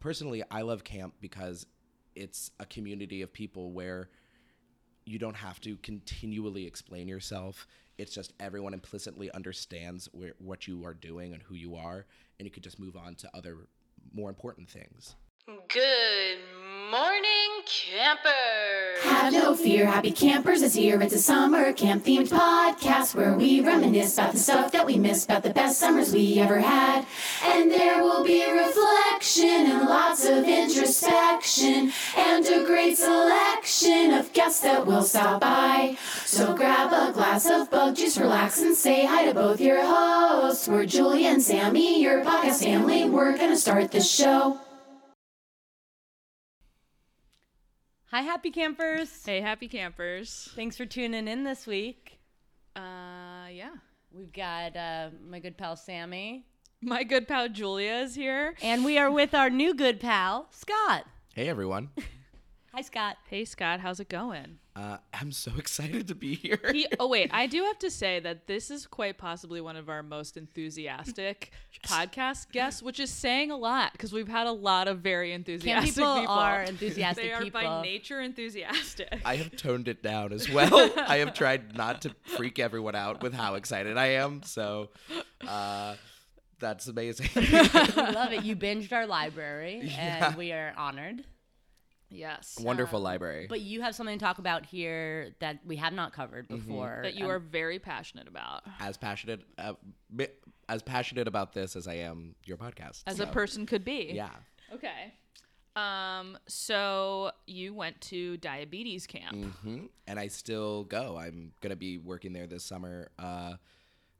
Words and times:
personally, 0.00 0.42
I 0.50 0.62
love 0.62 0.84
camp 0.84 1.14
because 1.20 1.66
it's 2.14 2.50
a 2.58 2.66
community 2.66 3.22
of 3.22 3.32
people 3.32 3.72
where 3.72 4.08
you 5.04 5.18
don't 5.18 5.36
have 5.36 5.60
to 5.62 5.76
continually 5.78 6.66
explain 6.66 7.08
yourself. 7.08 7.66
It's 7.96 8.14
just 8.14 8.32
everyone 8.38 8.74
implicitly 8.74 9.30
understands 9.32 10.08
where, 10.12 10.34
what 10.38 10.66
you 10.68 10.84
are 10.84 10.94
doing 10.94 11.32
and 11.32 11.42
who 11.42 11.54
you 11.54 11.76
are, 11.76 12.06
and 12.38 12.46
you 12.46 12.50
could 12.50 12.62
just 12.62 12.78
move 12.78 12.96
on 12.96 13.14
to 13.16 13.30
other 13.34 13.56
more 14.12 14.28
important 14.28 14.68
things. 14.68 15.14
Good 15.68 16.38
morning, 16.90 17.62
campers. 17.64 19.02
Have 19.02 19.32
no 19.32 19.56
fear, 19.56 19.86
Happy 19.86 20.10
Campers 20.10 20.60
is 20.60 20.74
here. 20.74 21.00
It's 21.00 21.14
a 21.14 21.18
summer 21.18 21.72
camp 21.72 22.04
themed 22.04 22.28
podcast 22.28 23.14
where 23.14 23.32
we 23.32 23.62
reminisce 23.62 24.18
about 24.18 24.32
the 24.32 24.38
stuff 24.38 24.72
that 24.72 24.84
we 24.84 24.98
missed, 24.98 25.24
about 25.24 25.42
the 25.42 25.50
best 25.54 25.78
summers 25.78 26.12
we 26.12 26.38
ever 26.38 26.58
had. 26.58 27.06
And 27.42 27.70
there 27.70 28.02
will 28.02 28.24
be 28.24 28.42
reflection 29.18 29.66
and 29.66 29.88
lots 29.88 30.24
of 30.24 30.44
introspection 30.44 31.92
and 32.16 32.46
a 32.46 32.64
great 32.64 32.96
selection 32.96 34.12
of 34.12 34.32
guests 34.32 34.60
that 34.60 34.86
will 34.86 35.02
stop 35.02 35.40
by. 35.40 35.96
So 36.24 36.54
grab 36.54 36.92
a 36.92 37.12
glass 37.12 37.50
of 37.50 37.68
bug 37.68 37.96
juice, 37.96 38.16
relax, 38.16 38.62
and 38.62 38.76
say 38.76 39.04
hi 39.04 39.24
to 39.24 39.34
both 39.34 39.60
your 39.60 39.84
hosts. 39.84 40.68
We're 40.68 40.86
Julie 40.86 41.26
and 41.26 41.42
Sammy, 41.42 42.00
your 42.00 42.24
podcast 42.24 42.62
family. 42.62 43.10
We're 43.10 43.36
gonna 43.36 43.56
start 43.56 43.90
the 43.90 44.00
show. 44.00 44.60
Hi, 48.12 48.22
happy 48.22 48.52
campers. 48.52 49.26
Hey, 49.26 49.40
happy 49.40 49.66
campers. 49.66 50.48
Thanks 50.54 50.76
for 50.76 50.86
tuning 50.86 51.26
in 51.26 51.42
this 51.42 51.66
week. 51.66 52.20
Uh, 52.76 53.48
yeah. 53.50 53.74
We've 54.12 54.32
got 54.32 54.76
uh, 54.76 55.10
my 55.28 55.40
good 55.40 55.58
pal 55.58 55.76
Sammy, 55.76 56.46
My 56.80 57.02
good 57.02 57.26
pal 57.26 57.48
Julia 57.48 57.94
is 57.94 58.14
here. 58.14 58.54
and 58.62 58.84
we 58.84 58.98
are 58.98 59.10
with 59.10 59.34
our 59.34 59.50
new 59.50 59.74
good 59.74 59.98
pal 59.98 60.46
Scott. 60.52 61.06
Hey, 61.34 61.48
everyone. 61.48 61.90
Hi, 62.72 62.82
Scott. 62.82 63.16
Hey, 63.28 63.44
Scott, 63.44 63.80
how's 63.80 63.98
it 63.98 64.08
going? 64.08 64.58
Uh, 64.76 64.98
I'm 65.12 65.32
so 65.32 65.50
excited 65.58 66.06
to 66.06 66.14
be 66.14 66.36
here. 66.36 66.60
He, 66.70 66.86
oh, 67.00 67.08
wait, 67.08 67.30
I 67.32 67.48
do 67.48 67.64
have 67.64 67.80
to 67.80 67.90
say 67.90 68.20
that 68.20 68.46
this 68.46 68.70
is 68.70 68.86
quite 68.86 69.18
possibly 69.18 69.60
one 69.60 69.74
of 69.74 69.88
our 69.88 70.04
most 70.04 70.36
enthusiastic 70.36 71.50
podcast 71.84 72.52
guests, 72.52 72.80
which 72.80 73.00
is 73.00 73.10
saying 73.10 73.50
a 73.50 73.56
lot 73.56 73.90
because 73.90 74.12
we've 74.12 74.28
had 74.28 74.46
a 74.46 74.52
lot 74.52 74.86
of 74.86 75.00
very 75.00 75.32
enthusiastic 75.32 75.94
people, 75.96 76.20
people. 76.20 76.32
are 76.32 76.62
enthusiastic 76.62 77.24
they 77.24 77.32
are 77.32 77.42
people. 77.42 77.60
by 77.60 77.82
nature 77.82 78.20
enthusiastic. 78.20 79.20
I 79.24 79.34
have 79.34 79.56
toned 79.56 79.88
it 79.88 80.00
down 80.00 80.32
as 80.32 80.48
well. 80.48 80.92
I 80.96 81.16
have 81.16 81.34
tried 81.34 81.76
not 81.76 82.02
to 82.02 82.14
freak 82.36 82.60
everyone 82.60 82.94
out 82.94 83.20
with 83.20 83.34
how 83.34 83.56
excited 83.56 83.96
I 83.96 84.06
am. 84.10 84.42
So 84.44 84.90
uh, 85.44 85.96
that's 86.60 86.86
amazing. 86.88 87.28
we 87.34 87.42
love 87.96 88.32
it. 88.32 88.44
You 88.44 88.56
binged 88.56 88.92
our 88.92 89.06
library, 89.06 89.80
Yeah. 89.84 90.28
and 90.28 90.36
we 90.36 90.52
are 90.52 90.72
honored. 90.76 91.24
yes. 92.10 92.56
Wonderful 92.60 93.00
library. 93.00 93.46
But 93.48 93.60
you 93.60 93.82
have 93.82 93.94
something 93.94 94.18
to 94.18 94.24
talk 94.24 94.38
about 94.38 94.64
here 94.66 95.34
that 95.40 95.58
we 95.66 95.76
have 95.76 95.92
not 95.92 96.12
covered 96.12 96.48
before. 96.48 97.00
That 97.02 97.14
you 97.14 97.26
Um, 97.26 97.30
are 97.32 97.38
very 97.38 97.78
passionate 97.78 98.28
about 98.28 98.62
as 98.80 98.96
passionate 98.96 99.40
uh, 99.58 99.74
as 100.68 100.82
passionate 100.82 101.28
about 101.28 101.52
this 101.52 101.76
as 101.76 101.86
I 101.86 101.94
am 101.94 102.34
your 102.44 102.56
podcast. 102.56 103.02
as 103.06 103.20
a 103.20 103.26
person 103.26 103.66
could 103.66 103.84
be. 103.84 104.10
Yeah. 104.14 104.30
Okay. 104.72 105.12
Um, 105.76 106.36
so 106.48 107.30
you 107.46 107.72
went 107.72 108.00
to 108.02 108.36
diabetes 108.38 109.06
camp. 109.06 109.36
hmm 109.62 109.86
And 110.08 110.18
I 110.18 110.26
still 110.28 110.84
go. 110.84 111.16
I'm 111.16 111.52
gonna 111.60 111.76
be 111.76 111.98
working 111.98 112.32
there 112.32 112.46
this 112.48 112.64
summer. 112.64 113.10
Uh, 113.18 113.54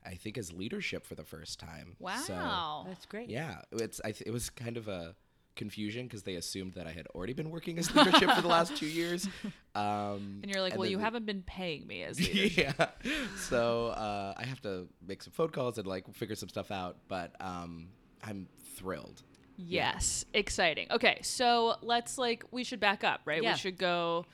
I 0.05 0.15
think 0.15 0.37
as 0.37 0.51
leadership 0.53 1.05
for 1.05 1.15
the 1.15 1.23
first 1.25 1.59
time. 1.59 1.95
So, 2.25 2.33
Wow. 2.33 2.85
That's 2.87 3.05
great. 3.05 3.29
yeah, 3.29 3.61
it's 3.71 3.99
I 4.03 4.11
th- 4.11 4.23
it 4.25 4.31
was 4.31 4.49
kind 4.49 4.77
of 4.77 4.87
a 4.87 5.15
confusion 5.55 6.05
because 6.05 6.23
they 6.23 6.35
assumed 6.35 6.73
that 6.75 6.87
I 6.87 6.91
had 6.91 7.05
already 7.07 7.33
been 7.33 7.49
working 7.49 7.77
as 7.79 7.93
leadership 7.93 8.29
for 8.31 8.41
the 8.41 8.47
last 8.47 8.75
two 8.77 8.87
years. 8.87 9.27
Um, 9.75 10.39
and 10.43 10.51
you're 10.51 10.61
like, 10.61 10.75
well, 10.77 10.89
you 10.89 10.97
the- 10.97 11.03
haven't 11.03 11.25
been 11.25 11.43
paying 11.43 11.85
me 11.87 12.03
as 12.03 12.19
leadership. 12.33 12.75
yeah. 12.79 12.87
So 13.37 13.87
uh, 13.89 14.33
I 14.35 14.43
have 14.45 14.59
to 14.63 14.87
make 15.07 15.21
some 15.23 15.31
phone 15.31 15.49
calls 15.49 15.77
and 15.77 15.87
like 15.87 16.11
figure 16.13 16.35
some 16.35 16.49
stuff 16.49 16.69
out. 16.71 16.97
But 17.07 17.35
um, 17.39 17.87
I'm 18.23 18.47
thrilled. 18.75 19.21
Yes, 19.57 20.25
exciting. 20.33 20.87
Okay, 20.91 21.19
so 21.21 21.75
let's 21.81 22.17
like 22.17 22.43
we 22.51 22.63
should 22.63 22.79
back 22.79 23.03
up, 23.03 23.21
right? 23.25 23.41
Yeah. 23.43 23.53
We 23.53 23.57
should 23.57 23.77
go 23.77 24.25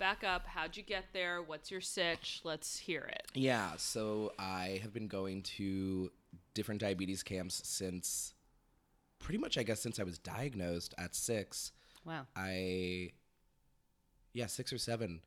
back 0.00 0.24
up. 0.24 0.46
How'd 0.46 0.76
you 0.76 0.82
get 0.82 1.04
there? 1.12 1.42
What's 1.42 1.70
your 1.70 1.82
sitch? 1.82 2.40
Let's 2.42 2.78
hear 2.78 3.02
it. 3.02 3.26
Yeah, 3.34 3.72
so 3.76 4.32
I 4.38 4.80
have 4.82 4.92
been 4.92 5.06
going 5.06 5.42
to 5.42 6.10
different 6.54 6.80
diabetes 6.80 7.22
camps 7.22 7.60
since 7.64 8.34
pretty 9.20 9.38
much, 9.38 9.58
I 9.58 9.62
guess, 9.62 9.80
since 9.80 10.00
I 10.00 10.02
was 10.02 10.18
diagnosed 10.18 10.94
at 10.98 11.14
six. 11.14 11.70
Wow. 12.04 12.26
I, 12.34 13.10
yeah, 14.32 14.46
six 14.46 14.72
or 14.72 14.78
seven. 14.78 15.20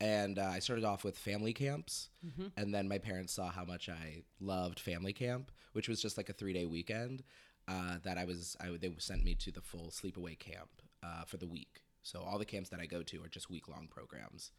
And 0.00 0.38
uh, 0.38 0.50
I 0.52 0.58
started 0.58 0.84
off 0.84 1.04
with 1.04 1.16
family 1.16 1.52
camps. 1.52 2.10
And 2.56 2.74
then 2.74 2.88
my 2.88 2.98
parents 2.98 3.32
saw 3.32 3.50
how 3.50 3.64
much 3.64 3.88
I 3.88 4.24
loved 4.40 4.80
family 4.80 5.12
camp, 5.12 5.50
which 5.72 5.88
was 5.88 6.02
just 6.02 6.16
like 6.16 6.28
a 6.28 6.32
three 6.32 6.52
day 6.52 6.66
weekend. 6.66 7.22
Uh, 7.68 7.98
that 8.02 8.18
I 8.18 8.24
was, 8.24 8.56
I, 8.60 8.70
they 8.80 8.90
sent 8.98 9.24
me 9.24 9.34
to 9.36 9.52
the 9.52 9.60
full 9.60 9.90
sleepaway 9.90 10.38
camp 10.38 10.70
uh, 11.02 11.24
for 11.24 11.36
the 11.36 11.46
week. 11.46 11.82
So 12.02 12.20
all 12.20 12.38
the 12.38 12.44
camps 12.44 12.70
that 12.70 12.80
I 12.80 12.86
go 12.86 13.02
to 13.02 13.22
are 13.22 13.28
just 13.28 13.50
week 13.50 13.68
long 13.68 13.88
programs 13.90 14.52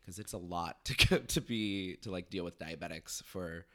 because 0.00 0.18
it's 0.18 0.32
a 0.32 0.38
lot 0.38 0.76
to 0.84 1.06
go, 1.06 1.18
to 1.18 1.40
be 1.40 1.96
to 2.02 2.10
like 2.10 2.30
deal 2.30 2.44
with 2.44 2.58
diabetics 2.58 3.22
for 3.24 3.66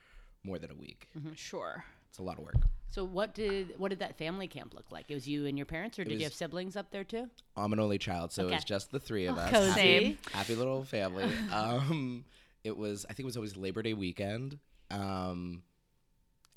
more 0.44 0.58
than 0.58 0.72
a 0.72 0.76
week. 0.76 1.10
Sure. 1.36 1.84
It's 2.10 2.20
a 2.20 2.24
lot 2.24 2.38
of 2.38 2.44
work. 2.44 2.56
So 2.90 3.06
what 3.06 3.34
did 3.34 3.74
what 3.78 3.90
did 3.90 4.00
that 4.00 4.18
family 4.18 4.48
camp 4.48 4.74
look 4.74 4.92
like? 4.92 5.06
It 5.08 5.14
was 5.14 5.26
you 5.26 5.46
and 5.46 5.58
your 5.58 5.66
parents, 5.66 5.98
or 5.98 6.04
did 6.04 6.18
you 6.18 6.26
have 6.26 6.34
siblings 6.34 6.76
up 6.76 6.92
there 6.92 7.06
too? 7.06 7.30
I'm 7.56 7.72
an 7.72 7.80
only 7.80 7.98
child, 7.98 8.34
so 8.34 8.48
it 8.48 8.52
was 8.52 8.66
just 8.66 8.92
the 8.92 9.00
three 9.00 9.28
of 9.28 9.38
us. 9.38 9.50
cozy. 9.50 9.70
Happy, 9.70 10.18
happy 10.34 10.56
little 10.56 10.84
family. 10.84 11.30
Um, 11.54 12.26
it 12.66 12.76
was 12.76 13.06
I 13.06 13.14
think 13.14 13.20
it 13.20 13.26
was 13.26 13.38
always 13.38 13.56
Labor 13.56 13.82
Day 13.82 13.94
weekend. 13.94 14.60
Um, 14.90 15.64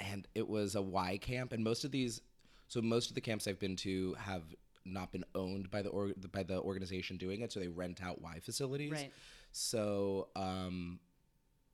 and 0.01 0.27
it 0.35 0.49
was 0.49 0.75
a 0.75 0.83
Y 0.83 1.19
camp, 1.19 1.53
and 1.53 1.63
most 1.63 1.85
of 1.85 1.93
these, 1.93 2.21
so 2.67 2.83
most 2.83 3.11
of 3.11 3.15
the 3.15 3.21
camps 3.21 3.47
I've 3.47 3.61
been 3.61 3.77
to 3.77 4.15
have 4.19 4.43
not 4.85 5.13
been 5.13 5.25
owned 5.35 5.71
by 5.71 5.83
the 5.83 5.89
or, 5.89 6.13
by 6.33 6.43
the 6.43 6.61
organization 6.61 7.17
doing 7.17 7.41
it, 7.41 7.53
so 7.53 7.61
they 7.61 7.69
rent 7.69 8.03
out 8.03 8.21
Y 8.21 8.39
facilities. 8.41 8.93
Right. 8.93 9.13
So, 9.53 10.29
um, 10.37 10.99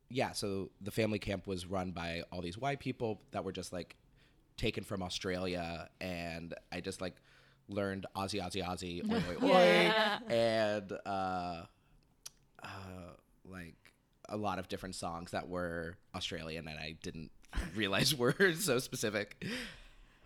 yeah, 0.09 0.33
so 0.33 0.71
the 0.81 0.91
family 0.91 1.19
camp 1.19 1.47
was 1.47 1.67
run 1.67 1.93
by 1.93 2.23
all 2.33 2.43
these 2.43 2.59
Y 2.59 2.77
people 2.77 3.21
that 3.31 3.45
were 3.45 3.53
just 3.53 3.73
like 3.73 3.97
taken 4.57 4.85
from 4.85 5.03
Australia, 5.03 5.89
and 6.01 6.55
I 6.71 6.81
just 6.81 7.01
like 7.01 7.17
learned 7.69 8.07
Aussie, 8.17 8.43
Aussie, 8.43 8.65
Aussie, 8.65 9.03
oi, 9.11 9.47
oi, 9.47 9.49
oi, 9.49 9.93
and 10.33 10.93
uh, 11.07 11.63
uh, 12.63 12.67
like 13.45 13.77
a 14.29 14.37
lot 14.37 14.59
of 14.59 14.69
different 14.69 14.95
songs 14.95 15.33
that 15.33 15.49
were 15.49 15.97
Australian, 16.15 16.69
and 16.69 16.79
I 16.79 16.97
didn't 17.03 17.31
realize 17.75 18.15
were 18.19 18.55
so 18.55 18.79
specific. 18.79 19.45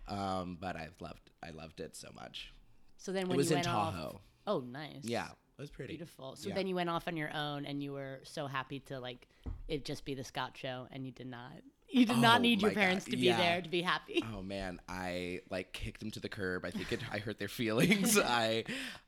Um, 0.07 0.57
but 0.59 0.75
I've 0.75 0.99
loved, 1.01 1.31
I 1.41 1.49
loved 1.49 1.79
it 1.79 1.95
so 1.95 2.09
much. 2.13 2.53
So 2.97 3.11
then 3.11 3.27
when 3.27 3.35
it 3.35 3.37
was 3.37 3.49
you 3.51 3.57
in 3.57 3.63
went 3.63 3.67
off, 3.75 3.93
Tahoe. 3.93 4.19
oh 4.47 4.59
nice, 4.61 5.01
Yeah, 5.03 5.27
it 5.27 5.61
was 5.61 5.69
pretty 5.69 5.93
beautiful. 5.97 6.35
So 6.35 6.49
Yeah. 6.49 6.55
then 6.55 6.67
you 6.67 6.75
went 6.75 6.89
off 6.89 7.07
on 7.07 7.15
your 7.17 7.33
own, 7.33 7.65
and 7.65 7.81
you 7.83 7.93
were 7.93 8.19
so 8.23 8.47
happy 8.47 8.79
to 8.81 8.99
like 8.99 9.27
it 9.67 9.85
just 9.85 10.05
be 10.05 10.13
the 10.13 10.23
Scott 10.23 10.57
show, 10.57 10.87
and 10.91 11.05
you 11.05 11.11
did 11.11 11.27
not, 11.27 11.51
you 11.89 12.05
did 12.05 12.17
not 12.17 12.39
Oh 12.39 12.41
need 12.41 12.61
your 12.61 12.71
my 12.71 12.75
God, 12.75 12.81
parents 12.81 13.05
to 13.05 13.11
be 13.11 13.17
yeah. 13.27 13.37
there 13.37 13.61
to 13.61 13.69
be 13.69 13.81
happy. 13.81 14.23
Oh 14.35 14.41
man, 14.41 14.79
I 14.89 15.41
like 15.49 15.71
kicked 15.73 15.99
them 15.99 16.11
to 16.11 16.19
the 16.19 16.29
curb. 16.29 16.65
I 16.65 16.71
think 16.71 16.91
it, 16.91 17.01
I 17.11 17.19
hurt 17.19 17.37
their 17.39 17.47
feelings. 17.61 18.17
I, 18.19 18.63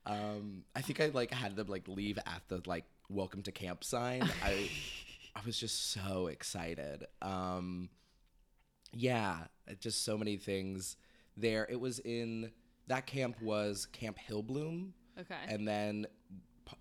um, 0.06 0.64
I 0.76 0.82
think 0.82 1.00
I 1.02 1.08
like 1.08 1.32
had 1.32 1.56
them 1.56 1.68
like 1.68 1.88
leave 1.88 2.18
at 2.20 2.42
the 2.50 2.62
like 2.66 2.86
welcome 3.10 3.42
to 3.44 3.52
camp 3.52 3.84
sign. 3.84 4.22
I, 4.44 4.70
I 5.36 5.40
was 5.46 5.58
just 5.60 5.92
so 5.92 6.28
excited. 6.28 7.06
Um, 7.22 7.90
yeah, 8.94 9.46
just 9.80 10.04
so 10.06 10.18
many 10.18 10.38
things 10.38 10.96
there. 11.36 11.68
It 11.70 11.80
was 11.80 12.00
in 12.00 12.52
that 12.88 13.06
camp 13.06 13.42
was 13.42 13.86
Camp 13.88 14.18
Hillbloom, 14.30 14.92
Okay. 15.20 15.36
and 15.48 15.68
then 15.68 16.08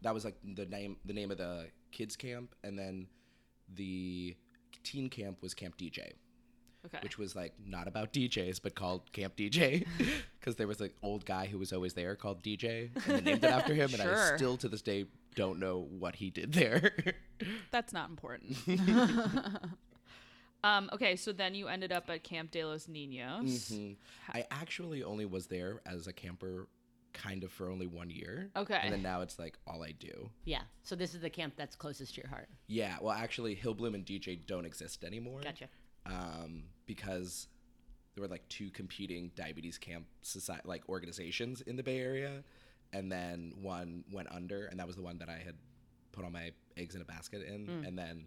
that 0.03 0.13
was 0.15 0.25
like 0.25 0.37
the 0.45 0.67
name 0.67 0.97
the 1.05 1.13
name 1.13 1.31
of 1.31 1.39
the 1.39 1.69
kids 1.93 2.17
camp, 2.17 2.55
and 2.65 2.79
then 2.79 3.07
the 3.75 4.37
teen 4.85 5.09
camp 5.11 5.43
was 5.43 5.53
Camp 5.55 5.77
DJ 5.77 6.13
okay. 6.85 6.99
which 7.03 7.19
was 7.19 7.35
like 7.35 7.53
not 7.67 7.89
about 7.89 8.13
DJs 8.13 8.61
but 8.63 8.77
called 8.77 9.11
Camp 9.13 9.35
DJ 9.37 9.85
because 10.39 10.55
there 10.57 10.69
was 10.69 10.81
an 10.81 10.91
old 11.03 11.25
guy 11.27 11.47
who 11.47 11.59
was 11.59 11.73
always 11.73 11.95
there 11.95 12.15
called 12.15 12.43
DJ 12.45 12.91
and 13.09 13.17
they 13.19 13.21
named 13.33 13.43
it 13.43 13.51
after 13.51 13.75
him 13.75 13.93
and 13.93 14.01
I 14.03 14.05
Sure. 14.05 14.37
still 14.39 14.57
to 14.59 14.69
this 14.69 14.83
day 14.83 15.07
don't 15.35 15.59
know 15.59 15.89
what 15.99 16.15
he 16.17 16.31
did 16.31 16.53
there. 16.53 16.93
That's 17.73 17.93
not 17.93 18.09
important. 18.09 18.57
Um, 20.67 20.91
okay, 20.93 21.17
so 21.17 21.33
then 21.33 21.55
you 21.55 21.69
ended 21.69 21.93
up 21.93 22.09
at 22.11 22.23
Camp 22.25 22.51
de 22.51 22.65
los 22.65 22.87
Niños. 22.87 23.73
Mhm. 23.73 23.97
I 24.33 24.45
actually 24.51 25.03
only 25.03 25.25
was 25.27 25.47
there 25.47 25.81
as 25.87 26.07
a 26.07 26.13
camper 26.13 26.69
kind 27.13 27.45
of 27.45 27.51
for 27.53 27.71
only 27.71 27.87
one 27.87 28.11
year. 28.11 28.51
Okay. 28.57 28.79
And 28.83 28.93
then 28.93 29.03
now 29.03 29.23
it's 29.23 29.39
like 29.39 29.57
all 29.67 29.83
I 29.83 29.93
do. 29.93 30.31
Yeah. 30.45 30.63
So 30.83 30.95
this 30.95 31.15
is 31.15 31.21
the 31.23 31.31
camp 31.31 31.55
that's 31.57 31.75
closest 31.75 32.15
to 32.15 32.21
your 32.21 32.29
heart. 32.29 32.49
Yeah, 32.67 32.97
well 33.01 33.13
actually 33.15 33.57
Hillbloom 33.57 33.95
and 33.95 34.05
DJ 34.05 34.37
don't 34.47 34.67
exist 34.67 35.03
anymore. 35.05 35.41
Gotcha. 35.43 35.69
um, 36.05 36.65
because 36.87 37.49
there 38.15 38.23
were 38.23 38.29
like 38.29 38.47
two 38.49 38.71
competing 38.71 39.31
diabetes 39.35 39.77
camp 39.79 40.07
society 40.23 40.63
like 40.67 40.89
organizations 40.89 41.61
in 41.63 41.77
the 41.77 41.83
Bay 41.83 41.99
Area, 42.01 42.45
and 42.93 43.11
then 43.11 43.53
one 43.61 44.05
went 44.13 44.31
under, 44.31 44.67
and 44.67 44.79
that 44.79 44.87
was 44.87 44.97
the 44.97 45.03
one 45.03 45.19
that 45.19 45.29
I 45.29 45.39
had 45.39 45.55
put 46.13 46.25
all 46.25 46.31
my 46.31 46.53
eggs 46.77 46.95
in 46.95 47.03
a 47.03 47.05
basket 47.05 47.43
in, 47.43 47.69
and 47.85 47.99
then 47.99 48.27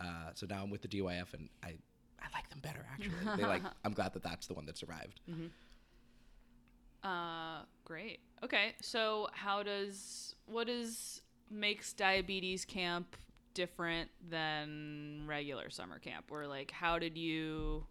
uh, 0.00 0.30
so 0.34 0.46
now 0.48 0.62
I'm 0.62 0.70
with 0.70 0.82
the 0.82 0.88
DYF, 0.88 1.34
and 1.34 1.48
I 1.62 1.74
I 2.20 2.26
like 2.32 2.48
them 2.50 2.60
better 2.62 2.84
actually. 2.92 3.36
they 3.36 3.46
like 3.46 3.62
I'm 3.84 3.92
glad 3.92 4.12
that 4.14 4.22
that's 4.22 4.46
the 4.46 4.54
one 4.54 4.66
that 4.66 4.76
survived. 4.78 5.20
Uh, 7.02 7.62
great. 7.84 8.20
Okay, 8.42 8.74
so 8.80 9.28
how 9.32 9.62
does 9.62 10.34
what 10.46 10.68
is 10.68 11.20
makes 11.50 11.92
diabetes 11.92 12.64
camp 12.64 13.16
different 13.52 14.10
than 14.28 15.24
regular 15.26 15.70
summer 15.70 15.98
camp? 15.98 16.26
Or 16.30 16.46
like, 16.46 16.70
how 16.70 16.98
did 16.98 17.16
you 17.16 17.86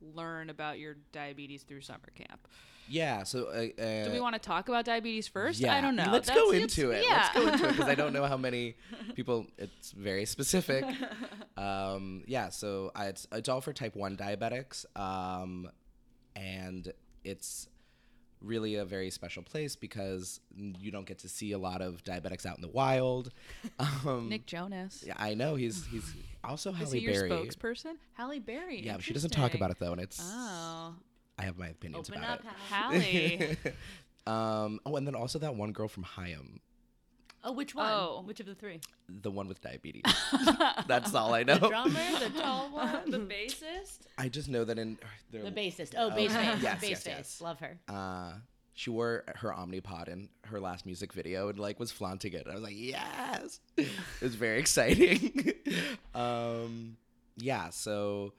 learn 0.00 0.50
about 0.50 0.78
your 0.78 0.96
diabetes 1.12 1.62
through 1.62 1.82
summer 1.82 2.10
camp? 2.14 2.48
Yeah, 2.88 3.22
so 3.24 3.46
uh, 3.48 3.82
uh, 3.82 4.04
Do 4.04 4.12
we 4.12 4.20
want 4.20 4.34
to 4.34 4.38
talk 4.40 4.68
about 4.68 4.84
diabetes 4.84 5.28
first? 5.28 5.60
Yeah, 5.60 5.74
I 5.74 5.80
don't 5.80 5.94
know. 5.96 6.08
Let's 6.10 6.26
That's- 6.28 6.42
go 6.44 6.52
into 6.52 6.90
it. 6.90 7.04
Yeah. 7.06 7.16
Let's 7.16 7.34
go 7.34 7.48
into 7.52 7.64
it 7.66 7.68
because 7.72 7.88
I 7.88 7.94
don't 7.94 8.12
know 8.12 8.24
how 8.26 8.36
many 8.36 8.76
people. 9.14 9.46
It's 9.58 9.92
very 9.92 10.24
specific. 10.24 10.84
Um, 11.56 12.22
yeah, 12.28 12.50
so 12.50 12.92
I, 12.94 13.06
it's 13.06 13.26
it's 13.32 13.48
all 13.48 13.60
for 13.60 13.72
type 13.72 13.96
one 13.96 14.16
diabetics, 14.16 14.86
um, 14.96 15.68
and 16.36 16.92
it's 17.24 17.68
really 18.40 18.76
a 18.76 18.84
very 18.84 19.10
special 19.10 19.42
place 19.42 19.74
because 19.74 20.38
you 20.56 20.92
don't 20.92 21.04
get 21.04 21.18
to 21.18 21.28
see 21.28 21.50
a 21.50 21.58
lot 21.58 21.82
of 21.82 22.04
diabetics 22.04 22.46
out 22.46 22.54
in 22.56 22.62
the 22.62 22.68
wild. 22.68 23.32
Um, 24.06 24.28
Nick 24.28 24.46
Jonas. 24.46 25.02
yeah, 25.04 25.14
I 25.16 25.34
know 25.34 25.56
he's 25.56 25.84
he's 25.86 26.14
also 26.44 26.70
Halle 26.70 26.86
Is 26.86 26.92
he 26.92 27.00
your 27.00 27.14
Berry. 27.14 27.30
spokesperson? 27.30 27.94
Halle 28.12 28.38
Berry. 28.38 28.80
Yeah, 28.86 28.98
she 29.00 29.12
doesn't 29.12 29.30
talk 29.30 29.54
about 29.54 29.72
it 29.72 29.78
though, 29.80 29.90
and 29.90 30.00
it's 30.00 30.20
Oh, 30.22 30.94
I 31.38 31.42
have 31.42 31.56
my 31.58 31.68
opinions 31.68 32.08
Open 32.10 32.22
about 32.22 32.40
up, 32.40 32.44
it. 32.44 33.56
Halle. 33.70 33.74
um, 34.26 34.80
oh, 34.84 34.96
and 34.96 35.06
then 35.06 35.14
also 35.14 35.38
that 35.38 35.54
one 35.54 35.72
girl 35.72 35.88
from 35.88 36.02
Haim, 36.02 36.60
Oh, 37.44 37.52
which 37.52 37.72
one? 37.74 37.88
Oh. 37.90 38.22
Which 38.26 38.40
of 38.40 38.46
the 38.46 38.54
three? 38.56 38.80
the 39.08 39.30
one 39.30 39.46
with 39.46 39.60
diabetes. 39.62 40.02
That's 40.88 41.14
all 41.14 41.32
I 41.32 41.44
know. 41.44 41.54
The 41.56 41.68
drummer, 41.68 42.18
the 42.18 42.30
tall 42.40 42.68
one, 42.70 43.10
the 43.10 43.18
bassist. 43.18 44.00
I 44.18 44.28
just 44.28 44.48
know 44.48 44.64
that 44.64 44.76
in 44.78 44.98
their, 45.30 45.44
the 45.44 45.52
bassist. 45.52 45.94
Oh, 45.96 46.08
Oh, 46.10 46.14
bass 46.16 46.32
face. 46.34 46.62
yes, 46.62 46.80
bass 46.80 46.90
yes, 46.90 47.02
face. 47.04 47.14
yes. 47.16 47.40
Love 47.40 47.60
her. 47.60 47.78
uh, 47.88 48.32
she 48.74 48.90
wore 48.90 49.24
her 49.36 49.50
Omnipod 49.50 50.08
in 50.08 50.28
her 50.46 50.60
last 50.60 50.84
music 50.84 51.12
video 51.12 51.48
and 51.48 51.58
like 51.58 51.78
was 51.80 51.90
flaunting 51.92 52.32
it. 52.32 52.46
I 52.50 52.54
was 52.54 52.62
like, 52.62 52.74
yes, 52.76 53.60
it 53.76 53.88
was 54.20 54.34
very 54.34 54.58
exciting. 54.58 55.52
um, 56.14 56.96
yeah. 57.36 57.70
So, 57.70 58.32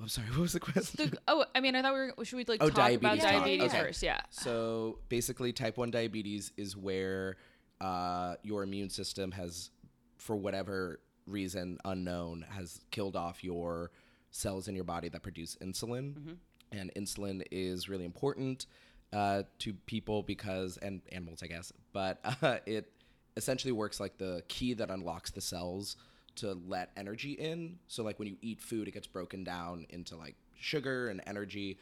I'm 0.00 0.08
sorry. 0.08 0.26
What 0.30 0.40
was 0.40 0.52
the 0.52 0.60
question? 0.60 1.10
The, 1.10 1.18
oh, 1.28 1.44
I 1.54 1.60
mean, 1.60 1.74
I 1.74 1.82
thought 1.82 1.94
we 1.94 2.00
were. 2.16 2.24
Should 2.24 2.36
we 2.36 2.44
like 2.44 2.62
Oh, 2.62 2.68
talk 2.68 2.78
about 2.92 3.00
diabetes 3.00 3.22
talk. 3.22 3.32
diabetes 3.32 3.70
Okay. 3.70 3.78
first? 3.80 4.02
Yeah. 4.02 4.20
So 4.30 4.98
basically, 5.08 5.52
type 5.52 5.76
1 5.78 5.90
diabetes 5.90 6.52
is 6.56 6.76
where 6.76 7.36
uh, 7.80 8.34
your 8.42 8.62
immune 8.62 8.90
system 8.90 9.32
has, 9.32 9.70
for 10.18 10.36
whatever 10.36 11.00
reason 11.26 11.78
unknown, 11.84 12.44
has 12.50 12.80
killed 12.90 13.16
off 13.16 13.42
your 13.42 13.90
cells 14.30 14.68
in 14.68 14.74
your 14.74 14.84
body 14.84 15.08
that 15.08 15.22
produce 15.22 15.56
insulin. 15.62 16.36
And 16.72 16.92
insulin 16.94 17.42
is 17.50 17.88
really 17.88 18.04
important 18.04 18.66
uh, 19.12 19.44
to 19.60 19.72
people 19.86 20.22
because, 20.22 20.76
and 20.78 21.00
animals, 21.12 21.42
I 21.42 21.46
guess, 21.46 21.72
but 21.92 22.20
uh, 22.42 22.58
it 22.66 22.90
essentially 23.36 23.72
works 23.72 23.98
like 24.00 24.18
the 24.18 24.42
key 24.48 24.74
that 24.74 24.90
unlocks 24.90 25.30
the 25.30 25.40
cells 25.40 25.96
to 26.36 26.58
let 26.66 26.90
energy 26.96 27.32
in. 27.32 27.78
So, 27.88 28.02
like 28.02 28.18
when 28.18 28.28
you 28.28 28.36
eat 28.42 28.60
food, 28.60 28.88
it 28.88 28.92
gets 28.92 29.06
broken 29.06 29.44
down 29.44 29.86
into 29.90 30.16
like 30.16 30.36
sugar 30.54 31.08
and 31.08 31.20
energy. 31.26 31.78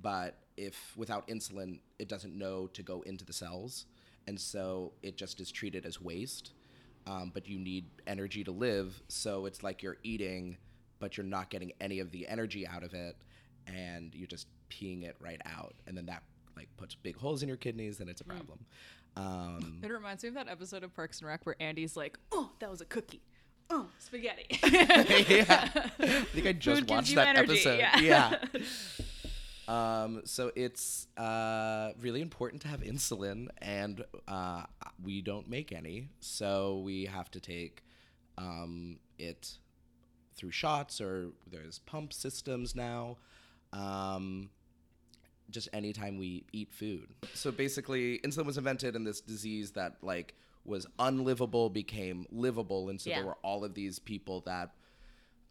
But 0.00 0.36
if 0.56 0.96
without 0.96 1.26
insulin, 1.28 1.80
it 1.98 2.08
doesn't 2.08 2.36
know 2.36 2.66
to 2.68 2.82
go 2.82 3.02
into 3.02 3.24
the 3.24 3.32
cells. 3.32 3.86
And 4.26 4.38
so 4.38 4.92
it 5.02 5.16
just 5.16 5.40
is 5.40 5.50
treated 5.50 5.86
as 5.86 6.00
waste. 6.00 6.52
Um, 7.06 7.30
but 7.32 7.48
you 7.48 7.58
need 7.58 7.86
energy 8.06 8.44
to 8.44 8.50
live. 8.50 9.00
So 9.08 9.46
it's 9.46 9.62
like 9.62 9.82
you're 9.82 9.96
eating, 10.02 10.58
but 10.98 11.16
you're 11.16 11.24
not 11.24 11.48
getting 11.48 11.72
any 11.80 12.00
of 12.00 12.10
the 12.10 12.28
energy 12.28 12.66
out 12.66 12.82
of 12.82 12.92
it. 12.92 13.16
And 13.66 14.14
you're 14.14 14.26
just 14.26 14.46
peeing 14.70 15.04
it 15.04 15.16
right 15.18 15.40
out. 15.46 15.74
And 15.86 15.96
then 15.96 16.06
that 16.06 16.22
like 16.56 16.68
puts 16.76 16.94
big 16.94 17.16
holes 17.16 17.42
in 17.42 17.48
your 17.48 17.56
kidneys, 17.56 17.98
then 17.98 18.08
it's 18.08 18.20
a 18.20 18.24
problem. 18.24 18.66
Um, 19.16 19.80
It 19.82 19.90
reminds 19.90 20.22
me 20.22 20.28
of 20.28 20.34
that 20.34 20.48
episode 20.48 20.84
of 20.84 20.94
Parks 20.94 21.20
and 21.20 21.28
Rec 21.28 21.44
where 21.46 21.56
Andy's 21.60 21.96
like, 21.96 22.18
"Oh, 22.30 22.52
that 22.60 22.70
was 22.70 22.80
a 22.80 22.84
cookie. 22.84 23.22
Oh, 23.70 23.86
spaghetti." 23.98 24.46
yeah. 24.62 25.68
I 25.98 26.24
think 26.32 26.46
I 26.46 26.52
just 26.58 26.80
Food 26.80 26.90
watched 26.90 27.14
that 27.14 27.36
energy, 27.36 27.52
episode. 27.52 27.78
yeah. 27.78 28.00
Yeah. 28.00 28.38
um, 30.02 30.22
so 30.24 30.50
it's 30.56 31.06
uh, 31.16 31.92
really 32.00 32.20
important 32.20 32.62
to 32.62 32.68
have 32.68 32.80
insulin, 32.80 33.48
and 33.58 34.04
uh, 34.26 34.64
we 35.02 35.20
don't 35.22 35.48
make 35.48 35.72
any, 35.72 36.08
so 36.20 36.78
we 36.84 37.06
have 37.06 37.30
to 37.32 37.40
take 37.40 37.84
um, 38.38 38.98
it 39.18 39.58
through 40.34 40.52
shots, 40.52 41.00
or 41.00 41.30
there's 41.50 41.80
pump 41.80 42.12
systems 42.12 42.74
now. 42.74 43.16
Um, 43.72 44.50
just 45.50 45.68
anytime 45.72 46.18
we 46.18 46.44
eat 46.52 46.72
food. 46.72 47.08
So 47.34 47.50
basically, 47.50 48.18
insulin 48.18 48.44
was 48.44 48.58
invented, 48.58 48.94
in 48.96 49.04
this 49.04 49.20
disease 49.20 49.72
that 49.72 49.96
like 50.02 50.34
was 50.64 50.86
unlivable 50.98 51.70
became 51.70 52.26
livable, 52.30 52.88
and 52.88 53.00
so 53.00 53.10
Yeah. 53.10 53.16
there 53.16 53.26
were 53.26 53.38
all 53.42 53.64
of 53.64 53.74
these 53.74 53.98
people 53.98 54.40
that 54.42 54.74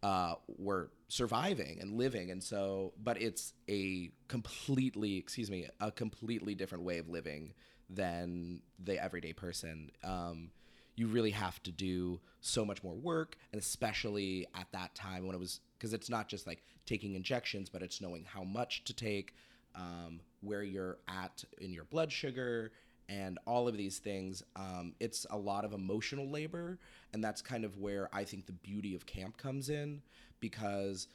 uh, 0.04 0.36
were 0.58 0.92
surviving 1.08 1.80
and 1.82 1.98
living, 1.98 2.32
and 2.32 2.44
so 2.44 2.94
but 3.04 3.22
it's 3.22 3.54
a 3.70 4.12
completely, 4.28 5.18
excuse 5.18 5.50
me, 5.50 5.68
a 5.80 5.92
completely 5.92 6.56
different 6.56 6.84
way 6.84 6.98
of 6.98 7.10
living 7.10 7.54
than 7.90 8.62
the 8.84 9.02
everyday 9.02 9.34
person. 9.34 9.92
Um, 10.04 10.52
you 10.96 11.08
really 11.08 11.32
have 11.32 11.62
to 11.64 11.72
do 11.72 12.20
so 12.42 12.66
much 12.66 12.84
more 12.84 12.96
work, 12.96 13.38
and 13.52 13.62
especially 13.62 14.48
at 14.56 14.68
that 14.72 14.94
time 14.96 15.26
when 15.26 15.36
it 15.36 15.40
was 15.40 15.62
because 15.78 15.94
it's 15.94 16.10
not 16.10 16.28
just 16.28 16.48
like 16.48 16.64
taking 16.86 17.16
injections, 17.16 17.70
but 17.70 17.82
it's 17.82 18.02
knowing 18.02 18.26
how 18.26 18.44
much 18.44 18.84
to 18.86 18.94
take, 18.94 19.36
um, 19.76 20.20
where 20.42 20.64
you're 20.64 20.98
at 21.08 21.44
in 21.60 21.72
your 21.72 21.84
blood 21.86 22.12
sugar, 22.12 22.72
and 23.10 23.40
all 23.46 23.68
of 23.68 23.78
these 23.78 24.00
things. 24.00 24.44
Um, 24.56 24.94
it's 25.00 25.26
a 25.30 25.38
lot 25.38 25.66
of 25.66 25.74
emotional 25.74 26.30
labor, 26.30 26.80
and 27.14 27.24
that's 27.24 27.42
kind 27.42 27.64
of 27.64 27.78
where 27.78 28.10
I 28.14 28.24
think 28.24 28.46
the 28.46 28.54
beauty 28.54 28.96
of 28.96 29.06
camp 29.06 29.38
comes 29.38 29.70
in 29.70 30.02
because 30.40 31.08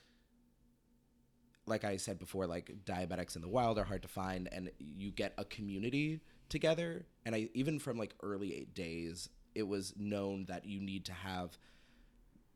like 1.66 1.84
I 1.84 1.96
said 1.96 2.18
before, 2.18 2.46
like 2.46 2.72
diabetics 2.84 3.36
in 3.36 3.42
the 3.42 3.48
wild 3.48 3.78
are 3.78 3.84
hard 3.84 4.02
to 4.02 4.08
find, 4.08 4.48
and 4.50 4.70
you 4.78 5.10
get 5.10 5.32
a 5.38 5.44
community 5.44 6.20
together. 6.48 7.06
And 7.24 7.34
I 7.34 7.48
even 7.54 7.78
from 7.78 7.98
like 7.98 8.14
early 8.22 8.54
eight 8.54 8.74
days, 8.74 9.28
it 9.54 9.66
was 9.66 9.94
known 9.96 10.46
that 10.46 10.64
you 10.66 10.80
need 10.80 11.04
to 11.06 11.12
have, 11.12 11.56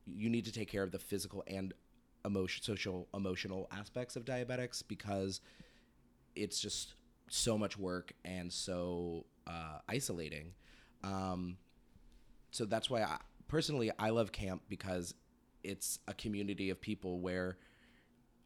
you 0.06 0.28
need 0.28 0.44
to 0.46 0.52
take 0.52 0.70
care 0.70 0.82
of 0.82 0.90
the 0.90 0.98
physical 0.98 1.44
and 1.46 1.72
emotion, 2.24 2.64
social, 2.64 3.08
emotional 3.14 3.68
aspects 3.70 4.16
of 4.16 4.24
diabetics 4.24 4.82
because 4.86 5.40
it's 6.34 6.58
just 6.58 6.94
so 7.28 7.58
much 7.58 7.78
work 7.78 8.12
and 8.24 8.52
so 8.52 9.26
uh, 9.46 9.78
isolating. 9.88 10.52
Um, 11.02 11.56
so 12.50 12.64
that's 12.64 12.88
why 12.88 13.02
I, 13.02 13.18
personally 13.48 13.90
I 13.98 14.10
love 14.10 14.32
camp 14.32 14.62
because 14.68 15.14
it's 15.62 15.98
a 16.08 16.14
community 16.14 16.70
of 16.70 16.80
people 16.80 17.20
where 17.20 17.58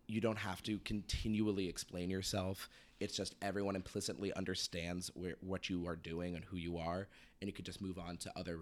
you 0.06 0.20
don't 0.20 0.38
have 0.38 0.62
to 0.64 0.78
continually 0.80 1.68
explain 1.68 2.10
yourself. 2.10 2.68
It's 2.98 3.16
just 3.16 3.34
everyone 3.40 3.76
implicitly 3.76 4.32
understands 4.34 5.10
where, 5.14 5.36
what 5.40 5.70
you 5.70 5.86
are 5.86 5.96
doing 5.96 6.34
and 6.34 6.44
who 6.44 6.56
you 6.56 6.78
are, 6.78 7.08
and 7.40 7.48
you 7.48 7.52
could 7.52 7.64
just 7.64 7.80
move 7.80 7.98
on 7.98 8.16
to 8.18 8.32
other 8.36 8.58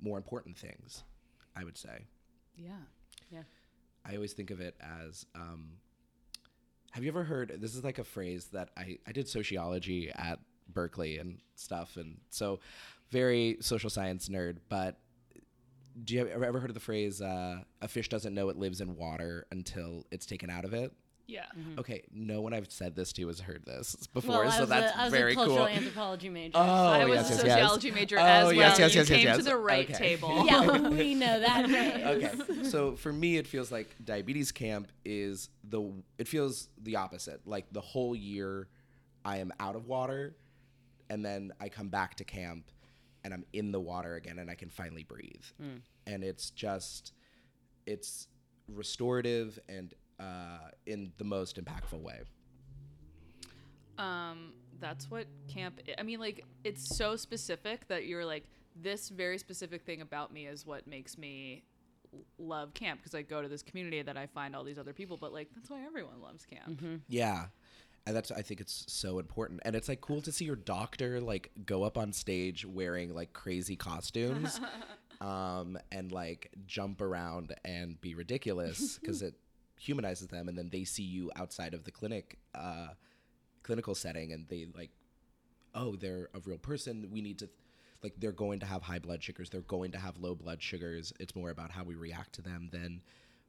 more 0.00 0.16
important 0.16 0.56
things. 0.56 1.02
I 1.54 1.64
would 1.64 1.78
say. 1.78 2.04
yeah. 2.56 2.72
Yeah. 3.30 3.42
I 4.04 4.14
always 4.14 4.34
think 4.34 4.50
of 4.50 4.60
it 4.60 4.76
as. 4.80 5.26
Um, 5.34 5.70
have 6.96 7.04
you 7.04 7.10
ever 7.10 7.24
heard? 7.24 7.52
This 7.60 7.74
is 7.74 7.84
like 7.84 7.98
a 7.98 8.04
phrase 8.04 8.46
that 8.54 8.70
I 8.74 8.96
I 9.06 9.12
did 9.12 9.28
sociology 9.28 10.10
at 10.14 10.38
Berkeley 10.66 11.18
and 11.18 11.40
stuff, 11.54 11.98
and 11.98 12.16
so 12.30 12.60
very 13.10 13.58
social 13.60 13.90
science 13.90 14.30
nerd. 14.30 14.60
But 14.70 14.98
do 16.04 16.14
you 16.14 16.26
ever 16.26 16.58
heard 16.58 16.70
of 16.70 16.74
the 16.74 16.80
phrase 16.80 17.20
uh, 17.20 17.58
"a 17.82 17.88
fish 17.88 18.08
doesn't 18.08 18.34
know 18.34 18.48
it 18.48 18.56
lives 18.56 18.80
in 18.80 18.96
water 18.96 19.46
until 19.50 20.06
it's 20.10 20.24
taken 20.24 20.48
out 20.48 20.64
of 20.64 20.72
it"? 20.72 20.90
Yeah. 21.28 21.44
Mm-hmm. 21.58 21.80
Okay, 21.80 22.04
no 22.14 22.40
one 22.40 22.52
I've 22.52 22.70
said 22.70 22.94
this 22.94 23.12
to 23.14 23.26
has 23.26 23.40
heard 23.40 23.64
this 23.66 23.96
before, 24.14 24.38
Well, 24.38 24.48
I 24.48 24.54
so 24.54 24.60
was 24.60 24.68
that's 24.68 24.94
a, 24.94 25.00
I 25.00 25.04
was 25.04 25.12
very 25.12 25.32
a 25.32 25.34
cultural 25.34 25.56
cool. 25.58 25.66
anthropology 25.66 26.28
major. 26.28 26.52
Oh, 26.56 26.60
I 26.62 27.04
was 27.04 27.16
yes, 27.16 27.26
a 27.26 27.32
yes, 27.34 27.44
yes. 27.44 27.54
sociology 27.54 27.90
major 27.90 28.18
Oh, 28.18 28.22
as 28.22 28.44
well. 28.44 28.52
yes, 28.54 28.78
yes, 28.78 28.94
you 28.94 29.00
yes, 29.00 29.10
yes, 29.10 29.16
came 29.18 29.26
yes. 29.26 29.36
to 29.38 29.42
the 29.42 29.56
right 29.56 29.90
Okay. 29.90 29.98
table. 29.98 30.46
yeah, 30.46 30.88
we 30.88 31.14
know 31.14 31.40
that. 31.40 31.66
Right? 31.76 32.04
okay 32.04 32.62
so 32.64 32.94
for 32.96 33.12
me 33.12 33.36
it 33.38 33.46
feels 33.46 33.72
like 33.72 33.94
diabetes 34.04 34.52
camp 34.52 34.90
is 35.04 35.48
the 35.68 35.90
it 36.18 36.28
feels 36.28 36.68
the 36.82 36.96
opposite 36.96 37.40
like 37.44 37.66
the 37.72 37.80
whole 37.80 38.14
year 38.14 38.68
i 39.24 39.38
am 39.38 39.52
out 39.58 39.74
of 39.74 39.86
water 39.86 40.36
and 41.10 41.24
then 41.24 41.52
i 41.60 41.68
come 41.68 41.88
back 41.88 42.14
to 42.16 42.24
camp 42.24 42.70
and 43.24 43.34
i'm 43.34 43.44
in 43.52 43.72
the 43.72 43.80
water 43.80 44.14
again 44.14 44.38
and 44.38 44.50
i 44.50 44.54
can 44.54 44.68
finally 44.68 45.02
breathe 45.02 45.42
mm. 45.60 45.80
and 46.06 46.22
it's 46.22 46.50
just 46.50 47.12
it's 47.86 48.28
restorative 48.68 49.58
and 49.68 49.94
uh, 50.20 50.68
in 50.86 51.12
the 51.18 51.24
most 51.24 51.62
impactful 51.62 52.00
way 52.00 52.20
Um, 53.98 54.52
that's 54.78 55.10
what 55.10 55.26
camp. 55.48 55.80
I- 55.88 55.94
I 55.98 56.02
mean, 56.02 56.20
like 56.20 56.44
it's 56.64 56.96
so 56.96 57.16
specific 57.16 57.88
that 57.88 58.06
you're 58.06 58.24
like 58.24 58.44
this 58.74 59.08
very 59.08 59.38
specific 59.38 59.82
thing 59.82 60.02
about 60.02 60.32
me 60.32 60.46
is 60.46 60.66
what 60.66 60.86
makes 60.86 61.16
me 61.16 61.64
love 62.38 62.74
camp 62.74 63.00
because 63.00 63.14
I 63.14 63.22
go 63.22 63.40
to 63.42 63.48
this 63.48 63.62
community 63.62 64.02
that 64.02 64.16
I 64.16 64.26
find 64.26 64.54
all 64.54 64.64
these 64.64 64.78
other 64.78 64.92
people. 64.92 65.16
But 65.16 65.32
like 65.32 65.48
that's 65.54 65.70
why 65.70 65.82
everyone 65.86 66.20
loves 66.20 66.44
camp. 66.44 66.80
Yeah. 67.08 67.46
And 68.06 68.14
that's 68.14 68.30
I 68.30 68.42
think 68.42 68.60
it's 68.60 68.84
so 68.86 69.18
important. 69.18 69.60
And 69.64 69.74
it's 69.74 69.88
like 69.88 70.00
cool 70.02 70.20
to 70.22 70.30
see 70.30 70.44
your 70.44 70.56
doctor 70.56 71.20
like 71.20 71.50
go 71.64 71.82
up 71.82 71.96
on 71.96 72.12
stage 72.12 72.64
wearing 72.66 73.14
like 73.14 73.32
crazy 73.32 73.76
costumes 73.76 74.60
um 75.22 75.78
and 75.90 76.12
like 76.12 76.50
jump 76.66 77.00
around 77.00 77.54
and 77.64 77.98
be 78.02 78.14
ridiculous 78.14 78.98
because 78.98 79.22
it 79.28 79.34
humanizes 79.78 80.28
them 80.28 80.48
and 80.48 80.56
then 80.56 80.70
they 80.70 80.84
see 80.84 81.02
you 81.02 81.30
outside 81.36 81.74
of 81.74 81.84
the 81.84 81.90
clinic 81.90 82.38
uh 82.54 82.88
clinical 83.62 83.94
setting 83.94 84.32
and 84.32 84.48
they 84.48 84.66
like 84.74 84.90
oh 85.76 85.94
they're 85.94 86.28
a 86.34 86.40
real 86.44 86.58
person. 86.58 87.08
We 87.12 87.20
need 87.20 87.38
to 87.38 87.48
like 88.02 88.14
they're 88.18 88.32
going 88.32 88.60
to 88.60 88.66
have 88.66 88.82
high 88.82 88.98
blood 88.98 89.22
sugars. 89.22 89.50
They're 89.50 89.60
going 89.62 89.92
to 89.92 89.98
have 89.98 90.18
low 90.18 90.34
blood 90.34 90.62
sugars. 90.62 91.12
It's 91.20 91.36
more 91.36 91.50
about 91.50 91.70
how 91.70 91.84
we 91.84 91.94
react 91.94 92.34
to 92.34 92.42
them 92.42 92.70
than 92.72 93.02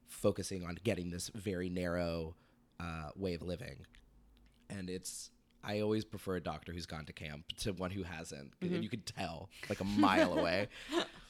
focusing 0.08 0.64
on 0.64 0.78
getting 0.84 1.10
this 1.10 1.30
very 1.34 1.70
narrow 1.70 2.36
uh, 2.80 3.10
way 3.16 3.34
of 3.34 3.42
living. 3.42 3.86
And 4.70 4.90
it's 4.90 5.32
i 5.64 5.80
always 5.80 6.06
prefer 6.06 6.36
a 6.36 6.40
doctor 6.40 6.72
who's 6.72 6.86
gone 6.86 7.04
to 7.04 7.12
camp 7.12 7.44
to 7.58 7.74
one 7.74 7.90
who 7.90 8.04
hasn't 8.04 8.52
and 8.62 8.84
you 8.84 8.88
could 8.88 9.08
tell 9.08 9.50
like 9.70 9.82
a 9.82 9.84
mile 9.84 10.38
away 10.38 10.68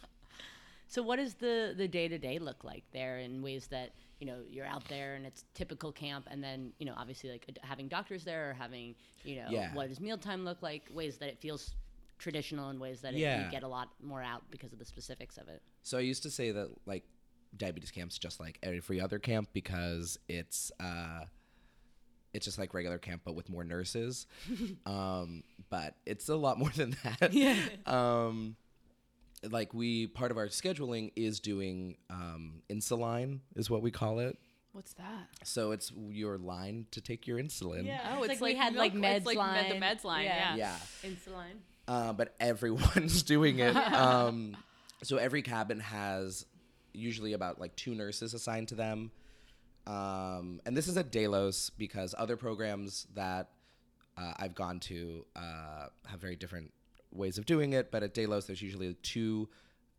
So 0.87 1.01
what 1.01 1.17
does 1.17 1.33
the 1.35 1.73
the 1.77 1.87
day 1.87 2.07
to 2.07 2.17
day 2.17 2.39
look 2.39 2.63
like 2.63 2.83
there 2.93 3.17
in 3.19 3.41
ways 3.41 3.67
that 3.67 3.91
you 4.19 4.25
know 4.27 4.37
you're 4.49 4.65
out 4.65 4.87
there 4.87 5.15
and 5.15 5.25
it's 5.25 5.43
typical 5.53 5.91
camp, 5.91 6.27
and 6.31 6.43
then 6.43 6.71
you 6.79 6.85
know 6.85 6.93
obviously 6.97 7.29
like 7.29 7.45
having 7.61 7.87
doctors 7.87 8.23
there 8.23 8.51
or 8.51 8.53
having 8.53 8.95
you 9.23 9.35
know 9.37 9.47
Yeah. 9.49 9.73
what 9.73 9.89
does 9.89 9.99
mealtime 9.99 10.45
look 10.45 10.61
like? 10.61 10.83
Ways 10.93 11.17
that 11.17 11.29
it 11.29 11.39
feels 11.39 11.75
traditional 12.17 12.69
and 12.69 12.79
ways 12.79 13.01
that 13.01 13.13
it, 13.13 13.19
Yeah. 13.19 13.45
you 13.45 13.51
get 13.51 13.63
a 13.63 13.67
lot 13.67 13.89
more 14.01 14.23
out 14.23 14.43
because 14.49 14.73
of 14.73 14.79
the 14.79 14.85
specifics 14.85 15.37
of 15.37 15.47
it. 15.49 15.61
So 15.83 15.97
I 15.97 16.01
used 16.01 16.23
to 16.23 16.31
say 16.31 16.51
that 16.51 16.69
like 16.85 17.03
diabetes 17.55 17.91
camp's 17.91 18.17
just 18.17 18.39
like 18.39 18.57
every 18.63 18.99
other 18.99 19.19
camp 19.19 19.49
because 19.53 20.17
it's 20.27 20.71
uh 20.79 21.25
it's 22.33 22.45
just 22.45 22.57
like 22.59 22.73
regular 22.73 22.97
camp 22.97 23.21
but 23.25 23.35
with 23.35 23.49
more 23.49 23.63
nurses. 23.63 24.25
um 24.85 25.43
but 25.69 25.95
it's 26.05 26.29
a 26.29 26.35
lot 26.35 26.57
more 26.57 26.69
than 26.71 26.95
that. 27.03 27.33
Yeah. 27.33 27.57
um 27.85 28.55
like 29.49 29.73
we 29.73 30.07
part 30.07 30.31
of 30.31 30.37
our 30.37 30.47
scheduling 30.47 31.11
is 31.15 31.39
doing 31.39 31.97
um 32.09 32.61
insuline 32.69 33.39
is 33.55 33.69
what 33.69 33.81
we 33.81 33.91
call 33.91 34.19
it. 34.19 34.37
What's 34.73 34.93
that? 34.93 35.27
So 35.43 35.71
it's 35.71 35.91
your 36.09 36.37
line 36.37 36.85
to 36.91 37.01
take 37.01 37.25
your 37.25 37.39
insulin. 37.39 37.85
Yeah. 37.85 38.15
Oh, 38.15 38.23
it's, 38.23 38.29
like 38.29 38.41
we 38.41 38.55
had 38.55 38.75
like 38.75 38.93
meds 38.93 39.17
it's 39.17 39.25
like 39.25 39.37
line. 39.37 39.53
med- 39.53 39.71
the 39.71 39.85
meds 39.85 40.03
line. 40.03 40.25
Yeah. 40.25 40.55
Yeah. 40.55 40.75
Insuline. 41.03 41.57
uh, 41.87 42.13
but 42.13 42.35
everyone's 42.39 43.23
doing 43.35 43.59
it. 43.59 43.75
Um, 43.93 44.55
so 45.03 45.17
every 45.17 45.41
cabin 45.41 45.79
has 45.79 46.45
usually 46.93 47.33
about 47.33 47.59
like 47.59 47.75
two 47.75 47.95
nurses 47.95 48.33
assigned 48.33 48.67
to 48.69 48.75
them. 48.75 49.11
Um, 49.85 50.59
and 50.65 50.75
this 50.75 50.87
is 50.87 50.97
at 50.97 51.11
Delos 51.11 51.71
because 51.77 52.13
other 52.17 52.35
programs 52.35 53.07
that 53.15 53.49
uh, 54.17 54.33
I've 54.37 54.53
gone 54.55 54.79
to 54.81 55.25
uh, 55.35 55.87
have 56.07 56.19
very 56.19 56.35
different 56.35 56.71
ways 57.17 57.37
of 57.37 57.45
doing 57.45 57.73
it. 57.73 57.91
But 57.91 58.03
at 58.03 58.13
Delos, 58.13 58.45
there's 58.45 58.61
usually 58.61 58.93
two 59.03 59.49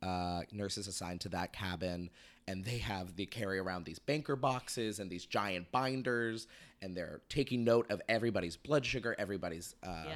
uh, 0.02 0.42
nurses 0.52 0.86
assigned 0.86 1.20
to 1.22 1.28
that 1.30 1.52
cabin, 1.52 2.10
and 2.46 2.64
they 2.64 2.78
have 2.78 3.16
they 3.16 3.26
carry 3.26 3.58
around 3.58 3.84
these 3.84 3.98
banker 3.98 4.36
boxes 4.36 4.98
and 5.00 5.10
these 5.10 5.24
giant 5.26 5.70
binders, 5.72 6.46
and 6.82 6.96
they're 6.96 7.20
taking 7.28 7.64
note 7.64 7.90
of 7.90 8.00
everybody's 8.08 8.56
blood 8.56 8.86
sugar, 8.86 9.14
everybody's 9.18 9.74
uh, 9.82 10.04
Yeah. 10.06 10.14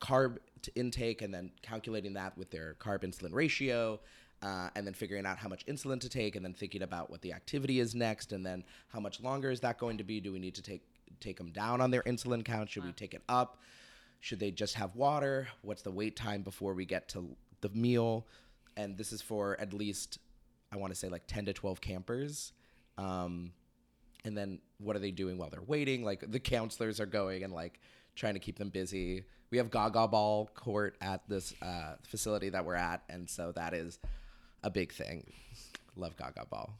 carb 0.00 0.38
intake 0.74 1.22
and 1.22 1.32
then 1.32 1.50
calculating 1.62 2.14
that 2.14 2.36
with 2.38 2.50
their 2.50 2.74
carb 2.80 3.02
insulin 3.04 3.32
ratio 3.32 4.00
uh, 4.42 4.68
and 4.74 4.86
then 4.86 4.94
figuring 4.94 5.26
out 5.26 5.36
how 5.36 5.48
much 5.48 5.64
insulin 5.66 6.00
to 6.00 6.08
take 6.08 6.36
and 6.36 6.44
then 6.44 6.54
thinking 6.54 6.82
about 6.82 7.10
what 7.10 7.20
the 7.20 7.32
activity 7.34 7.80
is 7.80 7.94
next 7.94 8.32
and 8.32 8.44
then 8.46 8.64
how 8.88 8.98
much 8.98 9.20
longer 9.20 9.50
is 9.50 9.60
that 9.60 9.78
going 9.78 9.98
to 9.98 10.04
be 10.04 10.20
do 10.20 10.32
we 10.32 10.38
need 10.38 10.54
to 10.54 10.62
take 10.62 10.82
take 11.20 11.36
them 11.36 11.50
down 11.52 11.80
on 11.82 11.90
their 11.90 12.02
insulin 12.04 12.42
count 12.42 12.68
should 12.70 12.82
we 12.84 12.92
take 12.92 13.12
it 13.12 13.22
up 13.28 13.58
should 14.24 14.40
they 14.40 14.50
just 14.50 14.74
have 14.74 14.96
water 14.96 15.46
what's 15.60 15.82
the 15.82 15.90
wait 15.90 16.16
time 16.16 16.40
before 16.40 16.72
we 16.72 16.86
get 16.86 17.10
to 17.10 17.36
the 17.60 17.68
meal 17.74 18.26
and 18.74 18.96
this 18.96 19.12
is 19.12 19.20
for 19.20 19.60
at 19.60 19.74
least 19.74 20.18
i 20.72 20.78
want 20.78 20.90
to 20.90 20.98
say 20.98 21.10
like 21.10 21.26
10 21.26 21.44
to 21.44 21.52
12 21.52 21.78
campers 21.82 22.52
um, 22.96 23.52
and 24.24 24.34
then 24.34 24.60
what 24.78 24.96
are 24.96 24.98
they 24.98 25.10
doing 25.10 25.36
while 25.36 25.50
they're 25.50 25.60
waiting 25.60 26.02
like 26.02 26.24
the 26.32 26.40
counselors 26.40 27.00
are 27.00 27.06
going 27.06 27.44
and 27.44 27.52
like 27.52 27.80
trying 28.16 28.32
to 28.32 28.40
keep 28.40 28.56
them 28.56 28.70
busy 28.70 29.24
we 29.50 29.58
have 29.58 29.70
gaga 29.70 30.08
ball 30.08 30.48
court 30.54 30.96
at 31.02 31.20
this 31.28 31.52
uh, 31.60 31.96
facility 32.02 32.48
that 32.48 32.64
we're 32.64 32.74
at 32.74 33.02
and 33.10 33.28
so 33.28 33.52
that 33.52 33.74
is 33.74 33.98
a 34.62 34.70
big 34.70 34.90
thing 34.90 35.30
love 35.96 36.16
gaga 36.16 36.46
ball 36.48 36.72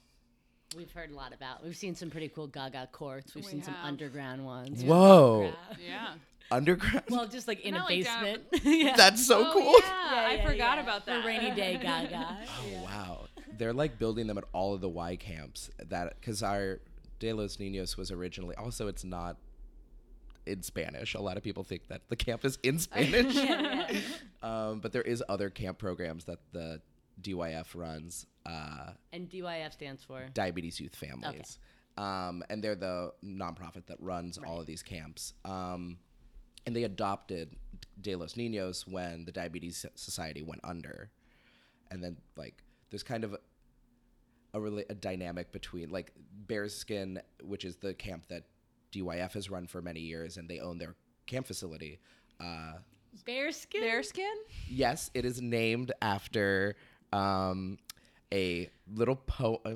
We've 0.77 0.91
heard 0.91 1.13
a 1.13 1.15
lot 1.15 1.33
about. 1.33 1.63
We've 1.63 1.77
seen 1.77 1.95
some 1.95 2.11
pretty 2.11 2.29
cool 2.29 2.49
Gaga 2.49 2.89
courts. 2.91 3.33
We've 3.33 3.45
We 3.45 3.51
seen 3.53 3.63
some 3.63 3.77
underground 3.85 4.45
ones. 4.45 4.83
whoa 4.83 5.53
Yeah. 5.81 6.15
Underground 6.55 7.05
Well, 7.11 7.27
just 7.27 7.49
like 7.49 7.61
in 7.61 7.75
Not 7.75 7.91
a 7.91 7.95
like 7.95 8.05
down- 8.05 8.23
basement. 8.25 8.43
yeah. 8.65 8.97
that's 8.97 9.27
so 9.27 9.47
oh, 9.49 9.53
cool 9.53 9.63
Yeah, 9.81 10.27
I 10.29 10.43
forgot 10.47 10.79
about 10.79 11.07
that. 11.07 11.23
For 11.23 11.29
rainy 11.29 11.51
day 11.51 11.77
Gaga. 11.83 12.39
Oh 12.49 12.83
wow, 12.85 13.27
they're 13.59 13.73
like 13.73 13.99
building 13.99 14.27
them 14.27 14.39
at 14.39 14.45
all 14.53 14.75
of 14.75 14.81
the 14.81 14.89
Y 14.89 15.17
camps. 15.17 15.71
That 15.89 16.19
because 16.21 16.43
our 16.43 16.81
De 17.19 17.33
los 17.33 17.57
Niños 17.59 17.97
was 17.97 18.11
originally 18.11 18.55
also 18.57 18.89
it's 18.89 19.05
not 19.05 19.37
in 20.47 20.63
Spanish. 20.63 21.15
A 21.15 21.21
lot 21.21 21.37
of 21.37 21.43
people 21.43 21.65
think 21.65 21.89
that 21.89 22.03
the 22.09 22.17
camp 22.17 22.45
is 22.45 22.59
in 22.63 22.79
Spanish, 22.89 23.37
um, 24.43 24.81
but 24.81 24.93
there 24.93 25.03
is 25.03 25.23
other 25.29 25.49
camp 25.51 25.79
programs 25.79 26.25
that 26.25 26.39
the 26.53 26.81
DYF 27.23 27.75
runs. 27.75 28.27
Uh, 28.45 28.91
And 29.13 29.31
DYF 29.31 29.73
stands 29.73 30.03
for. 30.05 30.27
Diabetes 30.35 30.79
Youth 30.81 30.97
Families. 30.97 31.59
Um, 31.97 32.43
and 32.51 32.63
they're 32.63 32.75
the 32.75 33.13
nonprofit 33.25 33.87
that 33.87 33.99
runs 34.01 34.37
all 34.37 34.61
of 34.61 34.67
these 34.67 34.83
camps. 34.83 35.33
Um, 35.45 35.99
and 36.67 36.75
they 36.75 36.85
adopted 36.85 37.57
De 38.01 38.15
Los 38.15 38.35
Niños 38.35 38.87
when 38.89 39.25
the 39.25 39.33
Diabetes 39.33 39.87
Society 39.95 40.43
went 40.43 40.61
under. 40.65 41.11
And 41.91 42.03
then, 42.03 42.17
like, 42.37 42.63
there's 42.91 43.03
kind 43.03 43.25
of 43.25 43.37
a, 44.53 44.61
really, 44.61 44.85
a 44.89 44.95
dynamic 44.95 45.53
between, 45.53 45.91
like, 45.91 46.13
Bearskin, 46.47 47.21
which 47.43 47.65
is 47.65 47.77
the 47.77 47.95
camp 47.95 48.27
that 48.29 48.45
DYF 48.93 49.33
has 49.33 49.51
run 49.51 49.67
for 49.67 49.83
many 49.83 50.01
years, 50.01 50.37
and 50.37 50.49
they 50.49 50.61
own 50.61 50.79
their 50.79 50.95
camp 51.27 51.47
facility. 51.47 52.01
Uh, 52.41 52.75
Bearskin? 53.25 53.81
Bearskin? 53.81 54.35
Yes, 54.69 55.11
it 55.15 55.25
is 55.25 55.41
named 55.41 55.93
after 56.03 56.77
um, 57.13 57.79
a 58.33 58.71
little 58.93 59.17
po 59.17 59.61
uh, 59.65 59.75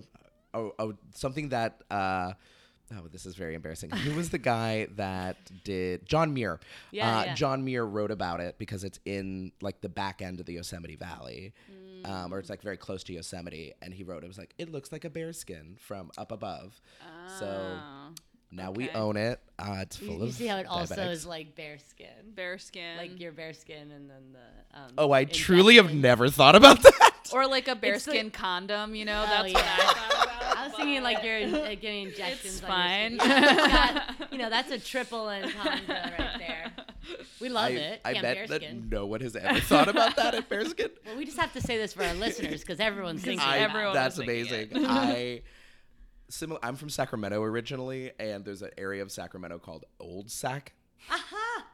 oh, 0.54 0.72
oh, 0.78 0.94
something 1.14 1.50
that. 1.50 1.82
Uh, 1.90 2.32
oh, 2.94 3.06
this 3.10 3.26
is 3.26 3.34
very 3.34 3.54
embarrassing. 3.54 3.90
Who 3.90 4.14
was 4.14 4.30
the 4.30 4.38
guy 4.38 4.88
that 4.96 5.36
did 5.64 6.06
John 6.06 6.32
Muir? 6.34 6.60
Yeah, 6.90 7.18
uh, 7.18 7.24
yeah. 7.24 7.34
John 7.34 7.64
Muir 7.64 7.84
wrote 7.84 8.10
about 8.10 8.40
it 8.40 8.56
because 8.58 8.84
it's 8.84 8.98
in 9.04 9.52
like 9.60 9.80
the 9.80 9.88
back 9.88 10.22
end 10.22 10.40
of 10.40 10.46
the 10.46 10.54
Yosemite 10.54 10.96
Valley, 10.96 11.52
um, 12.04 12.32
or 12.32 12.38
it's 12.38 12.50
like 12.50 12.62
very 12.62 12.76
close 12.76 13.02
to 13.04 13.12
Yosemite. 13.12 13.72
And 13.82 13.92
he 13.92 14.02
wrote 14.04 14.24
it 14.24 14.28
was 14.28 14.38
like 14.38 14.54
it 14.58 14.70
looks 14.72 14.92
like 14.92 15.04
a 15.04 15.10
bear 15.10 15.32
skin 15.32 15.76
from 15.78 16.10
up 16.18 16.32
above. 16.32 16.80
Oh, 17.02 17.36
So 17.38 17.78
now 18.50 18.70
we 18.70 18.88
own 18.90 19.16
it. 19.18 19.40
Uh, 19.58 19.78
it's 19.80 19.96
full 19.96 20.06
You, 20.08 20.16
you 20.18 20.24
of 20.24 20.32
see 20.34 20.46
how 20.46 20.56
it 20.56 20.66
also 20.66 20.94
is 21.10 21.26
like 21.26 21.54
bearskin? 21.54 22.32
Bearskin. 22.34 22.96
Like 22.96 23.20
your 23.20 23.32
bearskin 23.32 23.90
and 23.90 24.08
then 24.08 24.32
the. 24.32 24.78
Um, 24.78 24.90
Oh, 24.96 25.12
I 25.12 25.24
truly 25.24 25.76
have 25.76 25.92
never 25.92 26.28
thought 26.30 26.54
about 26.56 26.82
that. 26.82 27.12
or 27.32 27.46
like 27.46 27.68
a 27.68 27.72
like- 27.72 27.80
bearskin 27.82 28.30
condom, 28.30 28.94
you 28.94 29.04
know? 29.04 29.24
Oh, 29.26 29.30
That's 29.30 29.52
yeah. 29.52 29.58
what 29.58 29.64
I 29.64 29.92
thought 29.92 30.24
about. 30.24 30.37
I 30.58 30.66
was 30.66 30.76
thinking 30.76 31.02
like 31.02 31.22
you're 31.22 31.38
uh, 31.38 31.74
getting 31.80 32.08
injections. 32.08 32.56
It's 32.56 32.62
on 32.62 32.68
fine. 32.68 33.12
Your 33.12 33.20
skin. 33.20 33.42
Got- 33.56 34.14
you 34.32 34.38
know, 34.38 34.50
that's 34.50 34.70
a 34.70 34.78
triple 34.78 35.28
entendre 35.28 36.14
right 36.18 36.38
there. 36.38 36.72
We 37.40 37.48
love 37.48 37.66
I, 37.66 37.68
it. 37.70 38.00
I 38.04 38.12
Camp 38.14 38.22
bet 38.22 38.36
Bearskin. 38.48 38.48
that 38.48 38.90
no 38.90 39.06
one 39.06 39.20
has 39.20 39.36
ever 39.36 39.60
thought 39.60 39.88
about 39.88 40.16
that 40.16 40.34
at 40.34 40.48
Bearskin. 40.48 40.90
Well, 41.06 41.16
we 41.16 41.24
just 41.24 41.38
have 41.38 41.52
to 41.54 41.60
say 41.60 41.78
this 41.78 41.92
for 41.92 42.02
our 42.02 42.14
listeners 42.14 42.60
because 42.60 42.80
everyone's 42.80 43.22
thinking. 43.22 43.46
I, 43.46 43.58
about 43.58 43.70
everyone 43.70 43.94
that's 43.94 44.18
was 44.18 44.26
thinking 44.26 44.76
amazing. 44.76 44.86
I 44.86 45.42
similar. 46.28 46.60
I'm 46.62 46.76
from 46.76 46.90
Sacramento 46.90 47.42
originally, 47.42 48.10
and 48.18 48.44
there's 48.44 48.62
an 48.62 48.70
area 48.76 49.02
of 49.02 49.10
Sacramento 49.12 49.58
called 49.58 49.84
Old 50.00 50.30
Sac. 50.30 50.72
Aha! 51.10 51.66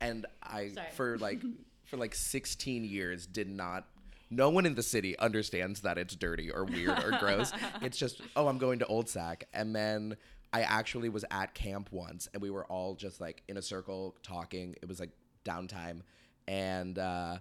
And 0.00 0.26
I 0.42 0.70
Sorry. 0.70 0.86
for 0.94 1.18
like 1.18 1.42
for 1.84 1.96
like 1.96 2.14
16 2.14 2.84
years 2.84 3.26
did 3.26 3.48
not. 3.48 3.86
No 4.30 4.50
one 4.50 4.66
in 4.66 4.74
the 4.74 4.82
city 4.82 5.18
understands 5.18 5.82
that 5.82 5.98
it's 5.98 6.16
dirty 6.16 6.50
or 6.50 6.64
weird 6.64 7.02
or 7.04 7.18
gross. 7.18 7.52
It's 7.82 7.98
just 7.98 8.20
oh, 8.36 8.48
I'm 8.48 8.58
going 8.58 8.78
to 8.80 8.86
Old 8.86 9.08
Sac, 9.08 9.48
and 9.52 9.74
then. 9.74 10.16
I 10.52 10.60
actually 10.60 11.08
was 11.08 11.24
at 11.32 11.52
camp 11.52 11.88
once 11.90 12.28
and 12.32 12.40
we 12.40 12.48
were 12.48 12.64
all 12.66 12.94
just 12.94 13.20
like 13.20 13.42
in 13.48 13.56
a 13.56 13.60
circle 13.60 14.14
talking. 14.22 14.76
It 14.80 14.88
was 14.88 15.00
like 15.00 15.10
downtime. 15.44 16.02
And 16.46 16.96
uh, 16.96 17.38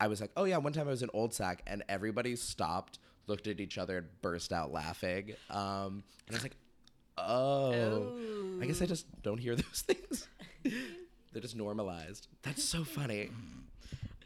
I 0.00 0.06
was 0.06 0.20
like, 0.20 0.30
oh 0.36 0.44
yeah, 0.44 0.56
one 0.58 0.72
time 0.72 0.86
I 0.86 0.90
was 0.90 1.02
in 1.02 1.10
Old 1.12 1.34
Sac 1.34 1.62
and 1.66 1.84
everybody 1.88 2.36
stopped, 2.36 2.98
looked 3.26 3.46
at 3.46 3.60
each 3.60 3.78
other, 3.78 3.98
and 3.98 4.06
burst 4.22 4.52
out 4.52 4.72
laughing. 4.72 5.34
Um, 5.50 6.04
and 6.26 6.30
I 6.30 6.34
was 6.34 6.42
like, 6.42 6.56
oh, 7.18 8.58
I 8.60 8.66
guess 8.66 8.82
I 8.82 8.86
just 8.86 9.06
don't 9.22 9.38
hear 9.38 9.54
those 9.56 9.84
things. 9.86 10.28
They're 10.62 11.42
just 11.42 11.56
normalized. 11.56 12.28
That's 12.42 12.64
so 12.64 12.84
funny. 12.84 13.30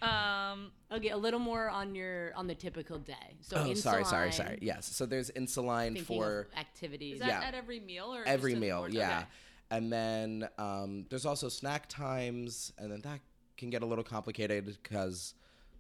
Um, 0.03 0.73
Okay, 0.91 1.11
a 1.11 1.17
little 1.17 1.41
more 1.41 1.69
on 1.69 1.95
your 1.95 2.33
on 2.35 2.47
the 2.47 2.55
typical 2.55 2.99
day. 2.99 3.37
So 3.41 3.57
oh, 3.59 3.75
sorry, 3.75 4.05
sorry, 4.05 4.33
sorry. 4.33 4.59
Yes. 4.63 4.87
So 4.87 5.05
there's 5.05 5.31
insuline 5.33 5.95
thinking 5.95 6.05
for 6.05 6.49
activities. 6.57 7.15
is 7.15 7.21
that 7.21 7.29
Yeah. 7.29 7.49
at 7.49 7.55
every 7.55 7.79
meal 7.79 8.15
or 8.15 8.25
every 8.25 8.53
just 8.53 8.55
in 8.57 8.61
the 8.61 8.67
meal. 8.67 8.89
Yeah. 8.89 9.19
Okay. 9.19 9.27
And 9.71 9.93
then 9.93 10.49
um, 10.57 11.05
there's 11.11 11.27
also 11.27 11.51
snack 11.51 11.89
times, 11.91 12.73
and 12.79 12.91
then 12.91 13.03
that 13.03 13.21
can 13.59 13.69
get 13.69 13.83
a 13.83 13.87
little 13.87 14.05
complicated 14.05 14.65
because, 14.83 15.35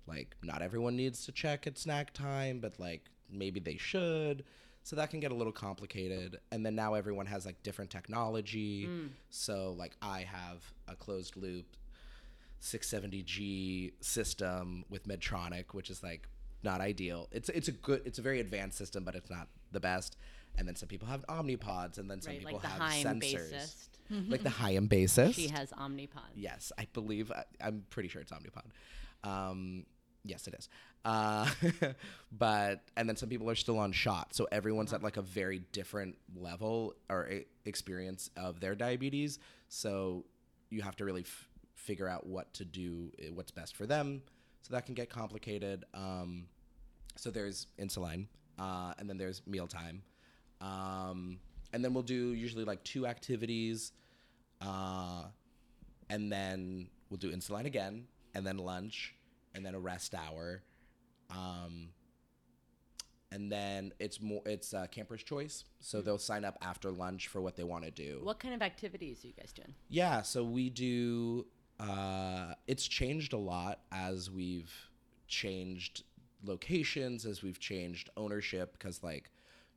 like, 0.06 0.36
not 0.42 0.60
everyone 0.60 0.94
needs 0.94 1.24
to 1.24 1.32
check 1.32 1.66
at 1.66 1.78
snack 1.78 2.12
time, 2.12 2.58
but 2.60 2.78
like 2.78 3.04
maybe 3.30 3.60
they 3.60 3.76
should. 3.78 4.44
So 4.82 4.96
that 4.96 5.10
can 5.10 5.20
get 5.20 5.32
a 5.32 5.34
little 5.34 5.52
complicated. 5.52 6.38
And 6.50 6.64
then 6.64 6.74
now 6.74 6.94
everyone 6.94 7.26
has 7.26 7.44
like 7.46 7.62
different 7.62 7.90
technology. 7.90 8.88
So 9.30 9.74
like 9.78 9.92
I 10.02 10.20
have 10.20 10.62
a 10.86 10.94
closed 10.94 11.36
loop 11.36 11.66
670G 12.62 13.92
system 14.00 14.84
with 14.90 15.06
Medtronic, 15.06 15.66
which 15.72 15.90
is 15.90 16.02
like 16.02 16.28
not 16.62 16.80
ideal. 16.80 17.28
It's 17.30 17.48
it's 17.50 17.68
a 17.68 17.72
good 17.72 18.02
it's 18.04 18.18
a 18.18 18.22
very 18.22 18.40
advanced 18.40 18.78
system, 18.78 19.04
but 19.04 19.14
it's 19.14 19.30
not 19.30 19.48
the 19.72 19.80
best. 19.80 20.16
And 20.56 20.66
then 20.66 20.74
some 20.74 20.88
people 20.88 21.06
have 21.06 21.24
Omnipods, 21.28 21.98
and 21.98 22.10
then 22.10 22.20
some 22.20 22.32
Right, 22.32 22.40
people 22.40 22.54
like 22.54 22.62
the 22.62 22.68
have 22.68 22.82
sensors, 23.20 23.52
bassist. 24.10 24.30
like 24.30 24.42
the 24.42 24.50
Haim 24.60 24.86
basis. 24.88 25.36
She 25.36 25.48
has 25.48 25.70
Omnipod. 25.70 26.30
Yes, 26.34 26.72
I 26.76 26.88
believe. 26.92 27.30
I, 27.30 27.44
I'm 27.60 27.84
pretty 27.90 28.08
sure 28.08 28.20
it's 28.20 28.32
Omnipod. 28.32 28.64
Um, 29.28 29.86
yes, 30.24 30.48
it 30.48 30.54
is. 30.58 30.68
Uh, 31.04 31.48
but 32.32 32.82
and 32.96 33.08
then 33.08 33.14
some 33.14 33.28
people 33.28 33.48
are 33.48 33.54
still 33.54 33.78
on 33.78 33.92
shot, 33.92 34.34
so 34.34 34.48
everyone's 34.50 34.92
at 34.92 35.00
like 35.02 35.16
a 35.16 35.22
very 35.22 35.60
different 35.70 36.16
level 36.36 36.94
or 37.08 37.30
experience 37.64 38.30
of 38.36 38.58
their 38.58 38.74
diabetes. 38.74 39.38
So 39.68 40.24
you 40.70 40.82
have 40.82 40.96
to 40.96 41.04
really 41.04 41.20
f- 41.22 41.48
figure 41.88 42.06
out 42.06 42.26
what 42.26 42.52
to 42.52 42.66
do, 42.66 43.10
eh, 43.18 43.30
what's 43.34 43.50
best 43.50 43.74
for 43.74 43.86
them. 43.86 44.22
So 44.60 44.74
that 44.74 44.84
can 44.84 44.94
get 44.94 45.08
complicated. 45.08 45.86
Um, 45.94 46.44
so 47.16 47.30
there's 47.30 47.66
insulin, 47.80 48.26
uh, 48.58 48.92
and 48.98 49.08
then 49.08 49.16
there's 49.16 49.40
mealtime, 49.46 50.02
um, 50.60 51.38
and 51.72 51.82
then 51.82 51.94
we'll 51.94 52.02
do 52.02 52.34
usually 52.34 52.64
like 52.64 52.84
two 52.84 53.06
activities, 53.06 53.92
uh, 54.60 55.24
and 56.10 56.30
then 56.30 56.90
we'll 57.08 57.16
do 57.18 57.32
insulin 57.32 57.64
again, 57.64 58.06
and 58.34 58.46
then 58.46 58.58
lunch, 58.58 59.14
and 59.54 59.64
then 59.64 59.74
a 59.74 59.80
rest 59.80 60.14
hour, 60.14 60.62
um, 61.30 61.88
and 63.32 63.50
then 63.50 63.92
it's 63.98 64.20
more 64.20 64.42
it's 64.44 64.74
uh, 64.74 64.86
camper's 64.90 65.22
choice. 65.22 65.64
So 65.80 66.02
they'll 66.02 66.18
sign 66.18 66.44
up 66.44 66.58
after 66.60 66.90
lunch 66.90 67.28
for 67.28 67.40
what 67.40 67.56
they 67.56 67.64
want 67.64 67.84
to 67.84 67.90
do. 67.90 68.20
What 68.22 68.38
kind 68.38 68.54
of 68.54 68.62
activities 68.62 69.24
are 69.24 69.28
you 69.28 69.34
guys 69.34 69.52
doing? 69.52 69.74
Yeah, 69.88 70.22
so 70.22 70.44
we 70.44 70.70
do. 70.70 71.46
Uh, 71.80 72.54
it's 72.66 72.86
changed 72.86 73.32
a 73.32 73.38
lot 73.38 73.80
as 73.92 74.30
we've 74.30 74.72
changed 75.26 76.04
locations, 76.44 77.24
as 77.24 77.42
we've 77.42 77.58
changed 77.58 78.10
ownership. 78.16 78.72
Because 78.72 79.02
like 79.02 79.30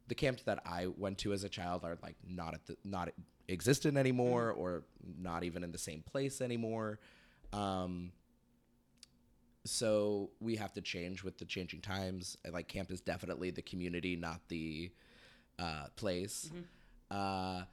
the 0.08 0.15
camps 0.15 0.43
that 0.43 0.62
I 0.65 0.88
went 0.88 1.17
to 1.20 1.34
as 1.34 1.43
a 1.43 1.50
child 1.50 1.84
are 1.84 1.98
like 2.01 2.15
not 2.27 2.53
at 2.53 2.65
the 2.65 2.77
not 2.84 3.10
existent 3.50 3.98
anymore, 3.98 4.51
or 4.51 4.84
not 5.20 5.43
even 5.43 5.63
in 5.63 5.72
the 5.72 5.77
same 5.77 6.01
place 6.01 6.41
anymore. 6.41 7.00
Um, 7.53 8.12
so 9.63 10.31
we 10.39 10.55
have 10.55 10.74
to 10.74 10.81
change 10.81 11.24
with 11.24 11.38
the 11.38 11.46
changing 11.46 11.81
times. 11.81 12.38
Like 12.50 12.67
camp 12.67 12.91
is 12.91 13.01
definitely 13.01 13.51
the 13.51 13.62
community, 13.62 14.15
not 14.15 14.41
the 14.48 14.91
uh, 15.60 15.88
place. 15.96 16.50
Uh, 17.12 17.63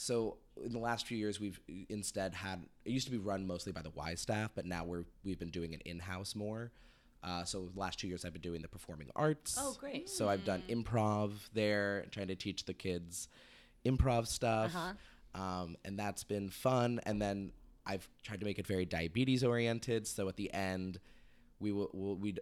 so 0.00 0.38
in 0.64 0.72
the 0.72 0.78
last 0.78 1.06
few 1.06 1.18
years, 1.18 1.38
we've 1.38 1.60
instead 1.90 2.34
had 2.34 2.64
it 2.86 2.90
used 2.90 3.04
to 3.06 3.10
be 3.12 3.18
run 3.18 3.46
mostly 3.46 3.70
by 3.70 3.82
the 3.82 3.90
Y 3.90 4.14
staff, 4.14 4.50
but 4.54 4.64
now 4.64 4.82
we're 4.82 5.04
we've 5.24 5.38
been 5.38 5.50
doing 5.50 5.74
it 5.74 5.82
in 5.84 5.98
house 5.98 6.34
more. 6.34 6.72
Uh, 7.22 7.44
so 7.44 7.68
the 7.74 7.78
last 7.78 7.98
two 8.00 8.08
years, 8.08 8.24
I've 8.24 8.32
been 8.32 8.40
doing 8.40 8.62
the 8.62 8.68
performing 8.68 9.10
arts. 9.14 9.54
Oh, 9.58 9.76
great. 9.78 10.08
So 10.08 10.26
I've 10.26 10.42
done 10.46 10.62
improv 10.70 11.32
there, 11.52 12.06
trying 12.12 12.28
to 12.28 12.34
teach 12.34 12.64
the 12.64 12.72
kids 12.72 13.28
improv 13.84 14.26
stuff, 14.26 14.74
Uh-huh. 14.74 15.42
um, 15.42 15.76
and 15.84 15.98
that's 15.98 16.24
been 16.24 16.48
fun. 16.48 16.98
And 17.04 17.20
then 17.20 17.52
I've 17.84 18.08
tried 18.22 18.40
to 18.40 18.46
make 18.46 18.58
it 18.58 18.66
very 18.66 18.86
diabetes 18.86 19.44
oriented. 19.44 20.06
So 20.06 20.28
at 20.28 20.36
the 20.36 20.50
end, 20.54 20.98
we 21.58 21.72
will 21.72 21.90
we'll, 21.92 22.16
we'd 22.16 22.40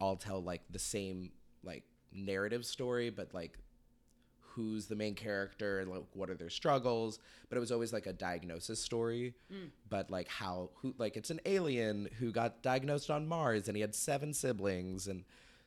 all 0.00 0.16
tell 0.16 0.42
like 0.42 0.62
the 0.70 0.78
same 0.78 1.32
like 1.62 1.84
narrative 2.12 2.64
story, 2.64 3.10
but 3.10 3.34
like 3.34 3.58
who's 4.54 4.86
the 4.86 4.94
main 4.96 5.14
character 5.14 5.80
and 5.80 5.90
like 5.90 6.02
what 6.14 6.28
are 6.30 6.34
their 6.34 6.50
struggles 6.50 7.18
but 7.48 7.56
it 7.56 7.60
was 7.60 7.72
always 7.72 7.92
like 7.92 8.06
a 8.06 8.12
diagnosis 8.12 8.80
story 8.80 9.34
but 9.88 10.10
like 10.10 10.28
how 10.28 10.70
who 10.80 10.94
like 10.98 11.16
it's 11.16 11.30
an 11.30 11.40
alien 11.46 12.08
who 12.18 12.30
got 12.32 12.62
diagnosed 12.62 13.10
on 13.10 13.26
mars 13.26 13.68
and 13.68 13.76
he 13.76 13.80
had 13.80 13.94
seven 13.94 14.32
siblings 14.34 15.08
and 15.08 15.24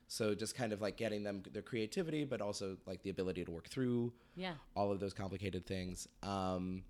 so 0.08 0.36
just 0.36 0.56
kind 0.56 0.71
of 0.71 0.82
like 0.82 0.98
getting 0.98 1.24
them 1.24 1.41
their 1.52 1.63
creativity 1.63 2.24
but 2.26 2.41
also 2.41 2.78
like 2.86 3.02
the 3.02 3.10
ability 3.10 3.43
to 3.43 3.52
work 3.52 3.67
through 3.67 4.13
Yeah. 4.36 4.54
all 4.76 4.91
of 4.91 5.00
those 5.00 5.13
complicated 5.13 5.65
things. 5.65 6.08
Um 6.21 6.84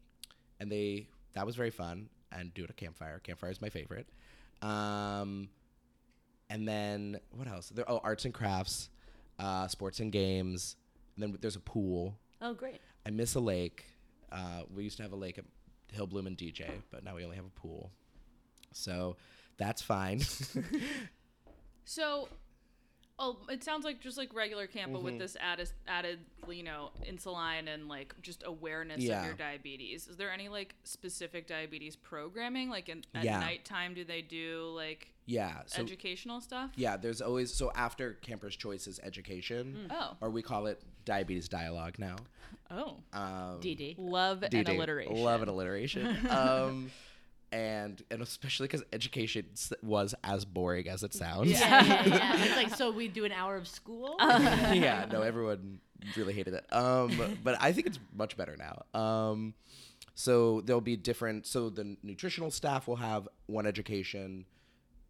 and 0.59 0.69
they 0.71 1.07
that 1.33 1.45
was 1.45 1.55
very 1.55 1.69
fun 1.71 2.09
and 2.31 2.53
do 2.53 2.63
it 2.65 2.69
at 2.69 2.75
campfire. 2.75 3.19
Campfire 3.19 3.51
is 3.51 3.61
my 3.61 3.69
favorite. 3.69 4.07
Um 4.61 5.47
and 6.49 6.67
then 6.67 7.19
what 7.31 7.47
else? 7.47 7.69
There 7.69 7.89
oh 7.89 7.99
arts 8.03 8.25
and 8.25 8.33
crafts 8.33 8.89
uh 9.39 9.67
sports 9.67 9.99
and 10.01 10.11
games 10.11 10.75
then 11.23 11.37
there's 11.41 11.55
a 11.55 11.59
pool. 11.61 12.17
Oh, 12.41 12.53
great. 12.53 12.79
i 13.05 13.09
miss 13.09 13.35
a 13.35 13.39
lake. 13.39 13.85
Uh 14.31 14.63
we 14.73 14.83
used 14.83 14.97
to 14.97 15.03
have 15.03 15.13
a 15.13 15.15
lake 15.15 15.37
at 15.37 15.45
hillbloom 15.95 16.27
and 16.27 16.37
dj 16.37 16.65
but 16.91 17.03
now 17.03 17.15
we 17.15 17.23
only 17.23 17.35
have 17.37 17.45
a 17.45 17.59
pool. 17.59 17.91
So 18.73 19.15
that's 19.57 19.81
fine. 19.81 20.21
So, 21.87 22.27
oh, 23.17 23.37
it 23.49 23.63
sounds 23.63 23.85
like 23.85 24.01
just 24.01 24.17
like 24.17 24.33
regular 24.33 24.67
camp, 24.67 24.91
but 24.91 24.97
Mm-hmm. 24.99 25.05
with 25.05 25.19
this 25.19 25.37
added, 25.39 25.71
added, 25.87 26.19
you 26.49 26.63
know, 26.63 26.89
insulin 27.09 27.73
and 27.73 27.87
like 27.87 28.13
just 28.21 28.43
awareness 28.45 29.01
Yeah. 29.01 29.19
of 29.21 29.25
your 29.25 29.35
diabetes. 29.35 30.07
Is 30.07 30.17
there 30.17 30.31
any 30.31 30.49
like 30.49 30.75
specific 30.83 31.47
diabetes 31.47 31.95
programming? 31.95 32.69
Like 32.69 32.89
in, 32.89 33.03
at 33.13 33.23
Yeah. 33.23 33.39
nighttime, 33.39 33.93
do 33.93 34.03
they 34.03 34.21
do 34.21 34.71
like 34.75 35.11
yeah 35.27 35.61
so 35.65 35.81
educational 35.81 36.39
stuff? 36.39 36.69
yeah 36.75 36.95
there's 36.97 37.19
always 37.19 37.51
so 37.51 37.71
after 37.73 38.13
campers 38.21 38.55
choice 38.55 38.85
is 38.85 38.99
education 39.01 39.87
Oh. 39.89 40.15
or 40.21 40.29
we 40.29 40.43
call 40.43 40.67
it 40.67 40.79
diabetes 41.03 41.49
dialogue 41.49 41.95
now 41.97 42.15
Oh. 42.69 42.97
um 43.13 43.59
DD. 43.59 43.95
Love 43.97 44.43
and 44.43 44.69
alliteration. 44.69 45.15
Love 45.15 45.41
and 45.41 45.49
alliteration. 45.49 46.27
um, 46.29 46.91
and 47.55 48.03
and 48.11 48.21
especially 48.21 48.67
because 48.67 48.83
education 48.91 49.45
was 49.81 50.13
as 50.25 50.43
boring 50.43 50.89
as 50.89 51.03
it 51.03 51.13
sounds. 51.13 51.49
Yeah, 51.49 51.85
yeah, 51.85 52.05
yeah. 52.05 52.43
It's 52.43 52.55
like 52.57 52.75
so 52.75 52.91
we 52.91 53.07
do 53.07 53.23
an 53.23 53.31
hour 53.31 53.55
of 53.55 53.65
school. 53.65 54.17
yeah, 54.19 55.05
no, 55.09 55.21
everyone 55.21 55.79
really 56.17 56.33
hated 56.33 56.53
it. 56.53 56.65
Um, 56.73 57.37
but 57.43 57.55
I 57.61 57.71
think 57.71 57.87
it's 57.87 57.99
much 58.13 58.35
better 58.35 58.57
now. 58.57 58.99
Um, 58.99 59.53
so 60.15 60.61
there'll 60.61 60.81
be 60.81 60.97
different. 60.97 61.47
So 61.47 61.69
the 61.69 61.95
nutritional 62.03 62.51
staff 62.51 62.89
will 62.89 62.97
have 62.97 63.29
one 63.45 63.65
education 63.65 64.45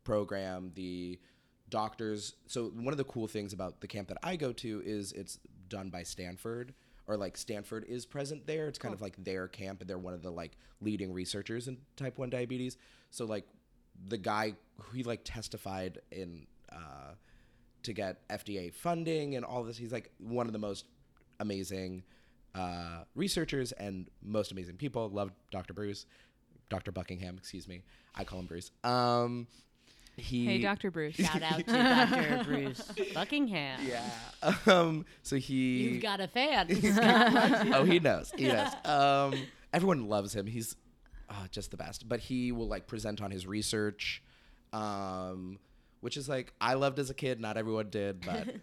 program. 0.03 0.71
The 0.75 1.19
doctors. 1.69 2.35
So 2.45 2.65
one 2.67 2.93
of 2.93 2.97
the 2.97 3.05
cool 3.05 3.27
things 3.27 3.53
about 3.53 3.81
the 3.81 3.87
camp 3.87 4.07
that 4.09 4.19
I 4.21 4.35
go 4.35 4.53
to 4.53 4.83
is 4.85 5.13
it's 5.13 5.39
done 5.67 5.89
by 5.89 6.03
Stanford. 6.03 6.75
Or 7.07 7.17
like 7.17 7.37
Stanford 7.37 7.85
is 7.87 8.05
present 8.05 8.47
there. 8.47 8.67
It's 8.67 8.79
kind 8.79 8.93
of 8.93 9.01
like 9.01 9.23
their 9.23 9.47
camp, 9.47 9.81
and 9.81 9.89
they're 9.89 9.97
one 9.97 10.13
of 10.13 10.23
the 10.23 10.31
like 10.31 10.53
leading 10.81 11.13
researchers 11.13 11.67
in 11.67 11.77
type 11.95 12.17
one 12.17 12.29
diabetes. 12.29 12.77
So 13.11 13.25
like 13.25 13.45
the 14.07 14.17
guy 14.17 14.53
he 14.93 15.03
like 15.03 15.21
testified 15.23 15.99
in 16.11 16.47
uh, 16.71 17.13
to 17.83 17.93
get 17.93 18.27
FDA 18.29 18.73
funding 18.73 19.35
and 19.35 19.45
all 19.45 19.63
this. 19.63 19.77
He's 19.77 19.91
like 19.91 20.11
one 20.17 20.47
of 20.47 20.53
the 20.53 20.59
most 20.59 20.85
amazing 21.39 22.03
uh, 22.55 23.03
researchers 23.15 23.71
and 23.73 24.09
most 24.23 24.51
amazing 24.51 24.77
people. 24.77 25.09
Love 25.09 25.31
Dr. 25.51 25.73
Bruce, 25.73 26.05
Dr. 26.69 26.91
Buckingham, 26.91 27.37
excuse 27.37 27.67
me. 27.67 27.83
I 28.15 28.23
call 28.23 28.39
him 28.39 28.45
Bruce. 28.45 28.71
Um, 28.83 29.47
he, 30.17 30.45
Hey, 30.45 30.61
Dr. 30.61 30.91
Bruce. 30.91 31.15
Shout 31.15 31.41
out 31.41 31.57
to 31.59 31.63
Dr. 31.65 32.43
Bruce 32.43 32.91
Buckingham. 33.13 33.79
Yeah. 33.85 34.09
Um, 34.67 35.05
so 35.23 35.37
he. 35.37 35.89
You've 35.89 36.01
got 36.03 36.19
a 36.19 36.27
fan. 36.27 36.67
oh, 37.73 37.83
he 37.83 37.99
knows. 37.99 38.31
He 38.37 38.47
knows. 38.47 38.69
Um, 38.85 39.33
everyone 39.73 40.07
loves 40.07 40.35
him. 40.35 40.45
He's 40.45 40.75
uh, 41.29 41.47
just 41.49 41.71
the 41.71 41.77
best. 41.77 42.07
But 42.07 42.19
he 42.19 42.51
will 42.51 42.67
like 42.67 42.85
present 42.85 43.21
on 43.23 43.31
his 43.31 43.47
research, 43.47 44.21
um, 44.71 45.57
which 46.01 46.15
is 46.15 46.29
like 46.29 46.53
I 46.61 46.75
loved 46.75 46.99
as 46.99 47.09
a 47.09 47.15
kid. 47.15 47.39
Not 47.39 47.57
everyone 47.57 47.89
did, 47.89 48.21
but 48.23 48.55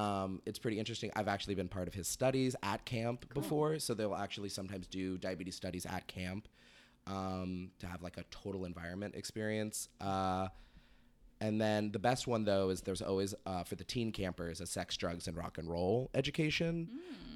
um, 0.00 0.42
it's 0.44 0.58
pretty 0.58 0.80
interesting. 0.80 1.12
I've 1.14 1.28
actually 1.28 1.54
been 1.54 1.68
part 1.68 1.86
of 1.86 1.94
his 1.94 2.08
studies 2.08 2.56
at 2.64 2.84
camp 2.84 3.32
before, 3.32 3.78
so 3.78 3.94
they'll 3.94 4.16
actually 4.16 4.48
sometimes 4.48 4.88
do 4.88 5.18
diabetes 5.18 5.54
studies 5.54 5.86
at 5.86 6.08
camp 6.08 6.48
um, 7.06 7.70
to 7.78 7.86
have 7.86 8.02
like 8.02 8.16
a 8.16 8.24
total 8.30 8.64
environment 8.64 9.14
experience. 9.14 9.88
Uh, 10.00 10.48
And 11.40 11.60
then 11.60 11.92
the 11.92 11.98
best 12.00 12.26
one 12.26 12.44
though 12.44 12.70
is 12.70 12.80
there's 12.80 13.00
always 13.02 13.34
uh, 13.46 13.62
for 13.62 13.76
the 13.76 13.84
teen 13.84 14.10
campers 14.12 14.60
a 14.60 14.66
sex, 14.66 14.96
drugs, 14.96 15.28
and 15.28 15.36
rock 15.36 15.58
and 15.58 15.68
roll 15.70 16.10
education. 16.14 16.88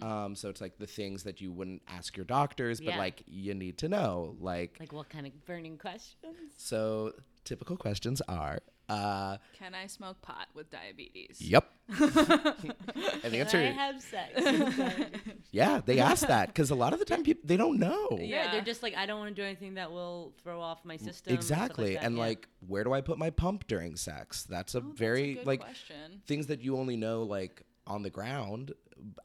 Um, 0.03 0.35
so 0.35 0.49
it's 0.49 0.61
like 0.61 0.77
the 0.79 0.87
things 0.87 1.23
that 1.23 1.41
you 1.41 1.53
wouldn't 1.53 1.83
ask 1.87 2.17
your 2.17 2.27
doctors, 2.27 2.81
but 2.81 2.95
Yeah. 2.95 2.99
like 2.99 3.23
you 3.27 3.55
need 3.55 3.79
to 3.79 3.89
know. 3.89 4.37
Like, 4.41 4.77
Like 4.81 4.93
what 4.93 5.09
kind 5.09 5.27
of 5.27 5.47
burning 5.47 5.79
questions? 5.79 6.37
so 6.57 7.13
typical 7.45 7.77
questions 7.77 8.21
are, 8.29 8.59
uh, 8.89 9.37
Can 9.59 9.75
I 9.75 9.87
smoke 9.87 10.21
pot 10.23 10.49
with 10.55 10.71
diabetes? 10.71 11.41
yep. 11.41 11.71
and 11.89 11.99
the 11.99 13.21
Can 13.23 13.35
answer, 13.35 13.59
I 13.59 13.63
have 13.63 14.01
sex? 14.03 14.41
yeah, 15.51 15.81
they 15.85 15.99
ask 15.99 16.27
that 16.27 16.49
because 16.49 16.71
a 16.71 16.75
lot 16.75 16.93
of 16.93 16.99
the 16.99 17.05
time 17.05 17.23
people 17.23 17.43
they 17.45 17.57
don't 17.57 17.79
know. 17.79 18.09
yeah, 18.13 18.25
Yeah. 18.45 18.53
they're 18.53 18.61
just 18.63 18.83
like, 18.83 18.95
I 18.97 19.07
don't 19.07 19.19
want 19.19 19.35
to 19.35 19.41
do 19.41 19.45
anything 19.47 19.75
that 19.75 19.91
will 19.91 20.33
throw 20.43 20.61
off 20.61 20.85
my 20.85 20.97
system. 20.97 21.35
Exactly. 21.35 21.95
that, 21.95 22.05
and 22.05 22.17
yeah. 22.17 22.23
like, 22.23 22.49
where 22.67 22.85
do 22.85 22.93
I 22.93 23.01
put 23.01 23.19
my 23.19 23.31
pump 23.31 23.67
during 23.67 23.97
sex? 23.97 24.45
That's 24.45 24.75
a 24.75 24.79
Oh, 24.79 24.81
that's 24.81 24.95
a 24.95 24.99
very 24.99 25.35
good 25.35 25.47
like 25.47 25.61
question. 25.61 26.23
things 26.27 26.47
that 26.49 26.61
you 26.63 26.77
only 26.77 26.97
know 26.97 27.23
like 27.23 27.63
on 27.87 28.03
the 28.03 28.11
ground 28.11 28.73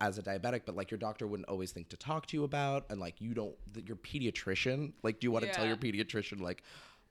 as 0.02 0.18
a 0.18 0.24
diabetic, 0.24 0.62
but 0.66 0.76
like 0.76 0.90
your 0.92 0.98
doctor 0.98 1.28
wouldn't 1.28 1.48
always 1.50 1.72
think 1.72 1.90
to 1.90 1.98
talk 1.98 2.26
to 2.28 2.38
you 2.38 2.44
about, 2.44 2.86
and 2.90 3.00
like 3.00 3.22
you 3.22 3.34
don't. 3.34 3.56
Your 3.86 3.96
pediatrician, 3.98 4.94
like, 5.04 5.20
do 5.20 5.26
you 5.28 5.32
want 5.32 5.46
to 5.46 5.52
tell 5.52 5.66
your 5.66 5.78
pediatrician 5.78 6.42
like, 6.42 6.64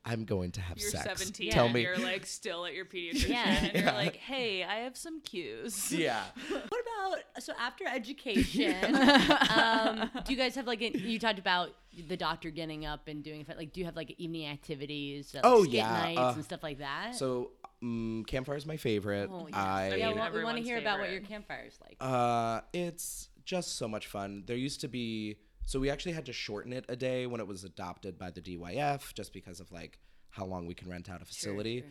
I'm 0.09 0.25
going 0.25 0.53
to 0.53 0.61
have 0.61 0.79
You're 0.79 0.91
sex? 0.91 1.05
17 1.21 1.51
Tell 1.51 1.69
me. 1.69 1.83
you're 1.83 1.99
like 1.99 2.25
still 2.27 2.65
at 2.65 2.75
your 2.75 2.85
pediatrician 2.85 3.29
Yeah. 3.29 3.65
and 3.65 3.75
you're 3.85 3.93
like, 3.93 4.15
hey, 4.17 4.63
I 4.63 4.77
have 4.77 4.97
some 4.97 5.21
cues. 5.21 5.93
yeah. 5.97 6.23
What 6.49 6.63
about 6.63 7.43
so 7.43 7.53
after 7.59 7.85
education? 7.93 8.95
um, 8.95 10.11
do 10.25 10.33
you 10.33 10.39
guys 10.39 10.55
have 10.55 10.67
like 10.67 10.81
a, 10.81 10.97
you 10.97 11.19
talked 11.19 11.39
about 11.41 11.71
the 12.09 12.17
doctor 12.17 12.51
getting 12.51 12.85
up 12.87 13.09
and 13.09 13.25
doing 13.25 13.45
like 13.57 13.73
do 13.73 13.81
you 13.81 13.87
have 13.87 13.97
like 13.97 14.15
evening 14.19 14.47
activities? 14.47 15.35
uh, 15.35 15.41
Oh, 15.45 15.63
skit 15.65 15.75
yeah, 15.75 15.89
nights 15.91 16.19
uh, 16.21 16.33
and 16.37 16.45
stuff 16.45 16.63
like 16.63 16.79
that. 16.79 17.15
So, 17.17 17.51
um, 17.83 18.25
campfire 18.27 18.57
is 18.57 18.65
my 18.67 18.77
favorite. 18.77 19.29
oh, 19.33 19.47
yes. 19.49 19.57
I 19.57 19.89
yeah, 19.89 19.91
mean, 19.91 19.99
we 19.99 20.05
want, 20.05 20.17
to 20.19 20.25
everyone's 20.39 20.67
hear 20.67 20.79
about 20.79 20.99
what 21.01 21.11
your 21.11 21.21
campfire 21.21 21.65
is 21.67 21.79
like. 21.83 21.97
Uh, 22.01 22.61
it's 22.73 23.29
just 23.45 23.77
so 23.77 23.89
much 23.89 24.07
fun. 24.07 24.45
There 24.47 24.57
used 24.57 24.81
to 24.83 24.89
be, 24.89 25.37
so 25.67 25.81
we 25.81 25.91
actually 25.91 26.13
had 26.13 26.27
to 26.27 26.33
shorten 26.33 26.73
it 26.73 26.85
a 26.89 26.97
day 26.97 27.27
when 27.27 27.41
it 27.41 27.47
was 27.47 27.65
adopted 27.65 28.19
by 28.19 28.31
the 28.31 28.41
DYF, 28.41 29.13
just 29.15 29.33
because 29.33 29.61
of 29.61 29.71
like 29.73 29.99
how 30.31 30.45
long 30.45 30.67
we 30.67 30.75
can 30.75 30.89
rent 30.89 31.11
out 31.11 31.21
a 31.21 31.25
facility. 31.25 31.85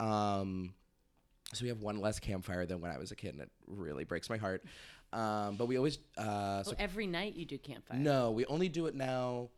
Um, 0.00 0.74
so 1.54 1.62
we 1.62 1.68
have 1.68 1.80
one 1.80 2.00
less 2.00 2.18
campfire 2.18 2.66
than 2.66 2.80
when 2.80 2.90
I 2.90 2.98
was 2.98 3.12
a 3.12 3.16
kid, 3.16 3.34
and 3.34 3.42
it 3.42 3.50
really 3.66 4.04
breaks 4.04 4.28
my 4.28 4.36
heart. 4.36 4.64
Um, 5.12 5.56
but 5.56 5.66
we 5.66 5.76
always, 5.76 5.98
uh, 6.18 6.62
so 6.62 6.72
oh, 6.72 6.76
every 6.78 7.06
night 7.06 7.34
you 7.34 7.44
do 7.44 7.58
campfire. 7.58 7.98
no, 7.98 8.30
we 8.32 8.44
only 8.46 8.68
do 8.68 8.86
it 8.86 8.94
now 8.94 9.50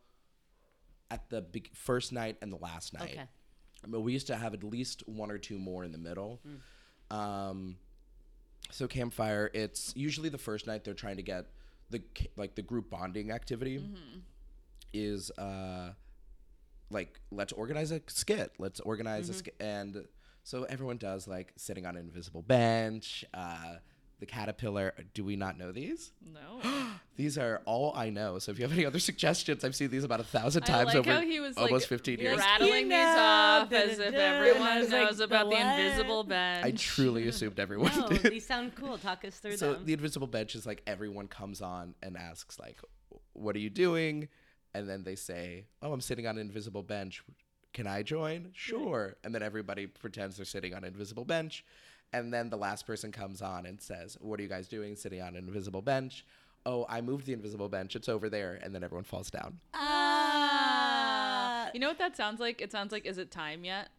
at 1.11 1.29
the 1.29 1.41
big, 1.41 1.69
first 1.75 2.11
night 2.11 2.37
and 2.41 2.51
the 2.51 2.57
last 2.57 2.93
night. 2.93 3.13
Okay. 3.13 3.27
But 3.87 4.01
we 4.01 4.13
used 4.13 4.27
to 4.27 4.35
have 4.35 4.53
at 4.53 4.63
least 4.63 5.03
one 5.07 5.29
or 5.29 5.37
two 5.37 5.59
more 5.59 5.83
in 5.83 5.91
the 5.91 5.97
middle. 5.97 6.41
Um, 7.11 7.77
so 8.71 8.87
campfire, 8.87 9.51
it's 9.53 9.93
usually 9.95 10.29
the 10.29 10.37
first 10.37 10.65
night 10.67 10.83
they're 10.83 10.93
trying 10.93 11.17
to 11.17 11.23
get 11.23 11.47
the 11.93 12.01
like 12.35 12.55
the 12.55 12.61
group 12.61 12.89
bonding 12.89 13.31
activity 13.31 13.77
is 14.93 15.31
uh 15.31 15.91
like 16.89 17.19
let's 17.31 17.53
organize 17.53 17.91
a 17.91 18.01
skit, 18.07 18.51
let's 18.59 18.79
organize 18.81 19.29
a 19.29 19.33
skit, 19.33 19.55
and 19.59 20.05
so 20.43 20.63
everyone 20.65 20.97
does 20.97 21.27
like 21.27 21.53
sitting 21.55 21.85
on 21.85 21.95
an 21.95 22.03
invisible 22.03 22.43
bench. 22.43 23.25
Uh, 23.33 23.75
the 24.19 24.25
caterpillar. 24.25 24.93
Do 25.13 25.23
we 25.23 25.35
not 25.35 25.57
know 25.57 25.71
these? 25.71 26.11
No. 26.33 26.61
These 27.15 27.37
are 27.37 27.61
all 27.65 27.93
I 27.95 28.09
know. 28.09 28.39
So 28.39 28.51
if 28.51 28.57
you 28.57 28.63
have 28.63 28.71
any 28.71 28.87
other 28.87 28.97
suggestions, 29.11 29.63
I've 29.63 29.75
seen 29.75 29.89
these 29.89 30.03
about 30.03 30.19
a 30.19 30.23
thousand 30.23 30.63
I 30.63 30.67
times 30.67 30.87
like 30.87 30.95
over 30.97 31.11
how 31.13 31.21
he 31.21 31.39
was 31.39 31.55
almost 31.57 31.71
like 31.83 31.83
15 31.83 32.19
years. 32.19 32.37
like, 32.37 32.45
rattling 32.45 32.71
You 32.73 32.81
these 32.81 32.89
know, 32.89 33.17
off 33.19 33.71
as 33.71 33.99
if 33.99 34.13
everyone 34.15 34.81
like, 34.81 34.89
knows 34.89 35.19
about 35.19 35.49
the 35.49 35.55
"The 35.55 35.61
invisible 35.61 36.23
bench. 36.23 36.65
I 36.65 36.71
truly 36.71 37.27
assumed 37.27 37.59
everyone 37.59 37.91
No, 37.99 38.07
did. 38.07 38.23
these 38.23 38.47
sound 38.47 38.73
cool. 38.73 38.97
Talk 38.97 39.23
us 39.25 39.37
through 39.37 39.57
So 39.57 39.73
them. 39.73 39.85
the 39.85 39.93
invisible 39.93 40.25
bench 40.25 40.55
is 40.55 40.65
like 40.65 40.81
everyone 40.87 41.27
comes 41.27 41.61
on 41.61 41.93
and 42.01 42.17
asks 42.17 42.59
like, 42.59 42.77
"What 43.33 43.55
are 43.55 43.59
you 43.59 43.69
doing?" 43.69 44.27
And 44.73 44.89
then 44.89 45.03
they 45.03 45.15
say, 45.15 45.65
"Oh, 45.83 45.93
I'm 45.93 46.01
sitting 46.01 46.25
on 46.25 46.37
an 46.37 46.41
invisible 46.41 46.81
bench. 46.81 47.21
Can 47.73 47.85
I 47.85 48.01
join?" 48.01 48.49
Sure. 48.53 49.17
And 49.23 49.35
then 49.35 49.43
everybody 49.43 49.85
pretends 49.85 50.37
they're 50.37 50.45
sitting 50.45 50.73
on 50.73 50.83
an 50.83 50.91
invisible 50.93 51.25
bench. 51.25 51.63
And 52.13 52.31
then 52.33 52.49
the 52.49 52.57
last 52.57 52.85
person 52.87 53.11
comes 53.11 53.41
on 53.41 53.65
and 53.65 53.81
says, 53.81 54.17
"What 54.21 54.39
are 54.39 54.43
you 54.43 54.49
guys 54.49 54.67
doing 54.67 54.95
sitting 54.95 55.21
on 55.21 55.29
an 55.35 55.47
invisible 55.47 55.81
bench?" 55.81 56.23
Oh, 56.65 56.85
I 56.87 57.01
moved 57.01 57.25
the 57.25 57.33
invisible 57.33 57.67
bench. 57.67 57.93
It's 57.95 58.07
over 58.07 58.29
there. 58.29 58.57
And 58.63 58.73
then 58.73 58.83
everyone 58.85 59.03
falls 59.03 59.29
down. 59.29 59.59
Ah, 59.73 61.69
You 61.73 61.79
know 61.79 61.89
what 61.89 61.97
that 61.97 62.15
sounds 62.15 62.39
like? 62.39 62.61
It 62.61 62.71
sounds 62.71 62.91
like, 62.93 63.05
is 63.05 63.17
it 63.17 63.31
time 63.31 63.65
yet? 63.65 63.89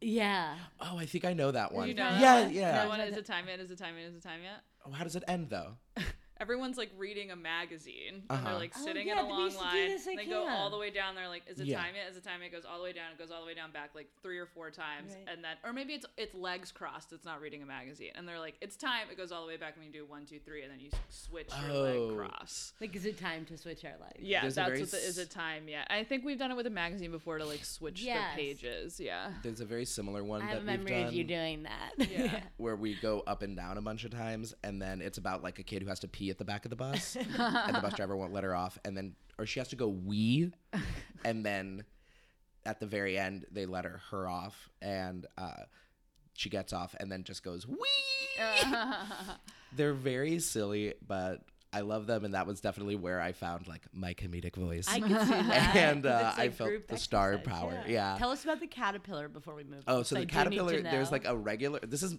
yeah. 0.00 0.56
Oh, 0.80 0.96
I 0.98 1.06
think 1.06 1.24
I 1.24 1.32
know 1.32 1.50
that 1.50 1.72
one. 1.72 1.88
You 1.88 1.94
know 1.94 2.08
yeah, 2.18 2.42
that? 2.44 2.52
yeah. 2.52 2.82
No 2.84 2.88
one, 2.90 3.00
is 3.00 3.16
it 3.16 3.26
time 3.26 3.48
yet? 3.48 3.60
Is 3.60 3.70
it 3.70 3.78
time 3.78 3.96
yet? 3.98 4.08
Is 4.08 4.14
it 4.14 4.22
time 4.22 4.40
yet? 4.42 4.60
Oh, 4.86 4.90
how 4.92 5.04
does 5.04 5.16
it 5.16 5.24
end 5.26 5.50
though? 5.50 5.76
Everyone's 6.40 6.76
like 6.76 6.90
reading 6.98 7.30
a 7.30 7.36
magazine 7.36 8.14
and 8.14 8.22
Uh-huh. 8.30 8.44
they're 8.50 8.58
like 8.58 8.72
Oh, 8.76 8.84
sitting 8.84 9.06
yeah, 9.08 9.20
in 9.20 9.26
a 9.26 9.28
long 9.28 9.40
used 9.44 9.56
to 9.58 9.62
do 9.64 9.68
line. 9.68 9.88
this 9.88 10.06
at 10.06 10.16
They 10.16 10.26
go 10.26 10.46
all 10.46 10.70
the 10.70 10.78
way 10.78 10.90
down. 10.90 11.14
They're 11.14 11.28
like, 11.28 11.44
"Is 11.48 11.60
it 11.60 11.66
Yeah. 11.66 11.78
time 11.82 11.94
yet? 11.94 12.10
Is 12.10 12.16
it 12.16 12.24
time 12.24 12.40
yet?" 12.42 12.48
It 12.48 12.52
goes 12.52 12.64
all 12.64 12.78
the 12.78 12.84
way 12.84 12.92
down. 12.92 13.12
It 13.12 13.18
goes 13.18 13.30
all 13.30 13.40
the 13.40 13.46
way 13.46 13.54
down 13.54 13.70
back 13.72 13.94
like 13.94 14.08
three 14.22 14.38
or 14.38 14.46
four 14.46 14.70
times, 14.70 15.14
Right. 15.14 15.24
and 15.28 15.42
then 15.42 15.56
or 15.64 15.72
maybe 15.72 15.94
it's 15.94 16.06
it's 16.16 16.34
legs 16.34 16.72
crossed. 16.72 17.12
It's 17.12 17.24
not 17.24 17.40
reading 17.40 17.62
a 17.62 17.66
magazine, 17.66 18.12
and 18.14 18.28
they're 18.28 18.38
like, 18.38 18.56
"It's 18.60 18.76
time." 18.76 19.08
It 19.10 19.16
goes 19.16 19.32
all 19.32 19.42
the 19.42 19.48
way 19.48 19.56
back, 19.56 19.76
and 19.76 19.84
you 19.84 19.90
do 19.92 20.04
one, 20.04 20.26
two, 20.26 20.38
three, 20.40 20.62
and 20.62 20.70
then 20.72 20.80
you 20.80 20.90
switch 21.08 21.48
your 21.62 21.70
Oh. 21.72 21.82
leg 21.82 22.16
cross. 22.30 22.72
Like, 22.80 22.94
is 22.94 23.06
it 23.06 23.18
time 23.18 23.44
to 23.46 23.56
switch 23.56 23.84
our 23.84 23.96
lives? 23.98 24.20
Yeah, 24.20 24.42
There's 24.42 24.54
that's 24.56 24.68
very 24.68 24.80
what 24.80 24.90
the 24.90 24.98
is 24.98 25.18
it 25.18 25.30
time 25.30 25.68
yet. 25.68 25.86
I 25.90 26.04
think 26.04 26.24
we've 26.24 26.38
done 26.38 26.50
it 26.50 26.56
with 26.56 26.66
a 26.66 26.70
magazine 26.70 27.10
before 27.10 27.38
to 27.38 27.44
like 27.46 27.64
switch 27.64 28.02
Yes. 28.02 28.34
the 28.36 28.42
pages. 28.42 29.00
Yeah. 29.00 29.32
There's 29.42 29.60
a 29.60 29.64
very 29.66 29.84
similar 29.84 30.22
one 30.22 30.42
I 30.42 30.46
have 30.46 30.64
that 30.66 30.72
a 30.74 30.78
we've 30.78 30.84
memory 30.84 30.90
done. 31.02 31.08
of 31.08 31.14
you 31.14 31.24
doing 31.24 31.62
that. 31.64 31.92
Yeah. 32.10 32.42
where 32.58 32.76
we 32.76 32.94
go 32.94 33.20
up 33.26 33.42
and 33.42 33.56
down 33.56 33.78
a 33.78 33.82
bunch 33.82 34.04
of 34.04 34.10
times, 34.10 34.54
and 34.62 34.80
then 34.82 35.00
it's 35.00 35.18
about 35.18 35.42
like 35.42 35.58
a 35.58 35.62
kid 35.62 35.82
who 35.82 35.88
has 35.88 36.00
to 36.00 36.08
pee 36.08 36.25
at 36.30 36.38
the 36.38 36.44
back 36.44 36.64
of 36.64 36.70
the 36.70 36.76
bus, 36.76 37.16
and 37.16 37.26
the 37.74 37.80
bus 37.82 37.92
driver 37.96 38.16
won't 38.16 38.32
let 38.32 38.44
her 38.44 38.54
off, 38.54 38.78
and 38.84 38.96
then 38.96 39.14
or 39.38 39.46
she 39.46 39.60
has 39.60 39.68
to 39.68 39.76
go 39.76 39.88
wee, 39.88 40.50
and 41.24 41.44
then 41.44 41.84
at 42.64 42.80
the 42.80 42.86
very 42.86 43.18
end 43.18 43.46
they 43.50 43.66
let 43.66 43.84
her 43.84 44.00
her 44.10 44.28
off, 44.28 44.68
and 44.82 45.26
uh, 45.38 45.64
she 46.34 46.48
gets 46.50 46.72
off, 46.72 46.94
and 46.98 47.10
then 47.10 47.24
just 47.24 47.42
goes 47.42 47.66
wee. 47.66 47.76
They're 49.72 49.94
very 49.94 50.38
silly, 50.38 50.94
but 51.06 51.42
I 51.72 51.80
love 51.80 52.06
them, 52.06 52.24
and 52.24 52.34
that 52.34 52.46
was 52.46 52.60
definitely 52.60 52.96
where 52.96 53.20
I 53.20 53.32
found 53.32 53.66
like 53.68 53.82
my 53.92 54.14
comedic 54.14 54.56
voice. 54.56 54.86
I 54.88 55.00
can 55.00 55.08
see 55.26 55.32
that. 55.48 55.76
And, 55.76 56.02
'cause 56.04 56.12
uh, 56.12 56.28
it's, 56.30 56.38
I 56.38 56.48
felt 56.50 56.70
group 56.70 56.86
the 56.88 56.96
star 56.96 57.34
exercise, 57.34 57.60
power, 57.60 57.84
yeah. 57.86 58.16
Tell 58.18 58.30
us 58.30 58.44
about 58.44 58.60
the 58.60 58.66
caterpillar 58.66 59.28
before 59.28 59.54
we 59.54 59.64
move. 59.64 59.84
Oh, 59.86 59.98
on, 59.98 60.04
so 60.04 60.16
'cause 60.16 60.26
the 60.26 60.38
I 60.38 60.44
do 60.44 60.50
need 60.50 60.56
to 60.56 60.62
caterpillar. 60.62 60.82
There's 60.82 61.12
like 61.12 61.26
a 61.26 61.36
regular. 61.36 61.80
This 61.80 62.02
is 62.02 62.16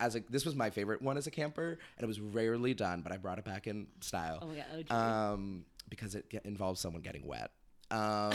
as 0.00 0.16
a 0.16 0.22
this 0.28 0.44
was 0.44 0.54
my 0.54 0.70
favorite 0.70 1.02
one 1.02 1.16
as 1.16 1.26
a 1.26 1.30
camper, 1.30 1.78
and 1.96 2.04
it 2.04 2.06
was 2.06 2.20
rarely 2.20 2.74
done, 2.74 3.00
but 3.02 3.12
I 3.12 3.16
brought 3.16 3.38
it 3.38 3.44
back 3.44 3.66
in 3.66 3.86
style. 4.00 4.38
Oh 4.42 4.46
my 4.46 4.54
god. 4.56 4.86
Joy. 4.88 4.94
um, 4.94 5.64
because 5.88 6.14
it 6.14 6.28
get, 6.30 6.44
involves 6.46 6.80
someone 6.80 7.02
getting 7.02 7.26
wet. 7.26 7.50
Um, 7.90 8.32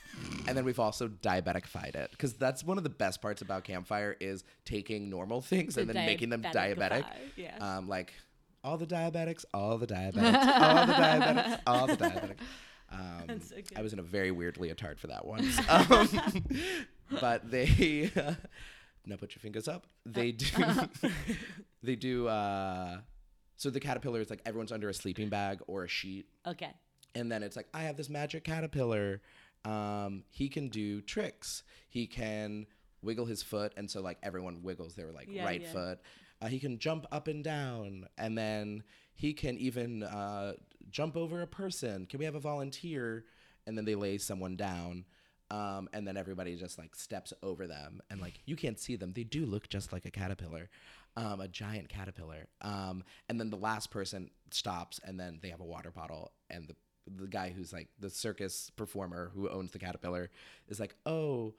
and 0.46 0.56
then 0.56 0.64
we've 0.64 0.78
also 0.78 1.08
diabetified 1.08 1.96
it 1.96 2.10
because 2.12 2.34
that's 2.34 2.62
one 2.62 2.78
of 2.78 2.84
the 2.84 2.90
best 2.90 3.20
parts 3.20 3.42
about 3.42 3.64
campfire 3.64 4.16
is 4.20 4.44
taking 4.64 5.10
normal 5.10 5.40
things 5.40 5.76
and 5.76 5.88
The 5.88 5.94
then 5.94 6.06
making 6.06 6.28
them 6.30 6.42
diabetic. 6.42 7.04
yeah. 7.36 7.56
Um, 7.60 7.88
like 7.88 8.12
all 8.62 8.76
the 8.76 8.86
diabetics, 8.86 9.44
all 9.52 9.78
the 9.78 9.86
diabetics, 9.86 10.46
all 10.60 10.86
the 10.86 10.92
diabetics, 10.92 11.60
all 11.66 11.86
the 11.86 11.96
diabetics. 11.96 12.36
Um, 12.92 13.40
so. 13.40 13.56
I 13.76 13.82
was 13.82 13.92
in 13.92 13.98
a 13.98 14.02
very 14.02 14.30
weird 14.30 14.58
leotard 14.58 14.98
for 15.00 15.06
that 15.08 15.24
one. 15.24 15.48
Um, 15.68 16.08
but 17.20 17.50
they, 17.50 18.10
now 19.10 19.16
put 19.16 19.34
your 19.34 19.40
fingers 19.40 19.68
up. 19.68 19.86
They 20.06 20.32
do, 20.32 20.46
they 21.82 21.96
do. 21.96 22.28
Uh, 22.28 22.98
so 23.56 23.70
the 23.70 23.80
caterpillar 23.80 24.20
is 24.20 24.30
like 24.30 24.40
everyone's 24.46 24.72
under 24.72 24.88
a 24.88 24.94
sleeping 24.94 25.28
bag 25.28 25.60
or 25.66 25.84
a 25.84 25.88
sheet, 25.88 26.26
okay. 26.46 26.70
and 27.14 27.30
then 27.30 27.42
it's 27.42 27.56
like 27.56 27.68
I 27.74 27.82
have 27.82 27.96
this 27.96 28.08
magic 28.08 28.44
caterpillar. 28.44 29.20
Um, 29.64 30.24
he 30.30 30.48
can 30.48 30.68
do 30.68 31.02
tricks. 31.02 31.62
He 31.90 32.06
can 32.06 32.66
wiggle 33.02 33.26
his 33.26 33.42
foot, 33.42 33.72
and 33.76 33.90
so 33.90 34.00
like 34.00 34.18
everyone 34.22 34.62
wiggles 34.62 34.94
their 34.94 35.12
like 35.12 35.28
Yeah, 35.30 35.44
right 35.44 35.60
yeah. 35.60 35.72
foot. 35.72 35.98
Uh, 36.40 36.46
he 36.46 36.58
can 36.58 36.78
jump 36.78 37.06
up 37.12 37.28
and 37.28 37.44
down, 37.44 38.06
and 38.16 38.36
then 38.38 38.82
he 39.14 39.34
can 39.34 39.58
even 39.58 40.02
uh, 40.02 40.54
jump 40.90 41.16
over 41.16 41.42
a 41.42 41.46
person. 41.46 42.06
Can 42.06 42.18
we 42.18 42.24
have 42.24 42.34
a 42.34 42.40
volunteer? 42.40 43.24
And 43.66 43.76
then 43.76 43.84
they 43.84 43.94
lay 43.94 44.16
someone 44.16 44.56
down. 44.56 45.04
Um, 45.50 45.88
and 45.92 46.06
then 46.06 46.16
everybody 46.16 46.54
just 46.56 46.78
like 46.78 46.94
steps 46.94 47.32
over 47.42 47.66
them 47.66 48.00
and 48.08 48.20
like 48.20 48.40
you 48.46 48.54
can't 48.54 48.78
see 48.78 48.94
them. 48.94 49.12
They 49.12 49.24
do 49.24 49.46
look 49.46 49.68
just 49.68 49.92
like 49.92 50.04
a 50.04 50.10
caterpillar 50.10 50.70
um, 51.16 51.40
a 51.40 51.48
giant 51.48 51.88
caterpillar. 51.88 52.46
Um, 52.60 53.04
and 53.28 53.38
then 53.38 53.50
the 53.50 53.56
last 53.56 53.90
person 53.90 54.30
stops 54.50 55.00
and 55.04 55.18
then 55.18 55.38
they 55.42 55.48
have 55.50 55.60
a 55.60 55.64
water 55.64 55.90
bottle 55.90 56.32
and 56.48 56.66
the 56.68 56.76
the 57.16 57.26
guy 57.26 57.50
who's 57.50 57.72
like 57.72 57.88
the 57.98 58.10
circus 58.10 58.70
performer 58.76 59.32
who 59.34 59.48
owns 59.48 59.72
the 59.72 59.80
caterpillar 59.80 60.30
is 60.68 60.78
like 60.78 60.94
oh 61.06 61.54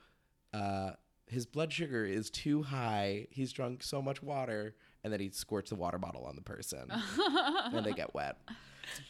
uh, 0.54 0.92
his 1.28 1.46
blood 1.46 1.74
sugar 1.74 2.06
is 2.06 2.30
too 2.30 2.62
high. 2.62 3.28
He's 3.32 3.52
drunk 3.52 3.84
so 3.84 4.02
much 4.02 4.22
water. 4.22 4.76
And 5.04 5.12
then 5.12 5.20
he 5.20 5.30
squirts 5.32 5.70
the 5.72 5.76
water 5.76 5.98
bottle 5.98 6.26
on 6.26 6.36
the 6.36 6.42
person. 6.42 6.92
And 7.74 7.86
they 7.86 7.94
get 7.94 8.14
wet 8.14 8.38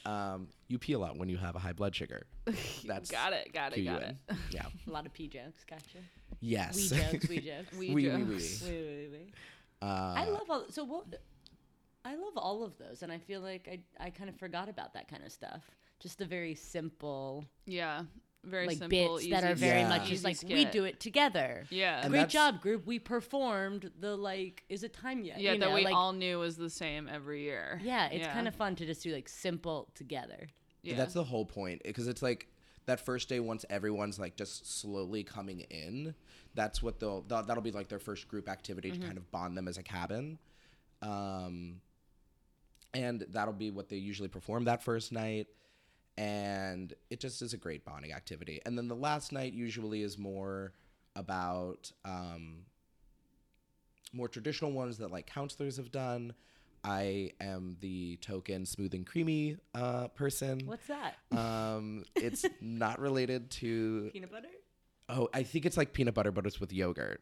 Um, 0.06 0.48
you 0.68 0.78
pee 0.80 0.94
a 0.94 1.00
lot 1.00 1.18
when 1.18 1.30
you 1.30 1.38
have 1.38 1.56
a 1.56 1.60
high 1.60 1.74
blood 1.74 1.96
sugar. 1.96 2.24
That's 2.86 3.10
got 3.12 3.34
it, 3.34 3.54
got 3.54 3.72
it, 3.72 3.76
cue 3.76 3.84
you 3.84 3.90
got 3.92 4.04
in. 4.04 4.10
it. 4.10 4.18
Yeah. 4.52 4.66
A 4.88 4.92
lot 4.92 5.06
of 5.06 5.14
pee 5.14 5.28
jokes. 5.28 5.64
Gotcha. 5.70 6.00
Yes. 6.40 6.92
We 6.92 6.98
jokes. 6.98 7.30
We 7.30 7.40
jokes. 7.40 7.72
We 7.78 7.94
Wee, 7.94 7.96
wee, 7.96 8.04
jokes. 8.06 8.64
wee. 8.64 8.70
Wait, 8.70 8.86
wait, 8.86 9.10
wait. 9.12 9.34
Uh, 9.82 10.14
I 10.18 10.26
love 10.30 10.50
all. 10.50 10.66
So 10.70 10.84
what? 10.84 11.06
I 12.04 12.16
love 12.16 12.36
all 12.36 12.64
of 12.64 12.78
those, 12.80 13.04
and 13.04 13.12
I 13.12 13.20
feel 13.20 13.42
like 13.42 13.68
I 13.72 14.06
I 14.06 14.10
kind 14.10 14.30
of 14.30 14.36
forgot 14.38 14.70
about 14.70 14.94
that 14.96 15.08
kind 15.08 15.24
of 15.24 15.32
stuff. 15.32 15.64
Just 16.00 16.18
the 16.18 16.26
very 16.26 16.56
simple 16.56 17.46
Yeah, 17.68 18.04
very 18.44 18.68
like 18.68 18.78
simple, 18.80 19.18
bits 19.18 19.30
that 19.30 19.44
are 19.44 19.56
very 19.56 19.82
Yeah. 19.82 19.90
much 19.90 20.02
easy 20.04 20.12
just 20.12 20.24
like 20.24 20.36
skit. 20.36 20.52
we 20.52 20.66
do 20.66 20.84
it 20.86 21.00
together. 21.00 21.66
Yeah, 21.70 22.02
And 22.04 22.12
Great 22.12 22.30
job, 22.30 22.62
group. 22.62 22.86
We 22.88 22.98
performed 23.00 23.92
the 24.00 24.16
like. 24.18 24.64
Is 24.70 24.84
it 24.84 24.94
time 24.94 25.24
yet? 25.24 25.40
yeah, 25.40 25.54
You 25.54 25.60
that 25.60 25.70
know, 25.70 25.76
we 25.76 25.84
like, 25.86 25.94
all 25.96 26.14
knew 26.14 26.40
was 26.40 26.58
the 26.58 26.70
same 26.70 27.08
every 27.08 27.44
year. 27.44 27.80
Yeah, 27.84 28.08
it's 28.08 28.28
kind 28.28 28.48
of 28.48 28.56
fun 28.56 28.76
to 28.78 28.86
just 28.86 29.04
do 29.04 29.14
like 29.14 29.30
simple 29.30 29.90
together. 29.96 30.48
yeah. 30.82 30.96
That's 30.96 31.14
the 31.14 31.24
whole 31.24 31.46
point 31.46 31.82
because 31.84 32.08
it's 32.08 32.22
like 32.24 32.48
that 32.88 33.00
first 33.00 33.30
day 33.30 33.40
once 33.40 33.64
everyone's 33.70 34.18
like 34.18 34.36
just 34.36 34.82
slowly 34.82 35.24
coming 35.24 35.60
in. 35.70 36.16
That's 36.56 36.82
what 36.82 37.00
they'll 37.00 37.22
that- 37.24 37.46
that'll 37.48 37.62
be 37.64 37.72
like 37.72 37.90
their 37.90 38.00
first 38.00 38.28
group 38.28 38.50
activity 38.50 38.90
Mm-hmm. 38.92 39.02
to 39.02 39.06
kind 39.06 39.18
of 39.18 39.30
bond 39.32 39.56
them 39.56 39.68
as 39.68 39.78
a 39.78 39.84
cabin. 39.84 40.40
Um, 41.04 41.82
and 42.94 43.26
that'll 43.30 43.54
be 43.54 43.72
what 43.72 43.88
they 43.90 43.98
usually 43.98 44.28
perform 44.28 44.66
that 44.66 44.84
first 44.84 45.12
night. 45.12 45.48
And 46.18 46.94
it 47.10 47.20
just 47.20 47.42
is 47.42 47.54
a 47.54 47.58
great 47.58 47.86
bonding 47.86 48.14
activity. 48.14 48.62
And 48.66 48.78
then 48.78 48.88
the 48.88 48.96
last 48.96 49.32
night 49.32 49.54
usually 49.54 50.02
is 50.04 50.18
more 50.18 50.74
about 51.16 51.92
um, 52.06 52.66
more 54.14 54.28
traditional 54.28 54.72
ones 54.72 54.98
that 54.98 55.12
like 55.12 55.26
counselors 55.26 55.78
have 55.78 55.92
done. 55.92 56.34
I 56.84 57.32
am 57.40 57.78
the 57.80 58.18
token 58.18 58.66
smooth 58.66 58.94
and 58.94 59.06
creamy 59.06 59.58
uh, 59.76 60.08
person. 60.10 60.62
What's 60.66 60.88
that? 60.88 61.16
Um, 61.32 62.04
it's 62.16 62.46
not 62.62 63.00
related 63.00 63.52
to. 63.52 64.10
Peanut 64.12 64.32
butter. 64.32 64.48
Oh, 65.08 65.30
I 65.34 65.44
think 65.44 65.66
it's 65.66 65.78
like 65.78 65.94
peanut 65.94 66.14
butter, 66.14 66.32
but 66.32 66.46
it's 66.46 66.60
with 66.60 66.74
yogurt. 66.74 67.22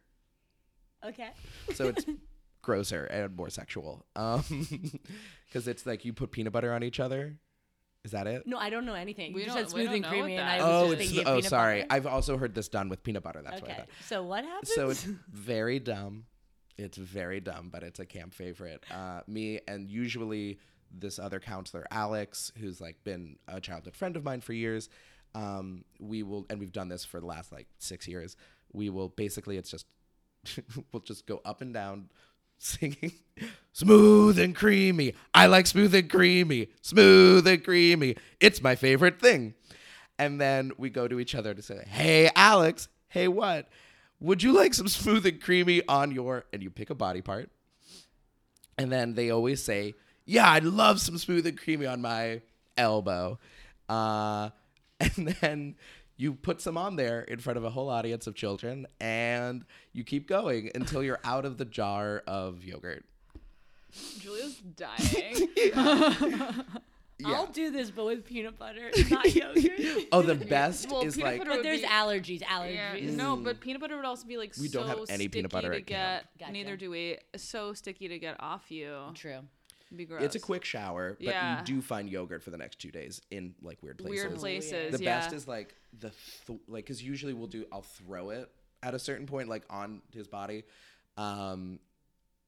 Okay. 1.06 1.30
So 1.74 1.88
it's 1.88 2.06
grosser 2.62 3.06
and 3.06 3.36
more 3.36 3.50
sexual. 3.50 4.06
Um, 4.16 4.44
because 5.48 5.68
it's 5.68 5.86
like 5.86 6.06
you 6.06 6.14
put 6.14 6.32
peanut 6.32 6.54
butter 6.54 6.72
on 6.74 6.84
each 6.84 7.00
other. 7.00 7.36
Is 8.06 8.12
that 8.12 8.28
it? 8.28 8.48
No, 8.48 8.58
I 8.58 8.70
don't 8.70 8.86
know 8.86 8.94
anything. 8.94 9.34
We 9.34 9.42
you 9.42 9.46
just 9.48 9.58
don't- 9.58 9.70
said 9.70 9.72
smooth 9.72 9.94
and 9.94 10.06
creamy, 10.06 10.38
and 10.38 10.48
I 10.48 10.58
was 10.58 10.66
Oh, 10.66 10.90
just 10.92 11.02
it's 11.02 11.12
thinking 11.12 11.28
oh 11.28 11.42
sorry. 11.42 11.82
butter. 11.82 11.88
I've 11.94 12.08
also 12.08 12.38
heard 12.38 12.56
this 12.56 12.70
done 12.70 12.88
with 12.90 13.04
peanut 13.04 13.24
butter. 13.24 13.42
That's 13.44 13.62
what 13.62 13.70
I 13.70 13.74
okay. 13.74 13.82
thought. 13.82 13.90
So 14.08 14.24
what 14.24 14.46
happens? 14.46 14.74
So 14.74 14.90
it's 14.90 15.04
very 15.32 15.80
dumb. 15.80 16.26
It's 16.78 16.98
very 16.98 17.42
dumb, 17.42 17.70
but 17.72 17.84
it's 17.84 18.00
a 18.00 18.06
camp 18.06 18.34
favorite. 18.34 18.86
Uh, 18.90 19.22
me 19.28 19.60
and 19.68 19.90
usually 19.92 20.60
this 20.92 21.20
other 21.20 21.42
counselor, 21.42 21.86
Alex, 21.92 22.54
who's 22.58 22.80
like 22.80 23.04
been 23.04 23.36
a 23.50 23.60
childhood 23.60 23.96
friend 23.98 24.16
of 24.16 24.24
mine 24.24 24.40
for 24.40 24.54
years. 24.54 24.88
Um, 25.36 25.84
we 26.00 26.24
will, 26.24 26.46
and 26.50 26.58
we've 26.60 26.72
done 26.72 26.88
this 26.88 27.04
for 27.04 27.20
the 27.20 27.26
last 27.26 27.52
like 27.52 27.68
six 27.80 28.08
years. 28.08 28.38
We 28.72 28.90
will 28.90 29.10
basically, 29.10 29.58
it's 29.58 29.70
just 29.70 29.86
we'll 30.94 31.02
just 31.02 31.28
go 31.28 31.42
up 31.44 31.62
and 31.62 31.74
down 31.74 32.10
singing 32.60 33.14
smooth 33.80 34.38
and 34.38 34.56
creamy. 34.56 35.14
I 35.34 35.48
like 35.48 35.66
smooth 35.66 35.96
and 35.96 36.10
creamy, 36.10 36.68
smooth 36.82 37.48
and 37.48 37.64
creamy. 37.64 38.16
It's 38.40 38.62
my 38.62 38.76
favorite 38.76 39.20
thing. 39.20 39.54
And 40.18 40.40
then 40.40 40.74
we 40.78 40.90
go 40.90 41.08
to 41.08 41.20
each 41.20 41.34
other 41.34 41.54
to 41.54 41.62
say, 41.62 41.86
Hey, 41.88 42.30
Alex, 42.36 42.90
hey, 43.08 43.28
what? 43.28 43.70
Would 44.20 44.44
you 44.44 44.52
like 44.52 44.74
some 44.74 44.90
smooth 44.90 45.26
and 45.26 45.42
creamy 45.42 45.82
on 45.88 46.12
your, 46.12 46.46
and 46.52 46.62
you 46.62 46.70
pick 46.70 46.90
a 46.90 46.96
body 46.96 47.22
part. 47.22 47.50
And 48.78 48.92
then 48.92 49.14
they 49.14 49.30
always 49.30 49.64
say, 49.64 49.94
Yeah, 50.26 50.52
I'd 50.52 50.66
love 50.66 51.00
some 51.00 51.18
smooth 51.18 51.48
and 51.48 51.58
creamy 51.58 51.86
on 51.86 52.02
my 52.02 52.42
elbow. 52.78 53.40
Uh, 53.88 54.50
and 55.00 55.36
then 55.42 55.76
you 56.20 56.34
put 56.34 56.60
some 56.62 56.78
on 56.78 56.98
there 56.98 57.22
in 57.22 57.40
front 57.40 57.56
of 57.58 57.64
a 57.64 57.70
whole 57.70 57.90
audience 57.90 58.28
of 58.28 58.36
children 58.36 58.86
and 59.00 59.64
you 59.94 60.04
keep 60.04 60.28
going 60.28 60.70
until 60.76 61.02
you're 61.02 61.22
out 61.24 61.46
of 61.46 61.58
the 61.58 61.64
jar 61.64 62.22
of 62.28 62.64
yogurt. 62.66 63.06
Julia's 64.20 64.58
dying. 64.76 65.48
I'll 67.26 67.48
do 67.48 67.72
this, 67.72 67.90
but 67.92 68.06
with 68.06 68.26
peanut 68.26 68.58
butter, 68.60 68.92
not 69.10 69.34
yogurt. 69.34 70.08
Oh, 70.12 70.22
the 70.22 70.36
best 70.36 70.90
Well, 70.92 71.02
is 71.02 71.18
like 71.18 71.46
but 71.46 71.64
there's 71.64 71.82
be- 71.82 71.88
allergies. 71.88 72.42
Yeah, 72.42 72.60
Allergies. 72.96 73.16
no, 73.16 73.36
mm. 73.36 73.44
but 73.44 73.60
peanut 73.60 73.82
butter 73.82 73.96
would 73.96 74.06
also 74.06 74.28
be 74.28 74.38
like 74.38 74.54
We 74.60 74.68
so 74.68 74.80
don't 74.80 74.90
have 74.90 75.00
any 75.10 75.28
peanut 75.28 75.52
butter 75.52 75.74
sticky 75.74 75.86
to 75.86 75.94
at 75.94 76.00
camp. 76.00 76.24
get. 76.38 76.40
Gotcha. 76.40 76.52
Neither 76.54 76.78
do 76.78 76.92
we. 76.92 77.18
So 77.38 77.74
sticky 77.74 78.10
to 78.10 78.20
get 78.20 78.36
off 78.42 78.70
you. 78.72 78.96
True. 79.16 79.40
Be 79.96 80.06
gross. 80.06 80.22
it's 80.24 80.36
a 80.36 80.40
quick 80.40 80.64
shower, 80.66 81.14
but 81.20 81.26
Yeah. 81.28 81.60
you 81.60 81.66
do 81.66 81.82
find 81.82 82.10
yogurt 82.10 82.44
for 82.44 82.52
the 82.52 82.58
next 82.58 82.80
two 82.80 82.92
days 82.92 83.22
in 83.32 83.56
like 83.62 83.82
weird 83.82 83.98
places. 83.98 84.24
weird 84.24 84.36
places. 84.38 84.98
The 84.98 85.04
yeah. 85.04 85.20
best 85.20 85.34
is 85.34 85.48
like 85.48 85.76
the 86.00 86.12
th- 86.48 86.60
like 86.68 86.86
because 86.86 87.02
usually 87.02 87.34
we'll 87.34 87.48
do 87.48 87.66
I'll 87.72 87.82
throw 87.82 88.30
it 88.30 88.50
at 88.84 88.94
a 88.94 89.00
certain 89.00 89.26
point 89.26 89.50
like 89.50 89.64
on 89.70 90.02
his 90.14 90.28
body, 90.28 90.64
um, 91.18 91.80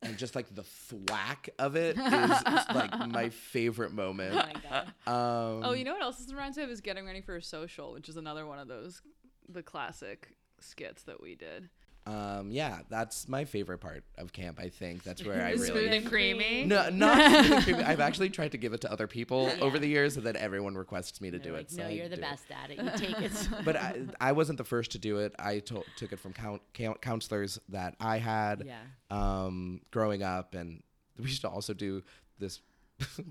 and 0.03 0.17
just 0.17 0.35
like 0.35 0.53
the 0.53 0.63
thwack 0.63 1.49
of 1.59 1.75
it 1.75 1.97
is 1.97 2.01
like 2.73 3.07
my 3.09 3.29
favorite 3.29 3.91
moment. 3.91 4.33
Oh 4.33 4.37
my 4.37 4.53
god. 4.69 4.87
Um, 5.07 5.63
Oh, 5.65 5.73
you 5.73 5.83
know 5.83 5.93
what 5.93 6.01
else 6.01 6.17
this 6.17 6.31
reminds 6.31 6.57
me 6.57 6.63
of 6.63 6.69
is 6.69 6.81
getting 6.81 7.05
ready 7.05 7.21
for 7.21 7.35
a 7.35 7.43
social, 7.43 7.93
which 7.93 8.07
is 8.09 8.17
another 8.17 8.45
one 8.45 8.59
of 8.59 8.67
those 8.67 9.01
the 9.49 9.63
classic 9.63 10.29
skits 10.59 11.03
that 11.03 11.21
we 11.21 11.35
did. 11.35 11.69
Um, 12.07 12.49
yeah, 12.51 12.79
that's 12.89 13.27
my 13.29 13.45
favorite 13.45 13.77
part 13.79 14.03
of 14.17 14.33
camp. 14.33 14.59
I 14.59 14.69
think 14.69 15.03
that's 15.03 15.23
where 15.23 15.43
I 15.45 15.49
really 15.51 15.65
Smooth 15.67 15.75
really. 15.83 15.97
and 15.97 16.05
creamy. 16.07 16.65
No, 16.65 16.89
not 16.89 17.15
smooth 17.45 17.51
and 17.51 17.63
creamy. 17.63 17.83
I've 17.85 17.99
actually 17.99 18.29
tried 18.29 18.51
to 18.53 18.57
give 18.57 18.73
it 18.73 18.81
to 18.81 18.91
other 18.91 19.07
people 19.07 19.51
over 19.61 19.77
the 19.77 19.87
years, 19.87 20.17
and 20.17 20.25
then 20.25 20.35
everyone 20.35 20.75
requests 20.75 21.21
me 21.21 21.29
to 21.31 21.37
do 21.37 21.43
They're 21.51 21.53
it. 21.53 21.57
like, 21.57 21.69
so 21.69 21.77
no, 21.83 21.87
I 21.87 21.89
you're 21.91 22.09
the 22.09 22.15
do 22.15 22.21
it. 22.21 22.25
best 22.29 22.43
at 22.51 22.71
it. 22.71 22.77
You 22.81 22.89
take 23.15 23.21
it. 23.21 23.49
but 23.63 23.75
I, 23.75 24.01
I 24.19 24.31
wasn't 24.31 24.57
the 24.57 24.63
first 24.63 24.91
to 24.93 24.97
do 24.99 25.17
it. 25.19 25.33
I 25.37 25.59
to- 25.59 25.83
took 25.95 26.11
it 26.11 26.19
from 26.19 26.33
count, 26.33 26.61
count, 26.73 27.01
counselors 27.01 27.59
that 27.69 27.95
I 27.99 28.17
had 28.17 28.63
Yeah. 28.65 28.79
um, 29.09 29.81
growing 29.91 30.23
up, 30.23 30.55
and 30.55 30.81
we 31.19 31.25
used 31.25 31.41
to 31.41 31.49
also 31.49 31.73
do 31.73 32.01
this 32.39 32.61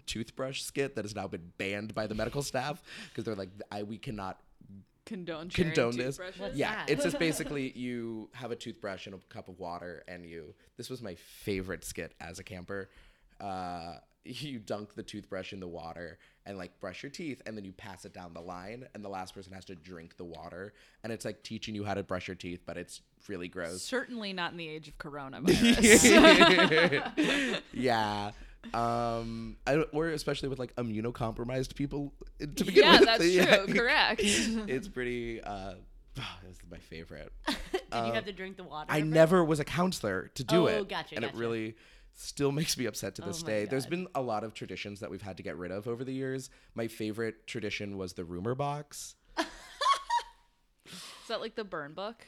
toothbrush 0.07 0.63
skit 0.63 0.95
that 0.97 1.05
has 1.05 1.15
now 1.15 1.27
been 1.27 1.53
banned 1.59 1.95
by 1.95 2.07
the 2.07 2.15
medical 2.15 2.43
staff 2.43 2.83
because 3.09 3.25
they're 3.25 3.35
like, 3.37 3.51
I, 3.71 3.83
we 3.85 3.99
cannot 3.99 4.39
Condone 5.11 5.51
condone 5.51 5.97
this. 5.97 6.21
What's 6.39 6.55
yeah, 6.55 6.71
that? 6.71 6.89
it's 6.89 7.03
just 7.03 7.19
basically 7.29 7.73
you 7.77 8.29
have 8.33 8.53
a 8.53 8.57
toothbrush 8.57 9.07
and 9.07 9.17
a 9.17 9.19
cup 9.29 9.49
of 9.49 9.59
water, 9.59 10.05
and 10.07 10.25
you. 10.25 10.55
This 10.77 10.89
was 10.89 11.03
my 11.03 11.17
favorite 11.17 11.85
skit 11.85 12.15
as 12.21 12.39
a 12.39 12.45
camper. 12.45 12.89
Uh, 13.41 13.95
you 14.25 14.61
dunk 14.61 14.95
the 14.95 15.03
toothbrush 15.03 15.53
in 15.53 15.59
the 15.59 15.67
water 15.67 16.19
and 16.47 16.57
like 16.57 16.79
brush 16.79 17.03
your 17.03 17.11
teeth, 17.11 17.43
and 17.45 17.57
then 17.57 17.65
you 17.65 17.73
pass 17.73 18.05
it 18.05 18.15
down 18.15 18.33
the 18.35 18.41
line, 18.41 18.87
and 18.95 19.05
the 19.05 19.09
last 19.09 19.35
person 19.35 19.53
has 19.53 19.65
to 19.65 19.75
drink 19.75 20.17
the 20.17 20.25
water, 20.25 20.75
and 21.03 21.13
it's 21.13 21.25
like 21.25 21.43
teaching 21.43 21.75
you 21.75 21.83
how 21.83 21.95
to 21.95 22.05
brush 22.05 22.29
your 22.29 22.37
teeth, 22.37 22.61
but 22.65 22.77
it's 22.77 23.01
really 23.27 23.49
gross. 23.49 23.83
Certainly 23.83 24.33
not 24.33 24.53
in 24.53 24.59
the 24.59 24.69
age 24.69 24.87
of 24.87 24.97
coronavirus. 24.99 26.03
yeah. 27.73 28.31
Um, 28.75 29.57
I, 29.67 29.77
or 29.93 30.09
especially 30.09 30.49
with 30.51 30.59
like 30.59 30.75
immunocompromised 30.77 31.75
people 31.75 32.13
to 32.39 32.47
begin 32.47 32.67
with. 32.67 32.77
yeah, 32.77 32.99
with. 32.99 33.07
that's 33.07 33.67
true. 33.67 33.75
Correct. 33.75 34.21
It's 34.25 34.89
pretty. 34.89 35.41
Uh, 35.43 35.75
it's 36.49 36.59
my 36.71 36.79
favorite. 36.79 37.33
Did 37.47 37.57
you 37.93 38.13
have 38.13 38.27
to 38.27 38.33
drink 38.33 38.57
the 38.57 38.65
water? 38.65 38.87
I 38.93 38.99
ever? 38.99 39.07
never 39.07 39.45
was 39.45 39.61
a 39.61 39.65
counselor 39.65 40.31
to 40.35 40.45
do 40.45 40.65
Oh, 40.65 40.67
it. 40.67 40.89
gotcha, 40.89 41.17
and 41.17 41.25
it 41.25 41.35
really 41.35 41.77
still 42.15 42.53
makes 42.53 42.77
me 42.77 42.85
upset 42.87 43.15
to 43.15 43.23
this 43.23 43.43
Oh 43.43 43.47
my 43.47 43.53
day. 43.53 43.65
There's 43.65 43.87
been 43.87 44.07
a 44.15 44.21
lot 44.21 44.45
of 44.45 44.53
traditions 44.53 45.01
that 45.01 45.11
we've 45.11 45.23
had 45.23 45.39
to 45.39 45.43
get 45.43 45.57
rid 45.57 45.71
of 45.71 45.89
over 45.89 46.05
the 46.05 46.13
years. 46.13 46.51
My 46.75 46.87
favorite 46.87 47.47
tradition 47.47 47.97
was 47.97 48.13
the 48.13 48.25
rumor 48.25 48.55
box. 48.55 49.15
Is 50.87 51.29
that 51.29 51.41
like 51.41 51.55
the 51.55 51.65
burn 51.65 51.95
book? 51.95 52.27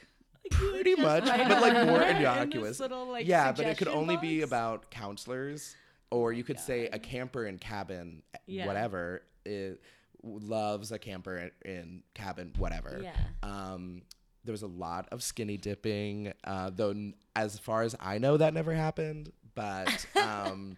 Pretty 0.51 0.95
much, 0.95 1.25
but 1.25 1.61
like 1.61 1.73
more 1.85 1.93
word 1.99 2.01
in 2.07 2.15
this 2.15 2.17
innocuous. 2.21 2.79
little, 2.79 3.07
like, 3.07 3.25
yeah, 3.27 3.51
but 3.51 3.61
it 3.65 3.77
could 3.77 3.87
suggestion 3.87 3.97
only 4.01 4.17
be 4.17 4.41
about 4.41 4.89
counselors, 4.91 5.75
or 6.13 6.31
you 6.31 6.43
could 6.43 6.59
say 6.59 6.85
a 6.87 6.99
camper 6.99 7.45
in 7.45 7.57
cabin, 7.57 8.21
Yeah. 8.45 8.67
whatever. 8.67 9.23
It 9.45 9.81
loves 10.23 10.91
a 10.91 10.99
camper 10.99 11.37
in, 11.37 11.51
in 11.69 12.03
cabin, 12.13 12.53
whatever. 12.57 12.99
Yeah. 13.03 13.15
Um, 13.41 14.03
there 14.45 14.51
was 14.53 14.61
a 14.61 14.67
lot 14.67 15.07
of 15.11 15.23
skinny 15.23 15.57
dipping, 15.57 16.31
uh, 16.43 16.69
though 16.73 16.91
n- 16.91 17.15
as 17.35 17.57
far 17.59 17.81
as 17.81 17.95
I 17.99 18.19
know, 18.19 18.37
that 18.37 18.53
never 18.53 18.73
happened. 18.73 19.31
But 19.55 20.05
um, 20.15 20.77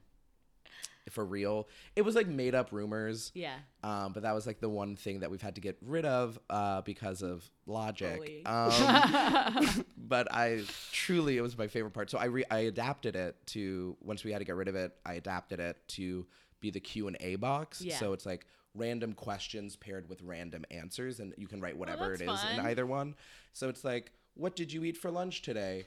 for 1.12 1.26
real, 1.26 1.68
it 1.96 2.02
was 2.04 2.16
like 2.16 2.28
made 2.28 2.56
up 2.56 2.72
rumors. 2.72 3.32
Yeah. 3.34 3.56
Um, 3.84 4.14
but 4.14 4.24
that 4.24 4.34
was 4.34 4.48
like 4.48 4.60
the 4.60 4.70
one 4.70 4.96
thing 4.96 5.20
that 5.20 5.30
we've 5.30 5.42
had 5.42 5.56
to 5.56 5.62
get 5.62 5.78
rid 5.82 6.06
of 6.06 6.40
uh, 6.50 6.82
because 6.82 7.22
of 7.22 7.50
logic. 7.66 8.42
Um, 8.46 9.86
but 9.98 10.34
I 10.34 10.64
truly, 10.92 11.38
it 11.38 11.42
was 11.42 11.58
my 11.58 11.68
favorite 11.68 11.92
part. 11.92 12.10
So 12.10 12.18
I 12.18 12.26
re- 12.26 12.46
I 12.50 12.60
adapted 12.60 13.16
it 13.16 13.36
to 13.48 13.96
once 14.02 14.24
we 14.24 14.32
had 14.32 14.40
to 14.40 14.46
get 14.46 14.56
rid 14.56 14.68
of 14.68 14.76
it. 14.76 14.94
I 15.06 15.14
adapted 15.14 15.60
it 15.60 15.78
to 15.90 16.26
be 16.60 16.72
the 16.72 16.80
Q 16.80 17.08
and 17.08 17.18
A 17.20 17.36
box. 17.36 17.82
Yeah. 17.82 17.98
So 17.98 18.14
it's 18.14 18.26
like 18.26 18.46
random 18.74 19.14
questions 19.14 19.76
paired 19.76 20.10
with 20.10 20.22
random 20.22 20.66
answers, 20.72 21.20
and 21.20 21.34
you 21.38 21.48
can 21.48 21.62
write 21.62 21.78
whatever 21.78 22.14
it 22.14 22.22
is 22.22 22.28
that's 22.28 22.54
in 22.54 22.60
either 22.66 22.86
one. 22.86 23.16
So 23.54 23.70
it's 23.70 23.84
like, 23.84 24.12
what 24.34 24.56
did 24.56 24.72
you 24.72 24.84
eat 24.84 24.98
for 24.98 25.10
lunch 25.12 25.42
today? 25.42 25.86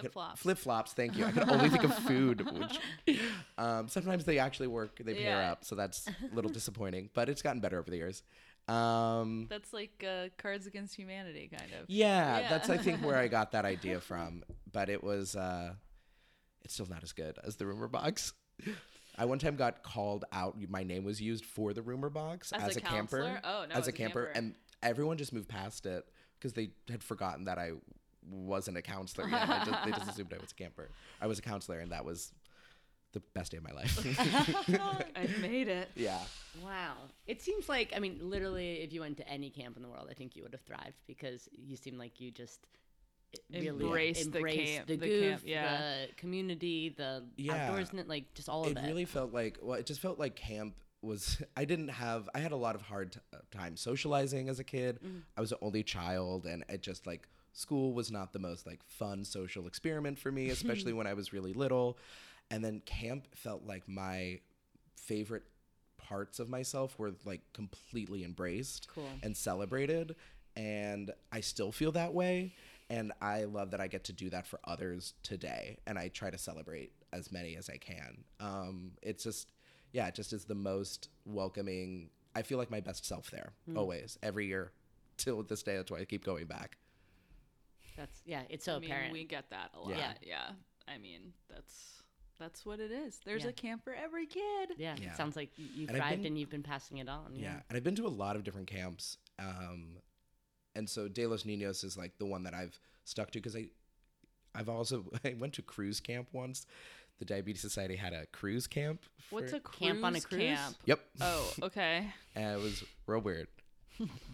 Flip-flops. 0.00 0.40
Flip 0.40 0.58
flops. 0.58 0.92
Thank 0.92 1.16
you. 1.16 1.24
I 1.24 1.32
could 1.32 1.48
only 1.50 1.68
think 1.68 1.84
of 1.84 1.94
food. 1.94 2.46
Which, 3.06 3.18
um, 3.58 3.88
sometimes 3.88 4.24
they 4.24 4.38
actually 4.38 4.68
work. 4.68 4.96
They 5.02 5.14
pair 5.14 5.40
Yeah. 5.40 5.52
up, 5.52 5.64
so 5.64 5.74
that's 5.74 6.06
a 6.08 6.34
little 6.34 6.50
disappointing. 6.60 7.10
But 7.14 7.28
it's 7.28 7.42
gotten 7.42 7.60
better 7.60 7.78
over 7.78 7.90
the 7.90 7.96
years. 7.96 8.22
Um, 8.68 9.46
That's 9.50 9.72
like 9.72 10.04
uh, 10.08 10.28
Cards 10.38 10.66
Against 10.68 10.94
Humanity, 10.94 11.50
kind 11.50 11.72
of. 11.80 11.86
yeah, 11.88 12.38
Yeah. 12.38 12.48
that's 12.48 12.70
I 12.70 12.76
think 12.78 13.04
where 13.04 13.16
I 13.18 13.26
got 13.26 13.52
that 13.52 13.64
idea 13.76 14.00
from. 14.00 14.44
But 14.70 14.88
it 14.88 15.02
was. 15.02 15.34
Uh, 15.36 15.74
it's 16.64 16.74
still 16.74 16.86
not 16.86 17.02
as 17.02 17.12
good 17.12 17.38
as 17.44 17.56
the 17.56 17.66
rumor 17.66 17.88
box. 17.88 18.32
I 19.18 19.24
one 19.24 19.40
time 19.40 19.56
got 19.56 19.82
called 19.82 20.24
out. 20.32 20.56
My 20.68 20.84
name 20.84 21.02
was 21.04 21.20
used 21.20 21.44
for 21.44 21.72
the 21.74 21.82
rumor 21.82 22.08
box 22.08 22.52
As 22.52 22.62
as, 22.62 22.76
a 22.76 22.78
a, 22.78 22.82
camper. 22.82 23.40
Oh, 23.42 23.64
no, 23.68 23.74
as 23.74 23.80
as 23.82 23.86
a 23.88 23.90
a 23.90 23.92
camper, 23.92 24.26
camper. 24.26 24.38
and 24.38 24.54
everyone 24.82 25.16
just 25.18 25.32
moved 25.32 25.48
past 25.48 25.84
it 25.84 26.06
because 26.38 26.52
they 26.52 26.70
had 26.88 27.02
forgotten 27.02 27.46
that 27.46 27.58
I 27.58 27.72
wasn't 28.30 28.76
a 28.76 28.82
counselor 28.82 29.28
yet. 29.28 29.48
I 29.48 29.64
just, 29.64 29.84
they 29.84 29.90
just 29.92 30.10
assumed 30.10 30.32
I 30.34 30.40
was 30.40 30.52
a 30.52 30.54
camper. 30.54 30.90
I 31.20 31.26
was 31.26 31.38
a 31.38 31.42
counselor, 31.42 31.78
and 31.80 31.92
that 31.92 32.04
was 32.04 32.32
the 33.12 33.20
best 33.34 33.52
day 33.52 33.58
of 33.58 33.64
my 33.64 33.72
life. 33.72 33.98
I 35.16 35.28
made 35.40 35.68
it. 35.68 35.90
yeah. 35.96 36.18
Wow. 36.64 36.94
It 37.26 37.42
seems 37.42 37.68
like, 37.68 37.92
I 37.94 37.98
mean, 37.98 38.18
literally, 38.22 38.80
if 38.82 38.92
you 38.92 39.00
went 39.00 39.16
to 39.18 39.28
any 39.28 39.50
camp 39.50 39.76
in 39.76 39.82
the 39.82 39.88
world, 39.88 40.08
I 40.10 40.14
think 40.14 40.34
you 40.36 40.42
would 40.44 40.52
have 40.52 40.62
thrived 40.62 40.96
because 41.06 41.48
you 41.52 41.76
seem 41.76 41.98
like 41.98 42.20
you 42.20 42.30
just 42.30 42.66
really 43.50 43.68
Embraced 43.68 44.32
the 44.32 44.38
embraced 44.38 44.72
camp- 44.74 44.86
the 44.86 44.96
the 44.96 45.06
goof, 45.08 45.30
camp, 45.30 45.42
yeah. 45.46 45.78
the 46.06 46.14
community, 46.16 46.94
the 46.96 47.24
Yeah. 47.36 47.70
outdoorsness, 47.70 48.08
like 48.08 48.32
just 48.34 48.48
all 48.48 48.64
of 48.64 48.72
it 48.72 48.78
it. 48.78 48.86
really 48.86 49.06
felt 49.06 49.32
like 49.32 49.58
well 49.62 49.78
it 49.78 49.86
just 49.86 50.00
felt 50.00 50.18
like 50.18 50.36
camp 50.36 50.74
was 51.00 51.42
i 51.56 51.64
didn't 51.64 51.88
have 51.88 52.28
i 52.34 52.40
had 52.40 52.52
a 52.52 52.56
lot 52.56 52.74
of 52.74 52.82
hard 52.82 53.12
t- 53.12 53.20
uh, 53.32 53.38
time 53.50 53.74
socializing 53.76 54.50
as 54.50 54.58
a 54.58 54.64
kid 54.64 54.98
i 55.36 55.40
was 55.40 55.48
the 55.48 55.58
only 55.62 55.82
child 55.82 56.44
and 56.44 56.62
it 56.68 56.82
just 56.82 57.06
like 57.06 57.26
school 57.52 57.92
was 57.92 58.10
not 58.10 58.32
the 58.32 58.38
most 58.38 58.66
like 58.66 58.80
fun 58.84 59.24
social 59.24 59.66
experiment 59.66 60.18
for 60.18 60.32
me 60.32 60.48
especially 60.50 60.92
when 60.98 61.06
i 61.06 61.14
was 61.14 61.32
really 61.32 61.52
little. 61.52 61.98
And 62.50 62.62
then 62.62 62.80
camp 62.84 63.28
felt 63.34 63.64
like 63.64 63.88
my 63.88 64.40
favorite 64.96 65.44
parts 65.96 66.38
of 66.38 66.48
myself 66.50 66.98
were 66.98 67.12
like 67.24 67.40
completely 67.54 68.24
embraced 68.24 68.88
Cool. 68.94 69.08
and 69.22 69.34
celebrated. 69.36 70.16
And 70.56 71.10
i 71.30 71.40
still 71.40 71.72
feel 71.72 71.92
that 71.92 72.12
way. 72.12 72.52
And 72.90 73.12
i 73.22 73.44
love 73.44 73.70
that 73.70 73.80
i 73.80 73.86
get 73.86 74.04
to 74.04 74.12
do 74.12 74.28
that 74.30 74.46
for 74.46 74.58
others 74.64 75.14
today. 75.22 75.78
And 75.86 75.98
i 75.98 76.08
try 76.08 76.30
to 76.30 76.38
celebrate 76.38 76.92
as 77.12 77.32
many 77.32 77.56
as 77.56 77.70
i 77.70 77.76
can. 77.78 78.24
Um, 78.40 78.92
it's 79.02 79.24
just 79.24 79.50
yeah 79.92 80.08
it 80.08 80.14
just 80.14 80.32
is 80.34 80.44
the 80.44 80.54
most 80.54 81.08
welcoming. 81.24 82.10
I 82.34 82.42
feel 82.42 82.58
like 82.58 82.70
my 82.70 82.80
best 82.80 83.06
self 83.06 83.30
there 83.30 83.52
always 83.76 84.18
every 84.22 84.46
year 84.46 84.72
till 85.18 85.42
this 85.42 85.62
day 85.62 85.76
that's 85.76 85.90
why 85.90 85.98
i 86.00 86.04
keep 86.06 86.24
going 86.24 86.46
back 86.46 86.78
That's, 87.96 88.20
yeah, 88.24 88.42
it's 88.48 88.64
so 88.64 88.76
I 88.76 88.78
mean, 88.78 88.90
apparent. 88.90 89.12
we 89.12 89.24
get 89.24 89.50
that 89.50 89.70
a 89.74 89.80
lot. 89.80 89.90
Yeah. 89.96 90.12
Yeah. 90.22 90.50
I 90.88 90.98
mean, 90.98 91.32
that's 91.48 92.02
that's 92.38 92.66
what 92.66 92.80
it 92.80 92.90
is. 92.90 93.20
There's 93.24 93.44
Yeah. 93.44 93.50
a 93.50 93.52
camp 93.52 93.84
for 93.84 93.94
every 93.94 94.26
kid. 94.26 94.70
yeah, 94.76 94.96
Yeah. 95.00 95.10
it 95.12 95.16
sounds 95.16 95.36
like 95.36 95.56
you, 95.56 95.66
you 95.74 95.86
And 95.88 95.96
I've 95.96 96.02
thrived 96.02 96.22
been- 96.22 96.26
and 96.32 96.38
you've 96.38 96.50
been 96.50 96.62
passing 96.64 96.98
it 96.98 97.08
on. 97.08 97.36
Yeah. 97.36 97.42
Yeah. 97.42 97.60
And 97.68 97.76
I've 97.76 97.84
been 97.84 97.94
to 97.96 98.06
a 98.06 98.08
lot 98.08 98.34
of 98.36 98.42
different 98.42 98.66
camps. 98.66 99.18
Um, 99.38 99.98
and 100.74 100.88
so 100.90 101.06
De 101.08 101.24
Los 101.26 101.44
Niños 101.44 101.84
is 101.84 101.96
like 101.96 102.18
the 102.18 102.26
one 102.26 102.42
that 102.44 102.54
I've 102.54 102.80
stuck 103.04 103.30
to 103.32 103.38
because 103.38 103.54
I, 103.54 103.68
I've 104.54 104.68
also, 104.68 105.04
I 105.24 105.34
went 105.38 105.52
to 105.54 105.62
cruise 105.62 106.00
camp 106.00 106.28
once. 106.32 106.66
The 107.20 107.26
Diabetes 107.26 107.60
Society 107.62 107.94
had 107.94 108.12
a 108.12 108.26
cruise 108.26 108.66
camp. 108.66 109.02
What's 109.30 109.52
a 109.52 109.60
cruise 109.60 109.78
Camp 109.78 110.04
on 110.04 110.16
a 110.16 110.20
cruise? 110.20 110.40
camp? 110.58 110.76
Yep. 110.86 111.00
Oh, 111.20 111.52
okay. 111.62 112.08
And 112.34 112.58
it 112.58 112.60
was 112.62 112.82
real 113.06 113.20
weird. 113.20 113.46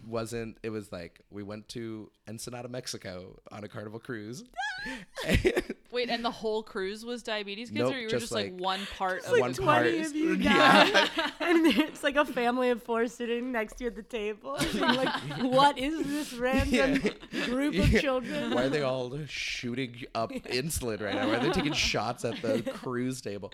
Wasn't, 0.07 0.57
it 0.63 0.69
was 0.69 0.91
like, 0.91 1.21
we 1.29 1.43
went 1.43 1.69
to 1.69 2.09
Ensenada, 2.27 2.67
Mexico 2.67 3.39
on 3.51 3.63
a 3.63 3.67
carnival 3.67 3.99
cruise. 3.99 4.43
Wait, 5.91 6.09
and 6.09 6.23
the 6.23 6.31
whole 6.31 6.63
cruise 6.63 7.03
was 7.03 7.23
diabetes 7.23 7.69
kids, 7.69 7.79
Nope, 7.79 7.93
or 7.93 7.97
you 7.97 8.05
were 8.05 8.09
just 8.11 8.21
just, 8.25 8.31
like, 8.31 8.51
like- 8.53 8.61
one 8.61 8.79
part 8.97 9.25
of 9.25 9.31
like 9.33 9.55
the 9.55 9.61
20 9.61 9.89
cruise? 9.91 10.09
of 10.11 10.15
you 10.15 10.33
Yeah. 10.39 11.07
and 11.41 11.65
it's 11.67 12.03
like 12.03 12.15
a 12.15 12.25
family 12.25 12.69
of 12.69 12.81
four 12.83 13.07
sitting 13.07 13.51
next 13.51 13.75
to 13.77 13.83
you 13.85 13.89
at 13.89 13.95
the 13.95 14.03
table. 14.03 14.55
And 14.55 14.73
you're 14.73 14.93
like, 14.93 15.13
what 15.41 15.77
is 15.77 16.05
this 16.07 16.33
random 16.33 17.01
group 17.45 17.75
of 17.75 17.89
Yeah. 17.89 17.99
children? 18.01 18.51
Why 18.53 18.63
are 18.63 18.69
they 18.69 18.83
all 18.83 19.17
shooting 19.27 19.95
up 20.15 20.31
insulin 20.31 21.01
right 21.01 21.15
now? 21.15 21.27
Why 21.27 21.35
are 21.35 21.39
they 21.39 21.51
taking 21.51 21.73
shots 21.73 22.23
at 22.23 22.41
the 22.41 22.61
cruise 22.61 23.19
table? 23.21 23.51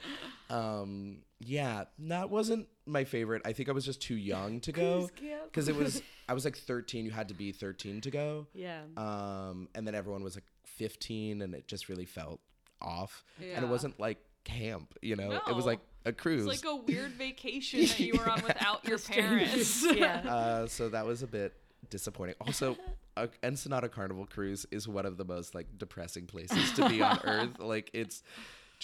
Um, 0.49 1.17
yeah, 1.39 1.85
that 1.99 2.29
wasn't 2.29 2.67
my 2.85 3.03
favorite. 3.03 3.41
I 3.45 3.53
think 3.53 3.69
I 3.69 3.71
was 3.71 3.85
just 3.85 4.01
too 4.01 4.15
young 4.15 4.59
to 4.61 4.71
go 4.71 5.09
because 5.45 5.67
it 5.67 5.75
was. 5.75 6.01
I 6.27 6.33
was 6.33 6.45
like 6.45 6.57
13. 6.57 7.05
You 7.05 7.11
had 7.11 7.27
to 7.27 7.33
be 7.33 7.51
13 7.51 8.01
to 8.01 8.11
go. 8.11 8.47
Yeah. 8.53 8.81
Um, 8.97 9.69
and 9.75 9.85
then 9.85 9.93
everyone 9.95 10.23
was 10.23 10.35
like 10.35 10.45
15, 10.65 11.41
and 11.41 11.53
it 11.53 11.67
just 11.67 11.89
really 11.89 12.05
felt 12.05 12.39
off. 12.81 13.23
Yeah. 13.39 13.55
And 13.55 13.65
it 13.65 13.69
wasn't 13.69 13.99
like 13.99 14.17
camp, 14.43 14.93
you 15.01 15.15
know. 15.15 15.39
It 15.47 15.55
was 15.55 15.65
like 15.65 15.79
a 16.05 16.13
cruise. 16.13 16.45
It's 16.45 16.63
like 16.63 16.71
a 16.71 16.75
weird 16.75 17.11
vacation 17.17 17.81
that 17.81 17.99
you 17.99 18.13
were 18.17 18.29
on 18.29 18.41
without 18.43 18.87
your 18.87 18.97
parents. 18.99 19.85
yeah. 19.93 20.17
uh, 20.27 20.67
so 20.67 20.89
that 20.89 21.05
was 21.05 21.21
a 21.21 21.27
bit 21.27 21.53
disappointing. 21.89 22.35
Also, 22.41 22.77
a 23.17 23.29
Ensenada 23.43 23.89
Carnival 23.89 24.25
cruise 24.25 24.65
is 24.71 24.87
one 24.87 25.05
of 25.05 25.17
the 25.17 25.25
most 25.25 25.53
like 25.55 25.67
depressing 25.77 26.25
places 26.25 26.71
to 26.73 26.87
be 26.89 27.01
on 27.01 27.19
Earth. 27.23 27.59
Like 27.59 27.89
it's 27.93 28.23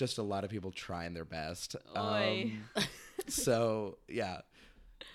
just 0.02 0.18
a 0.18 0.24
lot 0.24 0.44
of 0.44 0.50
people 0.50 0.72
trying 0.72 1.14
their 1.14 1.26
best. 1.26 1.76
Oy. 1.96 2.52
Um, 2.76 2.84
so 3.28 4.00
yeah, 4.08 4.42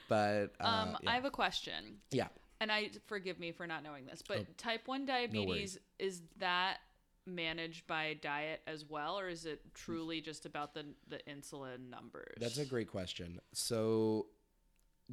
but 0.08 0.52
uh, 0.60 0.64
Um, 0.64 0.96
yeah. 1.02 1.10
I 1.10 1.14
have 1.14 1.24
a 1.24 1.30
question, 1.30 1.96
yeah. 2.12 2.28
and 2.60 2.70
I 2.70 2.90
forgive 3.06 3.40
me 3.40 3.50
for 3.50 3.66
not 3.66 3.82
knowing 3.82 4.06
this, 4.06 4.22
but 4.26 4.38
Oh, 4.38 4.46
type 4.56 4.86
one 4.86 5.04
diabetes 5.04 5.76
is 5.98 6.22
that 6.38 6.78
managed 7.26 7.88
by 7.88 8.14
diet 8.22 8.60
as 8.68 8.84
well, 8.88 9.18
or 9.18 9.28
is 9.28 9.44
it 9.44 9.60
truly 9.74 10.20
just 10.20 10.46
about 10.46 10.72
the 10.72 10.84
the 11.08 11.18
insulin 11.28 11.90
numbers? 11.90 12.36
That's 12.38 12.58
a 12.58 12.64
great 12.64 12.88
question. 12.88 13.40
So, 13.52 14.26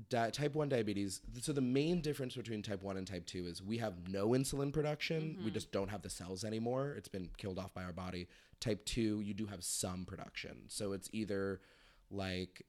di- 0.10 0.32
type 0.32 0.56
1 0.56 0.70
diabetes, 0.70 1.22
so 1.42 1.54
the 1.54 1.62
main 1.62 2.02
difference 2.02 2.36
between 2.36 2.62
type 2.62 2.82
1 2.84 2.98
and 2.98 3.08
type 3.08 3.26
2 3.26 3.46
is 3.48 3.62
we 3.62 3.78
have 3.78 4.10
no 4.10 4.30
insulin 4.30 4.74
production. 4.74 5.38
We 5.44 5.52
just 5.52 5.72
don't 5.72 5.90
have 5.90 6.02
the 6.02 6.10
cells 6.10 6.44
anymore. 6.44 6.94
It's 6.98 7.08
been 7.08 7.30
killed 7.38 7.60
off 7.60 7.74
by 7.74 7.84
our 7.84 7.94
body. 7.94 8.28
Type 8.60 8.86
2, 8.86 9.22
you 9.22 9.34
do 9.34 9.46
have 9.46 9.64
some 9.64 10.06
production. 10.06 10.64
So, 10.68 10.94
it's 10.94 11.10
either 11.14 11.62
like 12.10 12.66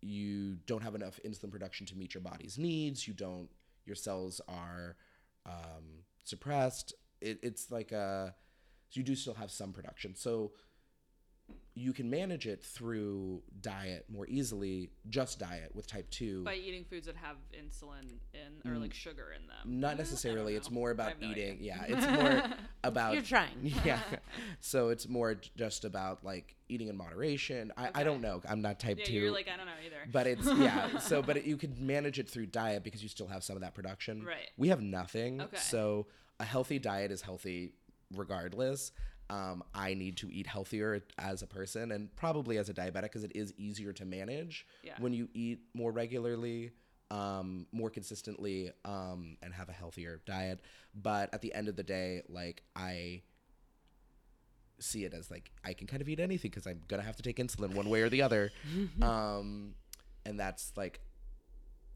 you 0.00 0.56
don't 0.66 0.82
have 0.82 0.94
enough 0.94 1.20
insulin 1.24 1.50
production 1.50 1.86
to 1.86 1.96
meet 1.96 2.14
your 2.14 2.22
body's 2.22 2.58
needs, 2.58 3.06
you 3.06 3.14
don't, 3.14 3.48
your 3.84 3.96
cells 3.96 4.40
are 4.48 4.96
um, 5.46 6.04
suppressed. 6.24 6.94
It, 7.20 7.38
it's 7.42 7.70
like 7.70 7.92
a, 7.92 8.34
so 8.90 8.98
you 8.98 9.04
do 9.04 9.14
still 9.14 9.34
have 9.34 9.50
some 9.50 9.72
production. 9.72 10.14
So, 10.14 10.52
you 11.74 11.92
can 11.94 12.10
manage 12.10 12.46
it 12.46 12.62
through 12.62 13.42
diet 13.62 14.04
more 14.10 14.26
easily, 14.28 14.90
just 15.08 15.38
diet 15.38 15.74
with 15.74 15.86
type 15.86 16.08
2. 16.10 16.44
by 16.44 16.54
eating 16.54 16.84
foods 16.84 17.06
that 17.06 17.16
have 17.16 17.36
insulin 17.54 18.18
in 18.34 18.70
or 18.70 18.76
like 18.76 18.90
mm. 18.90 18.94
sugar 18.94 19.28
in 19.34 19.46
them. 19.46 19.80
Not 19.80 19.94
eh, 19.94 19.98
necessarily. 19.98 20.54
It's 20.54 20.70
more 20.70 20.90
about 20.90 21.20
no 21.20 21.30
eating. 21.30 21.52
idea. 21.54 21.74
Yeah, 21.74 21.84
it's 21.88 22.06
more 22.06 22.42
about 22.84 23.14
You're 23.14 23.22
trying. 23.22 23.72
Yeah. 23.84 24.00
So 24.60 24.90
it's 24.90 25.08
more 25.08 25.34
just 25.56 25.84
about 25.84 26.24
like 26.24 26.54
eating 26.68 26.88
in 26.88 26.96
moderation. 26.96 27.72
I, 27.76 27.90
I 27.94 28.04
don't 28.04 28.20
know. 28.20 28.42
I'm 28.48 28.60
not 28.60 28.78
type 28.78 28.98
Yeah, 28.98 29.06
2. 29.06 29.12
you're 29.12 29.32
like 29.32 29.48
I 29.52 29.56
don't 29.56 29.66
know 29.66 29.72
either. 29.84 30.10
but 30.12 30.26
it's 30.26 30.46
yeah. 30.46 30.98
So 30.98 31.22
but 31.22 31.38
it, 31.38 31.44
you 31.44 31.56
can 31.56 31.74
manage 31.84 32.18
it 32.18 32.28
through 32.28 32.46
diet 32.46 32.84
because 32.84 33.02
you 33.02 33.08
still 33.08 33.28
have 33.28 33.42
some 33.42 33.56
of 33.56 33.62
that 33.62 33.74
production. 33.74 34.24
Right. 34.24 34.50
We 34.56 34.68
have 34.68 34.82
nothing. 34.82 35.40
Okay. 35.40 35.56
So 35.56 36.06
a 36.38 36.44
healthy 36.44 36.78
diet 36.78 37.10
is 37.10 37.22
healthy 37.22 37.72
regardless. 38.14 38.92
Um, 39.30 39.64
I 39.74 39.94
need 39.94 40.16
to 40.18 40.30
eat 40.30 40.46
healthier 40.46 41.02
as 41.16 41.42
a 41.42 41.46
person 41.46 41.92
and 41.92 42.14
probably 42.16 42.58
as 42.58 42.68
a 42.68 42.74
diabetic 42.74 43.02
because 43.04 43.24
it 43.24 43.32
is 43.34 43.54
easier 43.56 43.92
to 43.94 44.04
manage 44.04 44.66
Yeah. 44.82 44.94
when 44.98 45.14
you 45.14 45.28
eat 45.32 45.60
more 45.74 45.90
regularly, 45.90 46.72
um, 47.10 47.66
more 47.72 47.88
consistently, 47.88 48.72
um, 48.84 49.38
and 49.42 49.54
have 49.54 49.68
a 49.70 49.72
healthier 49.72 50.20
diet. 50.26 50.60
But 50.94 51.32
at 51.32 51.40
the 51.40 51.54
end 51.54 51.68
of 51.68 51.76
the 51.76 51.82
day, 51.82 52.22
like 52.28 52.62
I 52.76 53.22
see 54.78 55.04
it 55.04 55.14
as 55.14 55.30
like 55.30 55.50
I 55.64 55.72
can 55.74 55.86
kind 55.86 56.02
of 56.02 56.08
eat 56.08 56.20
anything 56.20 56.50
because 56.50 56.66
I'm 56.66 56.80
gonna 56.88 57.02
have 57.02 57.16
to 57.16 57.22
take 57.22 57.36
insulin 57.36 57.74
one 57.74 57.88
way 57.88 58.02
or 58.02 58.08
the 58.08 58.22
other, 58.22 58.50
um, 59.02 59.74
and 60.26 60.38
that's 60.38 60.72
like 60.76 61.00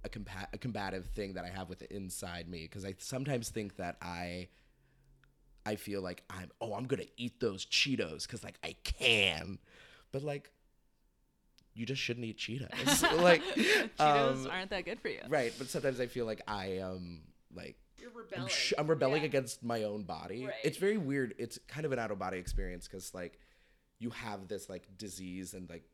a, 0.04 0.08
compa- 0.08 0.46
a 0.52 0.58
combative 0.58 1.06
thing 1.06 1.34
that 1.34 1.44
I 1.44 1.48
have 1.48 1.68
with 1.68 1.82
inside 1.82 2.48
me 2.48 2.62
because 2.62 2.84
I 2.84 2.94
sometimes 2.98 3.50
think 3.50 3.76
that 3.76 3.96
I 4.00 4.48
I 5.66 5.76
feel 5.76 6.00
like 6.00 6.22
I'm 6.30 6.50
oh 6.60 6.74
I'm 6.74 6.86
gonna 6.86 7.02
eat 7.16 7.40
those 7.40 7.66
Cheetos 7.66 8.22
because 8.22 8.42
like 8.44 8.58
I 8.64 8.76
can, 8.84 9.58
but 10.12 10.22
like 10.22 10.50
you 11.74 11.84
just 11.84 12.00
shouldn't 12.00 12.24
eat 12.24 12.38
Cheetos 12.38 13.02
like 13.22 13.42
Cheetos 13.42 14.00
um, 14.46 14.48
aren't 14.50 14.70
that 14.70 14.84
good 14.84 15.00
for 15.00 15.08
you. 15.08 15.20
right. 15.28 15.52
But 15.58 15.68
sometimes 15.68 16.00
I 16.00 16.06
feel 16.06 16.24
like 16.24 16.40
I 16.48 16.78
am 16.78 17.22
like 17.54 17.76
You're 17.98 18.10
I'm, 18.10 18.16
rebelling. 18.16 18.48
sh- 18.48 18.72
I'm 18.78 18.86
rebelling 18.86 19.22
Yeah. 19.22 19.26
against 19.28 19.62
my 19.62 19.82
own 19.82 20.04
body. 20.04 20.46
Right. 20.46 20.54
It's 20.64 20.78
very 20.78 20.96
weird. 20.96 21.34
It's 21.38 21.58
kind 21.68 21.84
of 21.84 21.92
an 21.92 21.98
out 21.98 22.10
of 22.10 22.18
body 22.18 22.38
experience 22.38 22.86
because 22.88 23.12
like 23.14 23.38
you 23.98 24.10
have 24.10 24.48
this 24.48 24.68
like 24.70 24.86
disease 24.96 25.52
and 25.54 25.68
like 25.68 25.84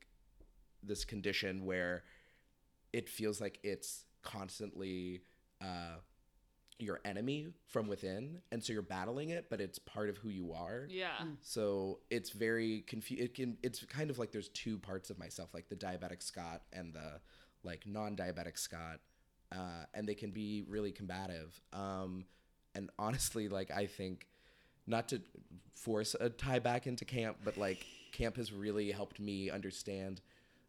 this 0.85 1.05
condition 1.05 1.65
where 1.65 2.05
it 2.93 3.09
feels 3.09 3.41
like 3.41 3.59
it's 3.63 4.05
constantly 4.23 5.23
uh, 5.61 5.97
your 6.79 7.01
enemy 7.05 7.47
from 7.69 7.87
within 7.87 8.41
and 8.51 8.63
so 8.63 8.73
you're 8.73 8.83
battling 8.83 9.31
it 9.31 9.47
but 9.49 9.61
it's 9.61 9.79
part 9.79 10.09
of 10.09 10.17
who 10.17 10.29
you 10.29 10.53
are. 10.53 10.87
Yeah. 10.91 11.11
so 11.41 12.01
it's 12.11 12.31
very 12.31 12.81
confu- 12.89 13.17
it 13.19 13.35
can 13.35 13.57
it's 13.63 13.85
kind 13.85 14.11
of 14.11 14.19
like 14.19 14.33
there's 14.33 14.49
two 14.49 14.79
parts 14.79 15.11
of 15.11 15.19
myself 15.19 15.51
like 15.55 15.69
the 15.69 15.77
diabetic 15.77 16.23
scott 16.23 16.63
and 16.73 16.93
the 16.93 17.21
like 17.63 17.87
non-diabetic 17.87 18.59
scott 18.59 19.01
uh, 19.53 19.85
and 19.95 20.09
they 20.09 20.15
can 20.15 20.31
be 20.31 20.65
really 20.67 20.93
combative. 20.93 21.61
Um, 21.73 22.25
and 22.75 22.91
honestly 22.99 23.49
like 23.49 23.71
i 23.71 23.87
think 23.87 24.27
not 24.87 25.09
to 25.09 25.21
force 25.75 26.17
a 26.19 26.29
tie 26.29 26.59
back 26.59 26.87
into 26.87 27.05
camp 27.05 27.37
but 27.45 27.57
like 27.57 27.85
camp 28.13 28.37
has 28.37 28.53
really 28.53 28.91
helped 28.91 29.21
me 29.21 29.51
understand 29.51 30.21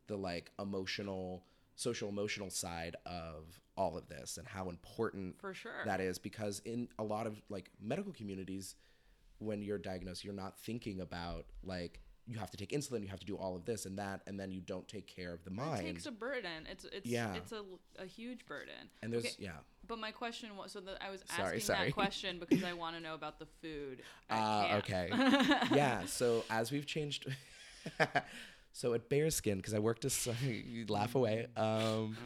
the 0.07 0.15
like 0.15 0.51
emotional 0.59 1.43
social 1.75 2.09
emotional 2.09 2.49
side 2.49 2.95
of 3.05 3.59
all 3.75 3.97
of 3.97 4.07
this 4.07 4.37
and 4.37 4.47
how 4.47 4.69
important 4.69 5.39
For 5.41 5.53
sure. 5.53 5.83
that 5.85 5.99
is 5.99 6.19
because 6.19 6.61
in 6.65 6.87
a 6.99 7.03
lot 7.03 7.25
of 7.27 7.41
like 7.49 7.69
medical 7.81 8.11
communities 8.13 8.75
when 9.39 9.61
you're 9.63 9.79
diagnosed 9.79 10.23
you're 10.23 10.33
not 10.33 10.59
thinking 10.59 11.01
about 11.01 11.45
like 11.63 11.99
you 12.25 12.37
have 12.37 12.49
to 12.51 12.55
take 12.57 12.69
insulin 12.69 13.01
you 13.01 13.07
have 13.09 13.19
to 13.19 13.25
do 13.25 13.35
all 13.35 13.55
of 13.55 13.65
this 13.65 13.85
and 13.85 13.97
that 13.97 14.21
and 14.27 14.39
then 14.39 14.51
you 14.51 14.61
don't 14.61 14.87
take 14.87 15.07
care 15.07 15.33
of 15.33 15.43
the 15.43 15.49
mind 15.51 15.81
It 15.87 15.93
takes 15.93 16.05
a 16.05 16.11
burden. 16.11 16.67
It's 16.71 16.85
it's 16.85 17.05
Yeah. 17.09 17.33
it's 17.33 17.51
a, 17.51 17.63
a 17.99 18.05
huge 18.05 18.45
burden. 18.45 18.75
and 19.01 19.11
there's 19.11 19.25
Okay, 19.25 19.33
yeah 19.39 19.57
But 19.87 19.97
my 19.99 20.11
question 20.11 20.55
was 20.55 20.71
so 20.71 20.79
that 20.81 21.03
I 21.03 21.09
was 21.09 21.23
asking 21.37 21.59
sorry. 21.61 21.85
that 21.87 21.93
question 22.01 22.39
because 22.39 22.63
I 22.63 22.73
want 22.73 22.95
to 22.95 23.01
know 23.01 23.15
about 23.15 23.39
the 23.39 23.47
food. 23.61 24.03
Uh, 24.29 24.75
okay 24.77 25.09
yeah 25.73 26.05
so 26.05 26.45
as 26.49 26.71
we've 26.71 26.85
changed 26.85 27.25
so 28.73 28.93
at 28.93 29.07
bearskin 29.07 29.57
because 29.57 29.73
i 29.73 29.79
worked 29.79 30.03
as 30.03 30.27
you 30.43 30.85
laugh 30.89 31.15
away 31.15 31.47
um 31.55 32.17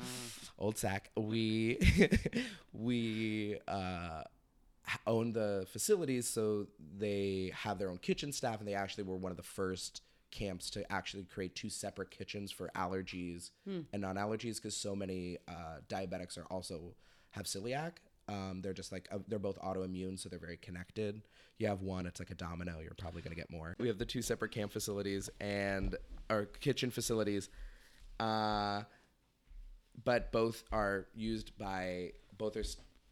old 0.58 0.78
sack 0.78 1.12
we 1.16 1.78
we 2.74 3.60
uh 3.68 4.24
own 5.06 5.34
the 5.34 5.68
facilities 5.70 6.28
so 6.28 6.66
they 6.98 7.52
have 7.54 7.78
their 7.78 7.90
own 7.90 7.98
kitchen 7.98 8.32
staff 8.32 8.60
and 8.60 8.68
they 8.68 8.74
actually 8.74 9.04
were 9.04 9.18
one 9.18 9.32
of 9.32 9.38
the 9.38 9.44
first 9.44 10.02
camps 10.32 10.70
to 10.70 10.90
actually 10.92 11.24
create 11.24 11.56
two 11.56 11.70
separate 11.70 12.10
kitchens 12.10 12.52
for 12.52 12.70
allergies 12.76 13.52
and 13.94 14.02
non-allergies 14.02 14.56
because 14.56 14.76
so 14.76 14.96
many 14.96 15.38
uh, 15.48 15.78
diabetics 15.90 16.38
are 16.38 16.46
also 16.46 16.96
have 17.32 17.46
celiac 17.46 17.94
um, 18.28 18.62
they're 18.62 18.74
just 18.74 18.92
like 18.92 19.08
uh, 19.12 19.20
they're 19.28 19.40
both 19.40 19.60
autoimmune 19.60 20.20
so 20.20 20.30
they're 20.30 20.40
very 20.40 20.58
connected 20.58 21.22
you 21.58 21.68
have 21.68 21.82
one 21.82 22.06
it's 22.06 22.20
like 22.20 22.30
a 22.30 22.36
domino 22.36 22.80
you're 22.82 22.94
probably 22.98 23.22
going 23.22 23.34
to 23.34 23.40
get 23.40 23.50
more 23.50 23.76
we 23.80 23.88
have 23.88 23.98
the 23.98 24.06
two 24.06 24.22
separate 24.22 24.52
camp 24.52 24.72
facilities 24.72 25.30
and 25.40 25.96
our 26.30 26.46
kitchen 26.46 26.92
facilities 26.92 27.50
uh, 28.20 28.82
but 30.04 30.32
both 30.32 30.64
are 30.72 31.08
used 31.16 31.58
by 31.58 32.12
both 32.38 32.56
are 32.56 32.64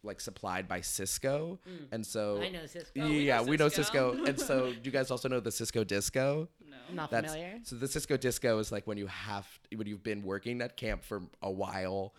like 0.03 0.22
supplied 0.22 0.68
by 0.68 0.80
Sysco, 0.82 1.57
and 1.91 2.05
so 2.05 2.39
I 2.39 2.49
know 2.49 2.59
Sysco. 2.59 2.91
Yeah, 2.95 3.41
we 3.41 3.43
know 3.43 3.43
we 3.43 3.57
know 3.57 3.68
Sysco. 3.68 4.16
Sysco, 4.16 4.28
and 4.30 4.39
so 4.39 4.72
do 4.72 4.80
you 4.84 4.91
guys 4.91 5.09
also 5.11 5.28
know 5.28 5.39
the 5.39 5.49
Sysco 5.49 5.86
Disco? 5.86 6.47
No. 6.63 6.76
I'm 6.89 6.95
not 6.95 7.09
That's 7.09 7.34
familiar. 7.34 7.59
so 7.63 7.76
the 7.76 7.88
Sysco 7.88 8.20
Disco 8.20 8.59
is 8.59 8.72
like 8.72 8.86
when 8.86 8.97
you 8.97 9.07
have 9.07 9.47
when 9.76 9.88
you've 9.88 10.03
been 10.03 10.22
working 10.22 10.61
at 10.61 10.78
camp 10.78 11.03
for 11.03 11.24
a 11.41 11.51
while. 11.51 12.13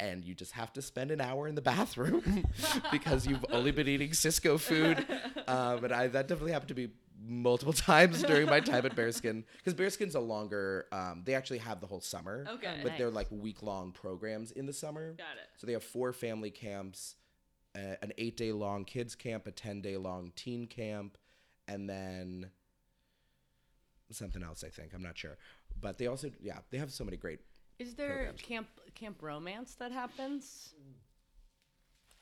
And 0.00 0.24
you 0.24 0.34
just 0.34 0.52
have 0.52 0.72
to 0.72 0.82
spend 0.82 1.10
an 1.10 1.20
hour 1.20 1.46
in 1.46 1.54
the 1.54 1.60
bathroom 1.60 2.44
because 2.90 3.26
you've 3.26 3.44
only 3.50 3.70
been 3.70 3.86
eating 3.86 4.10
Sysco 4.10 4.58
food. 4.58 5.06
Um, 5.48 5.82
and 5.82 5.92
I 5.92 6.06
that 6.06 6.28
definitely 6.28 6.52
happened 6.52 6.68
to 6.68 6.74
me 6.76 6.90
multiple 7.26 7.72
times 7.90 8.22
during 8.22 8.46
my 8.46 8.60
time 8.60 8.86
at 8.86 8.94
Bearskin 8.94 9.42
because 9.56 9.74
Bearskin's 9.74 10.14
a 10.14 10.20
longer. 10.20 10.86
Um, 10.92 11.22
they 11.24 11.34
actually 11.34 11.58
have 11.58 11.80
the 11.80 11.88
whole 11.88 12.00
summer, 12.00 12.46
Okay. 12.48 12.78
but 12.84 12.92
they're 12.96 13.10
like 13.10 13.26
week 13.32 13.60
long 13.62 13.90
programs 13.90 14.52
in 14.52 14.64
the 14.66 14.72
summer. 14.72 15.14
Got 15.14 15.38
it. 15.42 15.48
So 15.56 15.66
they 15.66 15.72
have 15.72 15.82
four 15.82 16.12
family 16.12 16.50
camps, 16.52 17.16
uh, 17.74 17.96
an 18.00 18.12
eight 18.16 18.36
day 18.36 18.52
long 18.52 18.84
kids 18.84 19.16
camp, 19.16 19.48
a 19.48 19.50
ten 19.50 19.80
day 19.80 19.96
long 19.96 20.30
teen 20.36 20.68
camp, 20.68 21.18
and 21.66 21.90
then 21.90 22.50
something 24.12 24.42
else. 24.42 24.62
I 24.62 24.68
think 24.68 24.92
I'm 24.94 25.02
not 25.02 25.18
sure, 25.18 25.36
but 25.80 25.98
they 25.98 26.06
also 26.06 26.30
yeah 26.40 26.58
they 26.70 26.78
have 26.78 26.92
so 26.92 27.02
many 27.04 27.16
great. 27.16 27.40
Is 27.80 27.94
there 27.94 28.14
programs. 28.14 28.42
camp 28.42 28.68
camp 28.94 29.22
romance 29.22 29.74
that 29.76 29.90
happens? 29.90 30.74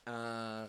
Uh, 0.07 0.69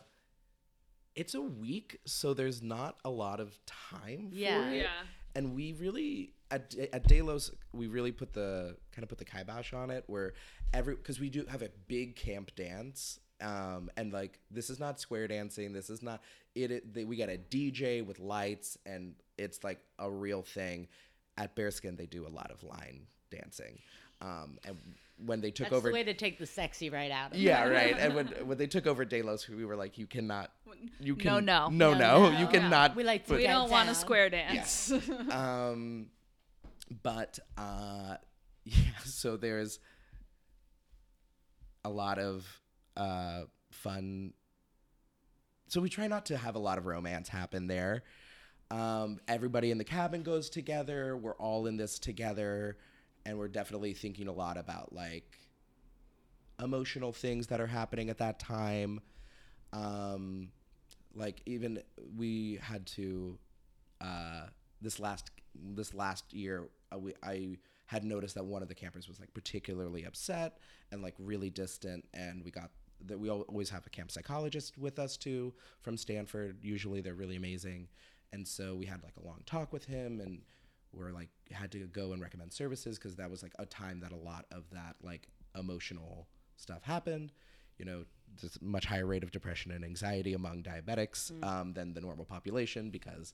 it's 1.16 1.36
a 1.36 1.42
week, 1.42 2.00
so 2.06 2.34
there's 2.34 2.62
not 2.62 2.98
a 3.06 3.10
lot 3.10 3.40
of 3.40 3.58
time. 3.66 4.30
Yeah. 4.32 4.64
for 4.64 4.70
it. 4.74 4.78
Yeah. 4.78 4.88
and 5.36 5.54
we 5.54 5.74
really 5.74 6.34
at 6.52 6.74
at 6.92 7.08
Delos 7.08 7.52
we 7.72 7.88
really 7.88 8.12
put 8.12 8.34
the 8.34 8.76
kind 8.92 9.04
of 9.04 9.10
put 9.10 9.20
the 9.20 9.26
kibosh 9.26 9.74
on 9.74 9.92
it 9.92 10.04
where 10.08 10.34
every 10.74 10.96
because 10.96 11.20
we 11.20 11.30
do 11.30 11.46
have 11.46 11.62
a 11.62 11.70
big 11.88 12.16
camp 12.16 12.52
dance 12.56 13.20
um 13.42 13.90
and 13.96 14.12
like 14.12 14.40
this 14.50 14.72
is 14.72 14.80
not 14.80 15.00
square 15.00 15.28
dancing 15.28 15.72
this 15.72 15.92
is 15.92 16.02
not 16.02 16.22
it, 16.56 16.72
it 16.72 16.94
they, 16.94 17.06
we 17.06 17.16
got 17.16 17.30
a 17.30 17.38
DJ 17.38 18.04
with 18.04 18.20
lights 18.20 18.80
and 18.88 19.14
it's 19.38 19.64
like 19.64 19.80
a 20.00 20.10
real 20.10 20.42
thing 20.42 20.88
at 21.38 21.56
Bearskin 21.56 21.96
they 21.96 22.08
do 22.08 22.26
a 22.26 22.30
lot 22.30 22.50
of 22.50 22.64
line 22.64 23.06
dancing 23.30 23.80
um 24.22 24.58
and 24.66 24.78
when 25.26 25.42
they 25.42 25.52
took 25.52 25.66
That's 25.66 25.76
over 25.78 25.90
the 25.90 25.94
way 25.94 26.04
to 26.04 26.14
take 26.14 26.40
the 26.40 26.46
sexy 26.46 26.90
right 26.90 27.12
out 27.12 27.32
of 27.32 27.38
it. 27.38 27.42
yeah, 27.42 27.66
right. 27.68 27.94
And 28.00 28.16
when 28.16 28.28
when 28.46 28.58
they 28.58 28.68
took 28.68 28.88
over 28.88 29.04
Delos, 29.04 29.50
we 29.50 29.66
were 29.66 29.76
like, 29.76 29.98
you 29.98 30.08
cannot, 30.08 30.50
you 31.02 31.14
No, 31.16 31.22
can, 31.22 31.46
no. 31.46 31.68
no, 31.68 31.94
No, 31.94 31.98
no, 31.98 32.30
no. 32.32 32.40
you 32.40 32.48
cannot. 32.48 32.96
We 32.96 33.04
like 33.04 33.26
to 33.28 33.36
We 33.36 33.44
don't 33.48 33.70
want 33.70 33.90
a 33.90 33.96
square 33.96 34.30
dance. 34.30 34.94
um, 35.32 36.08
but 37.04 37.38
uh, 37.58 38.16
yeah. 38.64 38.76
So 39.04 39.36
there's 39.36 39.80
a 41.84 41.90
lot 41.90 42.18
of 42.20 42.46
uh 42.98 43.42
fun. 43.72 44.34
So 45.68 45.82
we 45.82 45.90
try 45.90 46.08
not 46.08 46.26
to 46.28 46.38
have 46.38 46.56
a 46.56 46.60
lot 46.60 46.78
of 46.78 46.86
romance 46.86 47.30
happen 47.30 47.68
there. 47.68 48.04
Um, 48.72 49.20
everybody 49.28 49.72
in 49.72 49.78
the 49.78 49.84
cabin 49.84 50.24
goes 50.24 50.50
together. 50.50 51.16
We're 51.18 51.36
all 51.36 51.68
in 51.68 51.78
this 51.78 52.00
together, 52.00 52.78
and 53.26 53.38
we're 53.38 53.48
definitely 53.48 53.94
thinking 53.94 54.28
a 54.28 54.34
lot 54.34 54.58
about 54.58 54.94
like 54.94 55.38
emotional 56.62 57.12
things 57.12 57.48
that 57.48 57.62
are 57.62 57.68
happening 57.68 58.10
at 58.10 58.18
that 58.18 58.40
time. 58.40 59.02
Um, 59.74 60.50
like 61.16 61.42
even 61.46 61.82
we 62.18 62.60
had 62.62 62.86
to 62.88 63.38
uh, 64.02 64.48
this 64.82 65.00
last 65.00 65.32
this 65.56 65.94
last 65.94 66.34
year 66.34 66.70
uh, 66.94 66.98
we, 66.98 67.14
I 67.24 67.58
had 67.86 68.04
noticed 68.04 68.36
that 68.36 68.46
one 68.46 68.62
of 68.62 68.68
the 68.68 68.76
campers 68.76 69.08
was 69.08 69.20
like 69.20 69.34
particularly 69.34 70.06
upset 70.06 70.60
and 70.92 71.02
like 71.02 71.16
really 71.18 71.50
distant, 71.50 72.06
and 72.14 72.44
we 72.44 72.52
got 72.52 72.72
that 73.06 73.20
we 73.20 73.30
always 73.30 73.70
have 73.70 73.86
a 73.86 73.90
camp 73.90 74.12
psychologist 74.12 74.78
with 74.78 75.00
us 75.00 75.18
too 75.18 75.54
from 75.82 75.98
Stanford. 75.98 76.58
Usually 76.62 77.02
they're 77.02 77.14
really 77.14 77.36
amazing, 77.36 77.88
and 78.34 78.48
so 78.48 78.76
we 78.76 78.86
had 78.86 79.04
like 79.04 79.16
a 79.22 79.26
long 79.26 79.42
talk 79.46 79.74
with 79.74 79.86
him 79.86 80.20
and 80.20 80.42
we're 80.94 81.12
like 81.12 81.30
had 81.52 81.72
to 81.72 81.80
go 81.88 82.14
and 82.14 82.22
recommend 82.22 82.52
services 82.54 82.98
because 82.98 83.16
that 83.16 83.30
was 83.30 83.44
like 83.44 83.54
a 83.60 83.66
time 83.66 84.00
that 84.00 84.12
a 84.12 84.16
lot 84.16 84.46
of 84.52 84.64
that 84.72 84.96
like 85.04 85.28
emotional 85.58 86.28
stuff 86.58 86.84
happened 86.84 87.32
you 87.78 87.86
know 87.86 88.04
there's 88.42 88.58
a 88.58 88.64
much 88.64 88.86
higher 88.86 89.06
rate 89.06 89.24
of 89.24 89.32
depression 89.32 89.72
and 89.72 89.84
anxiety 89.84 90.34
among 90.34 90.62
diabetics 90.64 91.32
um, 91.44 91.74
than 91.74 91.94
the 91.94 92.02
normal 92.02 92.26
population 92.26 92.90
because 92.92 93.34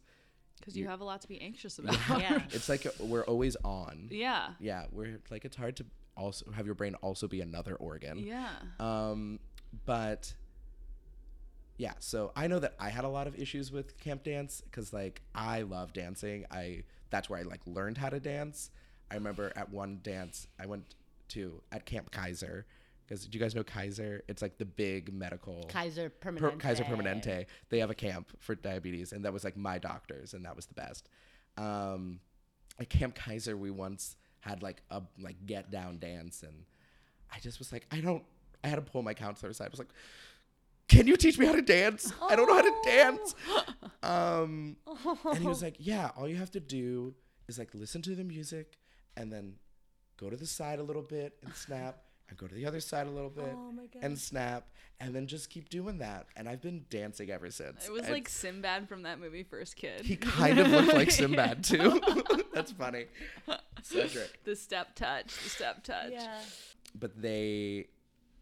Because 0.60 0.78
you 0.78 0.88
have 0.88 1.02
a 1.02 1.04
lot 1.04 1.22
to 1.22 1.28
be 1.28 1.40
anxious 1.42 1.78
about. 1.80 1.98
Yeah. 2.20 2.42
it's 2.52 2.70
like 2.70 2.88
we're 3.00 3.26
always 3.26 3.56
on 3.64 4.08
yeah. 4.12 4.50
yeah 4.60 4.86
we're 4.92 5.20
like 5.30 5.44
it's 5.46 5.58
hard 5.58 5.76
to 5.78 5.86
also 6.16 6.50
have 6.52 6.66
your 6.66 6.76
brain 6.76 6.96
also 7.02 7.28
be 7.28 7.42
another 7.42 7.76
organ 7.76 8.20
Yeah. 8.20 8.50
um, 8.80 9.40
but 9.86 10.34
yeah, 11.78 11.94
so 12.00 12.32
I 12.38 12.48
know 12.48 12.60
that 12.60 12.74
I 12.80 12.90
had 12.90 13.04
a 13.04 13.10
lot 13.10 13.28
of 13.28 13.38
issues 13.38 13.70
with 13.72 13.98
camp 14.00 14.24
dance 14.24 14.62
because 14.64 14.94
like 14.94 15.22
I 15.34 15.64
love 15.64 15.92
dancing. 15.92 16.46
I 16.50 16.84
that's 17.10 17.30
where 17.30 17.40
I 17.40 17.44
like 17.44 17.62
learned 17.66 17.98
how 17.98 18.10
to 18.10 18.20
dance. 18.20 18.72
I 19.12 19.16
remember 19.16 19.52
at 19.56 19.70
one 19.72 20.00
dance 20.04 20.48
I 20.60 20.66
went 20.66 20.96
to 21.30 21.62
at 21.72 21.86
Camp 21.86 22.12
Kaiser 22.12 22.66
because 23.06 23.26
do 23.26 23.38
you 23.38 23.44
guys 23.44 23.54
know 23.54 23.64
Kaiser? 23.64 24.24
It's 24.28 24.42
like 24.42 24.58
the 24.58 24.66
big 24.66 25.14
medical 25.14 25.64
Kaiser 25.70 26.10
Per- 26.10 26.32
Kaiser 26.58 26.84
Permanente. 26.84 27.46
They 27.70 27.80
have 27.80 27.90
a 27.90 27.96
camp 27.96 28.32
for 28.40 28.56
diabetes, 28.56 29.12
and 29.12 29.24
that 29.26 29.34
was 29.34 29.44
like 29.44 29.56
my 29.56 29.78
doctors, 29.78 30.34
and 30.34 30.44
that 30.46 30.56
was 30.56 30.66
the 30.66 30.74
best. 30.74 31.08
Um, 31.58 32.20
at 32.80 32.90
Camp 32.90 33.16
Kaiser, 33.16 33.56
we 33.56 33.72
once 33.72 34.16
had 34.40 34.64
like 34.64 34.82
a 34.90 35.02
like 35.20 35.46
get 35.46 35.72
down 35.72 36.00
dance, 36.00 36.44
and 36.44 36.66
I 37.32 37.40
just 37.40 37.60
was 37.60 37.72
like, 37.72 37.86
I 37.92 38.02
don't. 38.02 38.24
I 38.64 38.68
had 38.68 38.78
to 38.78 38.82
pull 38.82 39.04
my 39.04 39.14
counselor 39.14 39.52
aside. 39.52 39.66
I 39.66 39.70
was 39.70 39.80
like, 39.80 39.94
Can 40.88 41.08
you 41.08 41.18
teach 41.18 41.38
me 41.40 41.46
how 41.46 41.54
to 41.56 41.62
dance? 41.62 42.14
I 42.22 42.36
don't 42.36 42.48
know 42.48 42.56
how 42.56 42.62
to 42.62 42.76
dance. 42.86 43.36
Um, 44.04 44.76
and 45.26 45.38
he 45.40 45.48
was 45.48 45.64
like, 45.64 45.78
Yeah, 45.80 46.12
all 46.16 46.28
you 46.28 46.36
have 46.36 46.52
to 46.52 46.60
do 46.60 47.16
is 47.48 47.58
like 47.58 47.74
listen 47.74 48.04
to 48.04 48.14
the 48.14 48.24
music, 48.24 48.78
and 49.18 49.34
then 49.34 49.54
go 50.18 50.30
to 50.30 50.38
the 50.38 50.46
side 50.46 50.78
a 50.78 50.84
little 50.84 51.02
bit 51.02 51.34
and 51.44 51.54
snap. 51.56 51.98
And 52.28 52.40
go 52.40 52.48
to 52.48 52.56
the 52.56 52.66
other 52.66 52.80
side 52.80 53.06
a 53.06 53.12
little 53.12 53.30
bit 53.30 53.54
Oh 53.56 53.72
and 54.02 54.18
snap, 54.18 54.68
and 55.00 55.14
then 55.16 55.28
just 55.28 55.52
keep 55.52 55.70
doing 55.70 56.00
that. 56.00 56.26
And 56.36 56.50
I've 56.50 56.62
been 56.62 56.86
dancing 56.90 57.30
ever 57.30 57.52
since. 57.52 57.86
It 57.86 57.92
was 57.92 58.02
And 58.04 58.14
like 58.14 58.28
Sinbad 58.28 58.90
from 58.90 59.04
that 59.04 59.20
movie 59.20 59.44
First 59.44 59.76
Kid. 59.76 60.02
he 60.02 60.16
kind 60.16 60.58
of 60.58 60.68
looked 60.70 60.92
like 60.94 61.12
Sinbad 61.12 61.64
too. 61.72 62.02
That's 62.52 62.72
funny. 62.72 63.06
Cedric. 63.84 64.44
the 64.44 64.56
step 64.56 64.96
touch, 64.96 65.36
the 65.44 65.50
step 65.50 65.84
touch. 65.84 66.14
Yeah. 66.14 66.40
But 66.98 67.22
they 67.22 67.90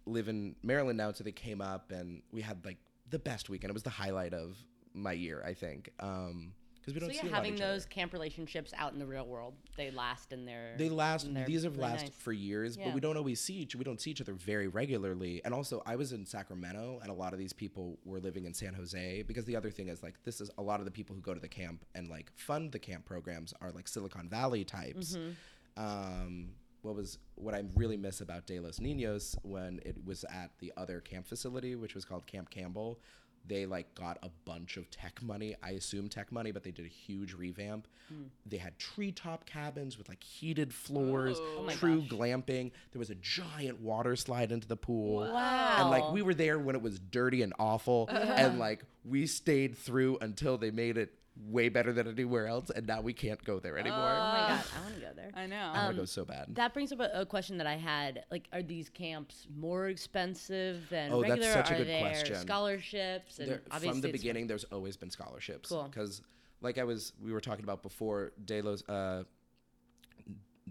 live 0.06 0.28
in 0.28 0.56
Maryland 0.64 0.98
now, 0.98 1.12
so 1.12 1.24
they 1.24 1.32
came 1.32 1.62
up 1.62 1.92
and 1.92 2.22
we 2.32 2.42
had 2.42 2.64
like 2.66 2.78
the 3.10 3.20
best 3.20 3.50
weekend. 3.50 3.70
It 3.72 3.74
was 3.74 3.84
the 3.84 3.90
highlight 3.90 4.34
of 4.34 4.58
my 4.94 5.14
year, 5.14 5.44
I 5.46 5.54
think. 5.54 5.90
Um, 6.00 6.54
because 6.86 6.96
we 6.96 7.00
So 7.00 7.06
don't 7.08 7.16
yeah, 7.16 7.22
lot 7.22 7.28
of 7.30 7.36
having 7.36 7.54
each 7.54 7.62
other. 7.62 7.72
those 7.72 7.86
camp 7.86 8.12
relationships 8.12 8.74
out 8.78 8.92
in 8.92 9.00
the 9.00 9.06
real 9.06 9.26
world, 9.26 9.54
they 9.78 9.90
last 9.90 10.34
in 10.34 10.44
their. 10.46 10.76
They 10.78 10.90
last. 10.90 11.34
they're 11.34 11.46
These 11.46 11.64
have 11.64 11.78
really 11.78 11.90
lasted 11.92 12.08
nice. 12.10 12.16
for 12.22 12.34
years, 12.34 12.76
Yeah. 12.76 12.86
but 12.88 12.94
we 12.94 13.00
don't 13.00 13.16
always 13.16 13.40
see 13.40 13.54
each. 13.54 13.74
We 13.74 13.86
don't 13.86 14.02
see 14.02 14.12
each 14.12 14.20
other 14.20 14.34
very 14.34 14.68
regularly. 14.68 15.40
And 15.46 15.54
also, 15.54 15.82
I 15.86 15.96
was 15.96 16.12
in 16.12 16.26
Sacramento, 16.26 17.00
and 17.02 17.10
a 17.10 17.14
lot 17.14 17.32
of 17.32 17.40
these 17.40 17.54
people 17.54 17.98
were 18.04 18.20
living 18.20 18.44
in 18.44 18.54
San 18.54 18.74
Jose. 18.74 19.22
Because 19.22 19.46
the 19.46 19.56
other 19.56 19.72
thing 19.72 19.88
is, 19.88 20.04
like, 20.04 20.16
this 20.26 20.42
is 20.42 20.50
a 20.58 20.62
lot 20.62 20.80
of 20.82 20.86
the 20.86 20.92
people 20.92 21.16
who 21.16 21.22
go 21.22 21.34
to 21.34 21.40
the 21.40 21.48
camp 21.48 21.86
and 21.96 22.10
like 22.10 22.30
fund 22.36 22.74
the 22.74 22.80
camp 22.80 23.06
programs 23.06 23.54
are 23.62 23.72
like 23.72 23.88
Silicon 23.88 24.28
Valley 24.28 24.66
types. 24.66 25.16
Mm-hmm. 25.16 25.32
Um, 25.78 26.50
what 26.84 26.96
was 26.96 27.18
what 27.36 27.54
I 27.56 27.64
really 27.76 27.98
miss 27.98 28.22
about 28.22 28.46
De 28.46 28.60
Los 28.60 28.80
Niños 28.80 29.36
when 29.44 29.80
it 29.86 29.98
was 30.06 30.24
at 30.26 30.52
the 30.60 30.72
other 30.78 31.00
camp 31.00 31.28
facility, 31.28 31.76
which 31.76 31.96
was 31.96 32.06
called 32.06 32.28
Camp 32.28 32.50
Campbell. 32.50 33.00
They 33.46 33.66
like 33.66 33.94
got 33.94 34.20
a 34.24 34.30
bunch 34.46 34.78
of 34.78 34.90
tech 34.90 35.22
money. 35.22 35.54
I 35.62 35.72
assume 35.72 36.08
tech 36.08 36.32
money, 36.32 36.52
but 36.52 36.64
they 36.64 36.72
did 36.72 36.86
a 36.86 36.90
huge 36.90 37.34
revamp. 37.34 37.88
Hmm. 38.08 38.24
They 38.46 38.56
had 38.56 38.80
treetop 38.80 39.46
cabins 39.46 39.98
with 39.98 40.08
like 40.08 40.24
heated 40.24 40.74
floors, 40.74 41.36
Oh. 41.40 41.68
true 41.72 42.00
gosh. 42.02 42.10
glamping. 42.10 42.72
There 42.94 43.00
was 43.00 43.10
a 43.10 43.16
giant 43.16 43.82
water 43.82 44.16
slide 44.16 44.54
into 44.54 44.66
the 44.68 44.78
pool. 44.78 45.22
Wow. 45.30 45.76
And 45.82 45.90
like 45.90 46.14
we 46.14 46.22
were 46.22 46.34
there 46.34 46.58
when 46.58 46.74
it 46.76 46.82
was 46.82 47.00
dirty 47.00 47.42
and 47.42 47.52
awful, 47.60 48.08
and 48.10 48.60
like 48.60 48.86
we 49.04 49.28
stayed 49.28 49.78
through 49.78 50.20
until 50.22 50.58
they 50.58 50.72
made 50.72 50.98
it 50.98 51.14
way 51.36 51.68
better 51.70 51.92
than 51.92 52.08
anywhere 52.08 52.48
else, 52.48 52.70
and 52.70 52.86
now 52.86 53.02
we 53.02 53.12
can't 53.14 53.44
go 53.44 53.60
there 53.60 53.78
anymore. 53.78 54.00
Oh 54.00 54.04
my 54.04 54.38
god, 54.50 54.64
I 54.78 54.82
want 54.84 54.96
to 54.96 55.02
go 55.02 55.10
there. 55.16 55.32
I 55.36 55.48
know. 55.48 55.72
I 55.74 55.86
want 55.86 55.96
to 55.96 56.02
go 56.02 56.06
so 56.06 56.26
bad. 56.26 56.54
That 56.56 56.74
brings 56.74 56.92
up 56.92 57.00
a, 57.00 57.10
a 57.22 57.26
question 57.26 57.58
that 57.58 57.66
I 57.68 57.76
had. 57.76 58.24
Like, 58.30 58.48
are 58.54 58.62
these 58.62 58.90
camps 58.90 59.48
more 59.56 59.88
expensive 59.88 60.88
than 60.90 61.12
Oh, 61.12 61.22
that's 61.22 61.32
regular? 61.32 61.54
such 61.54 61.72
a 61.72 61.74
are 61.74 61.78
good 61.80 61.88
there 61.88 62.00
question. 62.02 62.36
scholarships? 62.36 63.40
And 63.40 63.50
There- 63.50 63.62
obviously 63.72 63.90
from 63.90 64.02
the 64.02 64.12
beginning, 64.12 64.48
there's 64.48 64.64
always 64.66 64.96
been 64.96 65.10
scholarships. 65.10 65.70
Cool. 65.70 65.84
Because, 65.90 66.22
like 66.62 66.78
I 66.78 66.84
was, 66.84 67.14
we 67.22 67.32
were 67.34 67.42
talking 67.42 67.64
about 67.64 67.82
before, 67.82 68.32
Delos, 68.46 68.88
uh, 68.88 69.24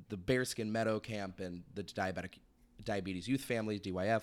the 0.09 0.17
Bearskin 0.17 0.71
Meadow 0.71 1.01
Camp 1.01 1.41
and 1.41 1.63
the 1.75 1.83
Diabetic 1.83 2.39
Diabetes 2.85 3.29
Youth 3.29 3.43
Families 3.43 3.81
(DYF) 3.81 4.23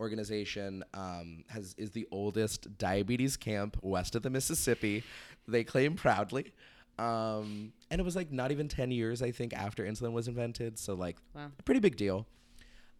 organization 0.00 0.82
um, 0.92 1.44
has 1.48 1.74
is 1.78 1.90
the 1.92 2.06
oldest 2.10 2.76
diabetes 2.78 3.36
camp 3.36 3.76
west 3.80 4.14
of 4.16 4.22
the 4.22 4.30
Mississippi. 4.30 5.04
They 5.46 5.64
claim 5.64 5.94
proudly. 5.94 6.52
Um, 6.98 7.72
and 7.90 8.00
it 8.00 8.04
was 8.04 8.14
like 8.16 8.30
not 8.30 8.52
even 8.52 8.68
10 8.68 8.90
years, 8.90 9.20
I 9.22 9.30
think, 9.32 9.52
after 9.52 9.84
insulin 9.84 10.12
was 10.12 10.28
invented. 10.28 10.78
So, 10.78 10.94
like, 10.94 11.16
Wow. 11.34 11.50
a 11.58 11.62
pretty 11.64 11.80
big 11.80 11.96
deal. 11.96 12.26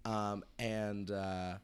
Um, 0.04 0.44
and 0.58 1.10
uh, 1.10 1.54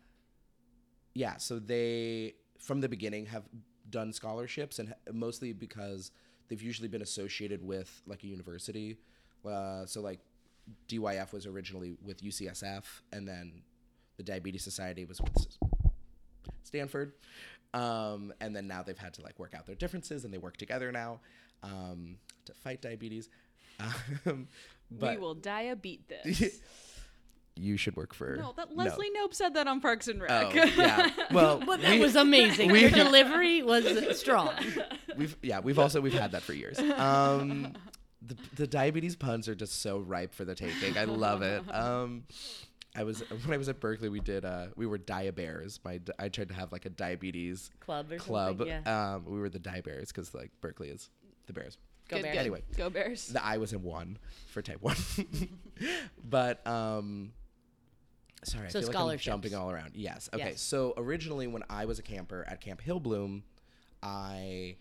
yeah, 1.14 1.36
so 1.36 1.58
they 1.58 2.34
from 2.58 2.80
the 2.80 2.88
beginning 2.88 3.26
have 3.26 3.44
done 3.90 4.12
scholarships, 4.12 4.78
and 4.78 4.94
mostly 5.12 5.52
because 5.52 6.10
they've 6.48 6.62
usually 6.62 6.88
been 6.88 7.02
associated 7.02 7.62
with 7.62 8.00
like 8.06 8.22
a 8.22 8.26
university. 8.26 8.96
Uh, 9.44 9.84
so 9.86 10.00
like 10.00 10.20
DYF 10.88 11.32
was 11.32 11.46
originally 11.46 11.96
with 12.02 12.22
UCSF, 12.22 12.84
and 13.12 13.26
then 13.28 13.62
the 14.16 14.22
Diabetes 14.22 14.62
Society 14.62 15.04
was 15.04 15.20
with 15.20 15.58
Stanford, 16.62 17.12
um, 17.74 18.32
and 18.40 18.54
then 18.54 18.66
now 18.66 18.82
they've 18.82 18.98
had 18.98 19.14
to 19.14 19.22
like 19.22 19.38
work 19.38 19.54
out 19.54 19.66
their 19.66 19.74
differences, 19.76 20.24
and 20.24 20.32
they 20.34 20.38
work 20.38 20.56
together 20.56 20.90
now 20.92 21.20
um, 21.62 22.16
to 22.46 22.54
fight 22.54 22.80
diabetes. 22.82 23.28
Um, 24.26 24.48
but 24.90 25.14
we 25.14 25.20
will 25.20 25.34
diabeat 25.34 26.06
this. 26.08 26.60
you 27.56 27.76
should 27.76 27.96
work 27.96 28.12
for 28.12 28.36
no, 28.36 28.52
that 28.56 28.76
Leslie 28.76 29.08
Knope 29.16 29.32
said 29.34 29.54
that 29.54 29.66
on 29.68 29.80
Parks 29.80 30.08
and 30.08 30.20
Rec. 30.20 30.30
Oh, 30.32 30.52
yeah. 30.52 31.10
Well, 31.30 31.62
But 31.64 31.80
that 31.82 31.92
we- 31.92 32.00
was 32.00 32.16
amazing. 32.16 32.70
we- 32.72 32.80
Your 32.80 32.90
delivery 32.90 33.62
was 33.62 34.18
strong. 34.18 34.52
We've 35.16 35.36
yeah, 35.42 35.60
we've 35.60 35.78
also 35.78 36.00
we've 36.00 36.12
had 36.12 36.32
that 36.32 36.42
for 36.42 36.52
years. 36.52 36.78
Um, 36.78 37.72
the 38.20 38.36
the 38.56 38.66
diabetes 38.66 39.16
puns 39.16 39.48
are 39.48 39.54
just 39.54 39.80
so 39.80 39.98
ripe 39.98 40.34
for 40.34 40.44
the 40.44 40.54
taking. 40.54 40.98
I 40.98 41.04
love 41.04 41.42
it. 41.42 41.62
Um, 41.74 42.24
I 42.96 43.04
was 43.04 43.20
when 43.44 43.52
I 43.54 43.56
was 43.56 43.68
at 43.68 43.80
Berkeley, 43.80 44.08
we 44.08 44.20
did 44.20 44.44
uh 44.44 44.66
we 44.76 44.86
were 44.86 44.98
Diabears. 44.98 45.80
My 45.84 46.00
I 46.18 46.28
tried 46.28 46.48
to 46.48 46.54
have 46.54 46.72
like 46.72 46.86
a 46.86 46.90
diabetes 46.90 47.70
Club 47.80 48.10
or 48.12 48.16
club. 48.18 48.58
something. 48.58 48.66
Yeah. 48.68 49.14
Um, 49.14 49.24
we 49.26 49.38
were 49.38 49.48
the 49.48 49.58
dia 49.60 49.82
bears 49.82 50.08
because 50.08 50.34
like 50.34 50.50
Berkeley 50.60 50.88
is 50.88 51.08
the 51.46 51.52
Bears. 51.52 51.76
Go 52.08 52.16
Good, 52.16 52.22
Bears. 52.24 52.34
good. 52.34 52.40
Anyway. 52.40 52.62
Go 52.76 52.90
Bears. 52.90 53.26
The 53.28 53.44
I 53.44 53.58
was 53.58 53.72
in 53.72 53.82
one 53.84 54.18
for 54.48 54.62
type 54.62 54.82
one, 54.82 54.96
but 56.28 56.66
um, 56.66 57.32
sorry, 58.44 58.66
I 58.66 58.68
So 58.70 58.80
feel 58.80 58.88
like 58.88 58.96
I'm 58.96 59.00
scholarships. 59.00 59.24
jumping 59.24 59.54
all 59.54 59.70
around. 59.70 59.92
Yes. 59.94 60.28
Okay. 60.34 60.50
Yes. 60.50 60.60
So 60.60 60.94
originally, 60.96 61.46
when 61.46 61.62
I 61.70 61.84
was 61.84 61.98
a 61.98 62.02
camper 62.02 62.44
at 62.48 62.60
Camp 62.60 62.82
Hillblom, 62.84 63.42
I 64.02 64.76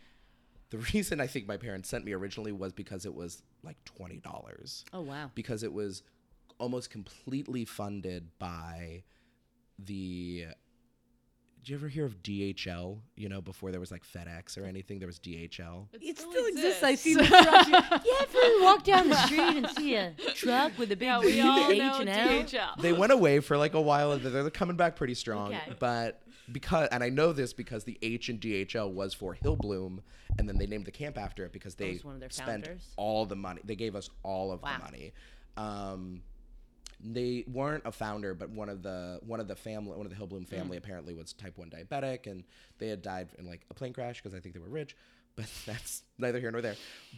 the 0.71 0.77
reason 0.93 1.19
I 1.21 1.27
think 1.27 1.47
my 1.47 1.57
parents 1.57 1.89
sent 1.89 2.05
me 2.05 2.13
originally 2.13 2.51
was 2.51 2.73
because 2.73 3.05
it 3.05 3.13
was 3.13 3.41
like 3.63 3.77
twenty 3.85 4.17
dollars 4.17 4.85
Oh 4.93 5.01
wow. 5.01 5.31
because 5.35 5.63
it 5.63 5.73
was 5.73 6.03
almost 6.59 6.89
completely 6.89 7.65
funded 7.65 8.29
by 8.39 9.03
the. 9.77 10.45
Did 11.61 11.69
you 11.71 11.75
ever 11.75 11.89
hear 11.89 12.05
of 12.05 12.23
DHL? 12.23 12.99
You 13.17 13.27
know, 13.27 13.41
before 13.41 13.71
there 13.71 13.81
was 13.81 13.91
like 13.91 14.03
FedEx 14.05 14.57
or 14.57 14.63
anything, 14.63 14.97
there 14.99 15.07
was 15.07 15.19
DHL. 15.19 15.87
It 16.01 16.17
still 16.17 16.45
exists. 16.45 16.81
I 16.83 16.95
see 16.95 17.11
exists. 17.13 17.31
the 17.37 17.43
trucks. 17.43 17.69
Yeah, 17.69 17.99
if 18.21 18.33
you 18.33 18.59
walk 18.63 18.83
down 18.85 19.09
the 19.09 19.17
street 19.25 19.39
and 19.41 19.69
see 19.71 19.95
a 19.95 20.13
truck 20.35 20.77
with 20.77 20.89
a 20.93 20.95
big 20.95 21.07
yeah, 21.07 21.19
we 21.19 21.41
all 21.41 21.69
H 21.69 21.77
know 21.77 21.97
and 21.99 22.09
L? 22.09 22.27
DHL. 22.43 22.81
they 22.81 22.93
went 22.93 23.11
away 23.11 23.41
for 23.41 23.57
like 23.57 23.73
a 23.73 23.81
while 23.81 24.13
and 24.13 24.21
they're 24.23 24.49
coming 24.49 24.77
back 24.77 24.95
pretty 24.95 25.13
strong 25.15 25.49
Okay. 25.53 25.73
but 25.79 26.21
because 26.51 26.87
and 26.91 27.03
i 27.03 27.09
know 27.09 27.31
this 27.33 27.53
because 27.53 27.83
the 27.83 27.97
h 28.01 28.29
in 28.29 28.39
dhl 28.39 28.91
was 28.91 29.13
for 29.13 29.35
hillblom 29.35 29.99
and 30.39 30.47
then 30.49 30.57
they 30.57 30.65
named 30.65 30.85
the 30.85 30.91
camp 30.91 31.15
after 31.17 31.45
it 31.45 31.51
because 31.51 31.75
they 31.75 31.99
one 32.01 32.15
of 32.15 32.19
their 32.21 32.29
spent 32.31 32.65
founders? 32.65 32.87
all 32.97 33.25
the 33.27 33.35
money 33.35 33.61
they 33.65 33.75
gave 33.75 33.95
us 33.95 34.09
all 34.23 34.51
of 34.51 34.61
Wow. 34.63 34.77
the 34.77 34.83
money 34.85 35.11
um, 35.57 36.21
they 37.01 37.45
weren't 37.47 37.83
a 37.85 37.91
founder 37.91 38.33
but 38.33 38.49
one 38.49 38.69
of 38.69 38.83
the 38.83 39.19
one 39.25 39.39
of 39.39 39.47
the 39.47 39.55
family 39.55 39.95
one 39.95 40.05
of 40.05 40.11
the 40.11 40.17
hillblom 40.17 40.47
family 40.47 40.77
apparently 40.77 41.13
was 41.13 41.31
type 41.33 41.57
1 41.57 41.69
diabetic 41.69 42.27
and 42.27 42.43
they 42.77 42.87
had 42.87 43.01
died 43.01 43.29
in 43.37 43.45
like 43.45 43.65
a 43.71 43.73
plane 43.73 43.93
crash 43.93 44.21
because 44.21 44.35
i 44.35 44.39
think 44.39 44.53
they 44.53 44.59
were 44.59 44.69
rich 44.69 44.95
but 45.39 45.49
that's 45.65 46.03
neither 46.17 46.39
here 46.39 46.51
nor 46.51 46.61
there. 46.61 46.75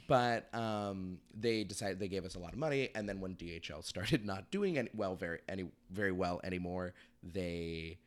But 0.07 0.53
um, 0.53 1.17
they 1.33 1.63
decided 1.63 1.99
they 1.99 2.07
gave 2.07 2.23
us 2.23 2.35
a 2.35 2.39
lot 2.39 2.53
of 2.53 2.59
money 2.59 2.89
and 2.93 3.09
then 3.09 3.19
when 3.19 3.35
dhl 3.35 3.83
started 3.83 4.25
not 4.25 4.51
doing 4.51 4.77
any 4.77 4.89
well 4.93 5.15
very 5.15 5.39
any 5.49 5.65
very 5.89 6.11
well 6.11 6.39
anymore 6.43 6.93
they 7.23 7.97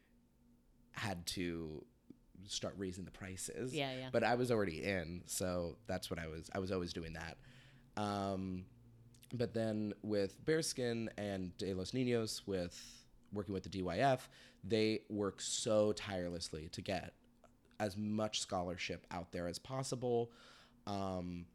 had 0.93 1.27
to 1.27 1.85
start 2.47 2.75
raising 2.79 3.05
the 3.05 3.11
prices. 3.11 3.75
Yeah, 3.75 3.91
yeah. 3.99 4.09
but 4.13 4.23
i 4.23 4.37
was 4.37 4.53
already 4.53 4.85
in 4.85 5.23
so 5.27 5.79
that's 5.89 6.11
what 6.11 6.21
i 6.21 6.29
was 6.29 6.49
i 6.55 6.59
was 6.59 6.71
always 6.71 6.93
doing 6.93 7.15
that. 7.15 7.37
Um, 8.01 8.67
but 9.35 9.53
then 9.55 9.93
with 10.03 10.43
Bearskin 10.45 11.09
and 11.19 11.57
De 11.59 11.75
Los 11.75 11.91
Niños, 11.91 12.43
with 12.47 13.05
working 13.33 13.53
with 13.53 13.65
the 13.65 13.69
DYF, 13.69 14.21
they 14.63 15.01
work 15.11 15.41
so 15.41 15.93
tirelessly 15.93 16.69
to 16.73 16.81
get 16.81 17.13
as 17.81 17.97
much 17.97 18.41
scholarship 18.41 19.07
out 19.11 19.33
there 19.33 19.49
as 19.49 19.59
possible. 19.59 20.31
Um, 20.87 21.47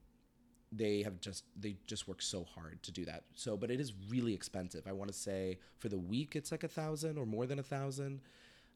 they 0.71 1.01
have 1.01 1.19
just 1.19 1.45
they 1.59 1.77
just 1.87 2.07
work 2.07 2.21
so 2.21 2.43
hard 2.43 2.83
to 2.83 2.91
do 2.91 3.05
that. 3.05 3.23
So, 3.33 3.57
but 3.57 3.71
it 3.71 3.79
is 3.79 3.93
really 4.09 4.33
expensive. 4.35 4.83
I 4.85 4.91
want 4.91 5.09
to 5.11 5.17
say 5.17 5.57
for 5.79 5.89
the 5.89 5.97
week 5.97 6.35
it's 6.35 6.51
like 6.51 6.63
a 6.63 6.67
thousand 6.67 7.17
or 7.17 7.25
more 7.25 7.47
than 7.47 7.57
a 7.59 7.63
thousand. 7.63 8.21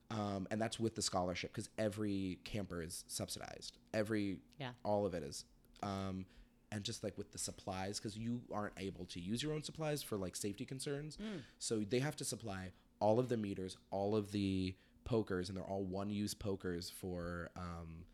Um, 0.10 0.47
and 0.51 0.62
that's 0.62 0.80
with 0.80 0.95
the 0.95 1.01
scholarship 1.01 1.51
because 1.51 1.70
every 1.78 2.39
camper 2.43 2.82
is 2.82 3.04
subsidized. 3.08 3.78
Every 3.93 4.39
Yeah. 4.60 4.72
all 4.84 5.06
of 5.06 5.14
it 5.14 5.24
is. 5.24 5.45
Um, 5.82 6.26
and 6.74 6.84
just 6.84 7.03
like 7.03 7.17
with 7.17 7.32
the 7.32 7.38
supplies, 7.38 7.99
because 7.99 8.17
you 8.17 8.41
aren't 8.51 8.74
able 8.78 9.05
to 9.05 9.19
use 9.19 9.43
your 9.43 9.53
own 9.53 9.63
supplies 9.63 10.01
for 10.01 10.17
like 10.17 10.36
safety 10.36 10.65
concerns, 10.65 11.17
so 11.59 11.80
they 11.88 11.99
have 11.99 12.15
to 12.15 12.26
supply 12.26 12.71
all 12.99 13.19
of 13.19 13.30
the 13.30 13.38
meters, 13.38 13.78
all 13.91 14.15
of 14.15 14.32
the 14.32 14.76
pokers, 15.05 15.49
and 15.49 15.57
they're 15.57 15.63
all 15.65 15.84
one-use 15.84 16.34
pokers 16.34 16.89
for, 16.89 17.51
um, 17.55 18.05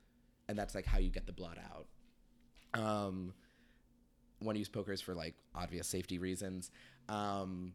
and 0.47 0.57
that's 0.57 0.75
like 0.75 0.85
how 0.85 0.97
you 0.97 1.09
get 1.09 1.25
the 1.25 1.31
blood 1.31 1.59
out. 1.71 1.87
Um, 2.79 3.33
one-use 4.39 4.69
pokers 4.69 4.99
for 5.01 5.13
like 5.13 5.35
obvious 5.53 5.87
safety 5.87 6.17
reasons. 6.17 6.71
Um, 7.07 7.73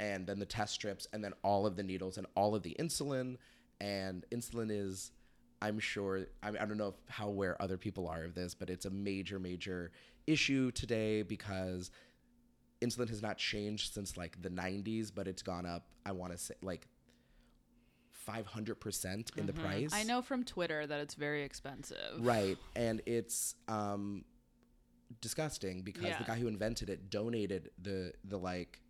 and 0.00 0.26
then 0.26 0.38
the 0.38 0.46
test 0.46 0.74
strips, 0.74 1.06
and 1.12 1.22
then 1.22 1.32
all 1.42 1.66
of 1.66 1.76
the 1.76 1.82
needles 1.82 2.18
and 2.18 2.26
all 2.34 2.54
of 2.54 2.62
the 2.62 2.76
insulin. 2.78 3.36
And 3.80 4.24
insulin 4.30 4.70
is, 4.70 5.12
I'm 5.60 5.78
sure, 5.78 6.26
I, 6.42 6.48
I 6.50 6.64
don't 6.66 6.76
know 6.78 6.94
how 7.08 7.28
aware 7.28 7.60
other 7.60 7.76
people 7.76 8.06
are 8.08 8.24
of 8.24 8.34
this, 8.34 8.54
but 8.54 8.70
it's 8.70 8.84
a 8.86 8.90
major, 8.90 9.38
major 9.38 9.90
issue 10.26 10.70
today 10.70 11.22
because 11.22 11.90
insulin 12.80 13.08
has 13.08 13.22
not 13.22 13.38
changed 13.38 13.92
since 13.92 14.16
like 14.16 14.40
the 14.40 14.50
90s, 14.50 15.10
but 15.14 15.26
it's 15.26 15.42
gone 15.42 15.66
up, 15.66 15.86
I 16.06 16.12
want 16.12 16.32
to 16.32 16.38
say, 16.38 16.54
like 16.62 16.86
500% 18.28 19.36
in 19.36 19.46
the 19.46 19.52
price. 19.52 19.90
I 19.92 20.02
know 20.02 20.22
from 20.22 20.44
Twitter 20.44 20.86
that 20.86 21.00
it's 21.00 21.14
very 21.14 21.42
expensive. 21.42 22.18
Right. 22.20 22.58
And 22.76 23.00
it's 23.06 23.54
um 23.68 24.24
disgusting 25.22 25.80
because 25.82 26.04
Yeah. 26.04 26.18
the 26.18 26.24
guy 26.24 26.38
who 26.38 26.48
invented 26.48 26.90
it 26.90 27.08
donated 27.10 27.70
the 27.80 28.12
the 28.24 28.38
like 28.38 28.80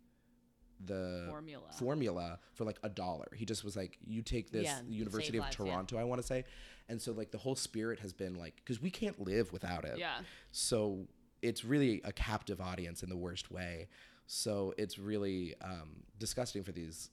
the 0.85 1.27
Formula. 1.29 1.63
formula 1.77 2.39
for 2.53 2.63
like 2.63 2.79
a 2.83 2.89
dollar. 2.89 3.27
He 3.35 3.45
just 3.45 3.63
was 3.63 3.75
like, 3.75 3.97
you 4.05 4.21
take 4.21 4.51
this 4.51 4.65
Yeah, 4.65 4.79
University 4.87 5.37
of 5.37 5.43
lives, 5.43 5.57
yeah. 5.59 5.65
Toronto, 5.65 5.97
I 5.97 6.03
want 6.03 6.21
to 6.21 6.27
say, 6.27 6.45
and 6.87 7.01
so 7.01 7.11
like 7.11 7.31
the 7.31 7.37
whole 7.37 7.55
spirit 7.55 7.99
has 7.99 8.13
been 8.13 8.35
like, 8.35 8.55
because 8.57 8.81
we 8.81 8.89
can't 8.89 9.19
live 9.21 9.51
without 9.51 9.85
it. 9.85 9.97
Yeah. 9.97 10.19
So 10.51 11.07
it's 11.41 11.63
really 11.63 12.01
a 12.03 12.11
captive 12.11 12.61
audience 12.61 13.03
in 13.03 13.09
the 13.09 13.17
worst 13.17 13.51
way. 13.51 13.87
So 14.27 14.73
it's 14.77 14.99
really 14.99 15.55
um, 15.61 16.03
disgusting 16.19 16.63
for 16.63 16.71
these 16.71 17.09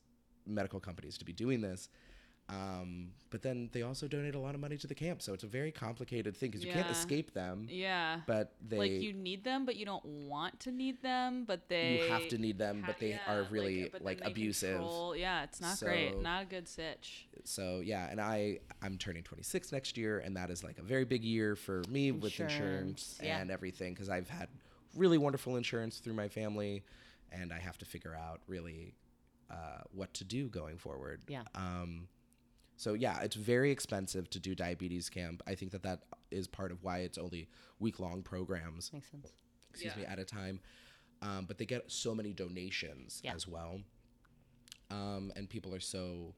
medical 0.47 0.81
companies 0.81 1.19
to 1.19 1.25
be 1.25 1.33
doing 1.33 1.61
this. 1.61 1.89
Um, 2.49 3.09
but 3.30 3.42
then 3.42 3.68
they 3.72 3.82
also 3.82 4.07
donate 4.07 4.36
a 4.36 4.38
lot 4.38 4.55
of 4.55 4.61
money 4.61 4.76
to 4.76 4.86
the 4.86 4.94
camp, 4.94 5.20
so 5.20 5.34
it's 5.34 5.42
a 5.42 5.49
very 5.49 5.72
complicated 5.72 6.36
thing 6.36 6.51
because 6.51 6.64
you 6.64 6.72
can't 6.72 6.88
escape 6.88 7.34
them. 7.34 7.66
Yeah. 7.68 8.20
But 8.24 8.53
they 8.66 8.78
like 8.78 8.90
you 8.92 9.12
need 9.12 9.42
them, 9.42 9.66
but 9.66 9.74
you 9.74 9.84
don't 9.84 10.05
want 10.05 10.61
to 10.61 10.70
need 10.70 11.03
them. 11.03 11.44
But 11.44 11.68
they 11.68 12.03
you 12.05 12.09
have 12.09 12.28
to 12.28 12.38
need 12.38 12.57
them, 12.57 12.82
ha- 12.82 12.86
but 12.86 13.01
they 13.01 13.11
yeah, 13.11 13.18
are 13.26 13.47
really 13.51 13.90
like 14.01 14.20
they 14.20 14.30
abusive. 14.30 14.76
control- 14.76 15.16
Yeah, 15.16 15.42
it's 15.42 15.61
not 15.61 15.76
So- 15.76 15.86
great. 15.86 16.20
Not 16.20 16.44
a 16.44 16.47
good 16.47 16.68
sitch. 16.68 17.26
So 17.44 17.80
yeah, 17.84 18.09
and 18.11 18.20
I 18.20 18.61
I'm 18.80 18.97
turning 18.97 19.24
26 19.24 19.72
next 19.72 19.97
year, 19.99 20.20
and 20.20 20.36
that 20.36 20.49
is 20.51 20.62
like 20.62 20.78
a 20.78 20.82
very 20.82 21.05
big 21.05 21.24
year 21.24 21.57
for 21.57 21.82
me 21.88 22.12
with 22.12 22.30
Insurance, 22.38 22.53
insurance 22.55 23.20
yeah. 23.22 23.38
and 23.40 23.51
everything 23.51 23.92
because 23.92 24.09
I've 24.09 24.28
had 24.30 24.49
really 24.94 25.18
wonderful 25.18 25.57
insurance 25.57 25.99
through 25.99 26.14
my 26.14 26.28
family, 26.28 26.84
and 27.32 27.53
I 27.53 27.59
have 27.59 27.76
to 27.78 27.84
figure 27.84 28.14
out 28.14 28.40
really 28.47 28.94
uh, 29.51 29.82
what 29.92 30.14
to 30.14 30.24
do 30.24 30.49
going 30.49 30.78
forward. 30.78 31.22
Yeah. 31.28 31.42
Um, 31.57 32.09
so 32.77 32.95
yeah, 32.95 33.20
it's 33.20 33.37
very 33.37 33.70
expensive 33.70 34.29
to 34.31 34.39
do 34.41 34.55
diabetes 34.55 35.09
camp. 35.09 35.43
I 35.47 35.55
think 35.55 35.72
that 35.72 35.83
that 35.83 36.03
is 36.31 36.47
part 36.47 36.70
of 36.72 36.83
why 36.83 36.99
it's 36.99 37.18
only 37.18 37.49
week 37.79 37.99
long 38.01 38.22
programs 38.22 38.93
Makes 38.93 39.11
sense. 39.11 39.33
excuse 39.70 39.97
me, 39.97 40.05
at 40.05 40.18
a 40.18 40.24
time. 40.24 40.61
Um, 41.22 41.47
but 41.47 41.57
they 41.59 41.64
get 41.66 41.91
so 41.91 42.14
many 42.14 42.33
donations 42.33 43.20
Yeah. 43.24 43.35
as 43.35 43.49
well. 43.49 43.81
Um, 44.91 45.33
and 45.35 45.49
people 45.49 45.74
are 45.74 45.81
so 45.81 46.35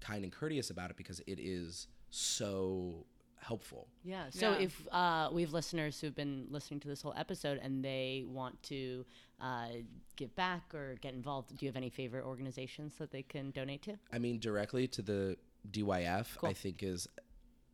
kind 0.00 0.24
and 0.24 0.32
courteous 0.32 0.70
about 0.70 0.90
it 0.90 0.96
because 0.96 1.20
it 1.26 1.38
is 1.40 1.88
so 2.10 3.04
helpful. 3.42 3.88
Yeah. 4.04 4.30
So 4.30 4.52
Yeah. 4.52 4.58
if 4.66 4.86
uh, 4.92 5.28
we 5.32 5.42
have 5.42 5.52
listeners 5.52 6.00
who've 6.00 6.14
been 6.14 6.46
listening 6.50 6.80
to 6.80 6.88
this 6.88 7.02
whole 7.02 7.14
episode 7.16 7.58
and 7.62 7.84
they 7.84 8.24
want 8.26 8.62
to 8.64 9.04
uh, 9.40 9.68
give 10.16 10.34
back 10.36 10.72
or 10.74 10.94
get 11.00 11.12
involved, 11.14 11.56
do 11.56 11.66
you 11.66 11.68
have 11.68 11.76
any 11.76 11.90
favorite 11.90 12.24
organizations 12.24 12.94
that 12.96 13.10
they 13.10 13.22
can 13.22 13.50
donate 13.50 13.82
to? 13.82 13.98
I 14.12 14.18
mean, 14.18 14.38
directly 14.38 14.86
to 14.88 15.02
the 15.02 15.36
DYF, 15.70 16.36
Cool. 16.38 16.50
I 16.50 16.52
think 16.52 16.82
is 16.82 17.08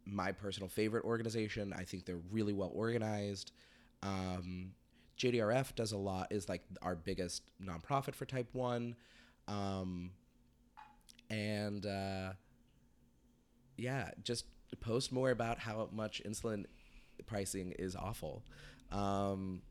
my 0.07 0.33
personal 0.33 0.69
favorite 0.69 1.05
organization. 1.05 1.75
I 1.77 1.85
think 1.85 2.07
they're 2.07 2.23
really 2.31 2.55
well 2.55 2.73
organized. 2.75 3.53
Um, 4.03 4.73
JDRF 5.19 5.75
does 5.75 5.93
a 5.93 5.99
lot, 5.99 6.29
is 6.31 6.49
like 6.49 6.63
our 6.81 6.95
biggest 6.95 7.43
nonprofit 7.63 8.15
for 8.15 8.25
type 8.25 8.49
1. 8.55 8.97
Um, 9.49 10.13
and 11.29 11.85
uh, 11.85 12.33
yeah, 13.77 14.11
just 14.23 14.47
post 14.77 15.13
more 15.13 15.31
about 15.31 15.59
how 15.59 15.89
much 15.93 16.23
insulin 16.25 16.65
pricing 17.27 17.73
is 17.79 17.97
awful. 17.97 18.43
Um, 18.93 19.63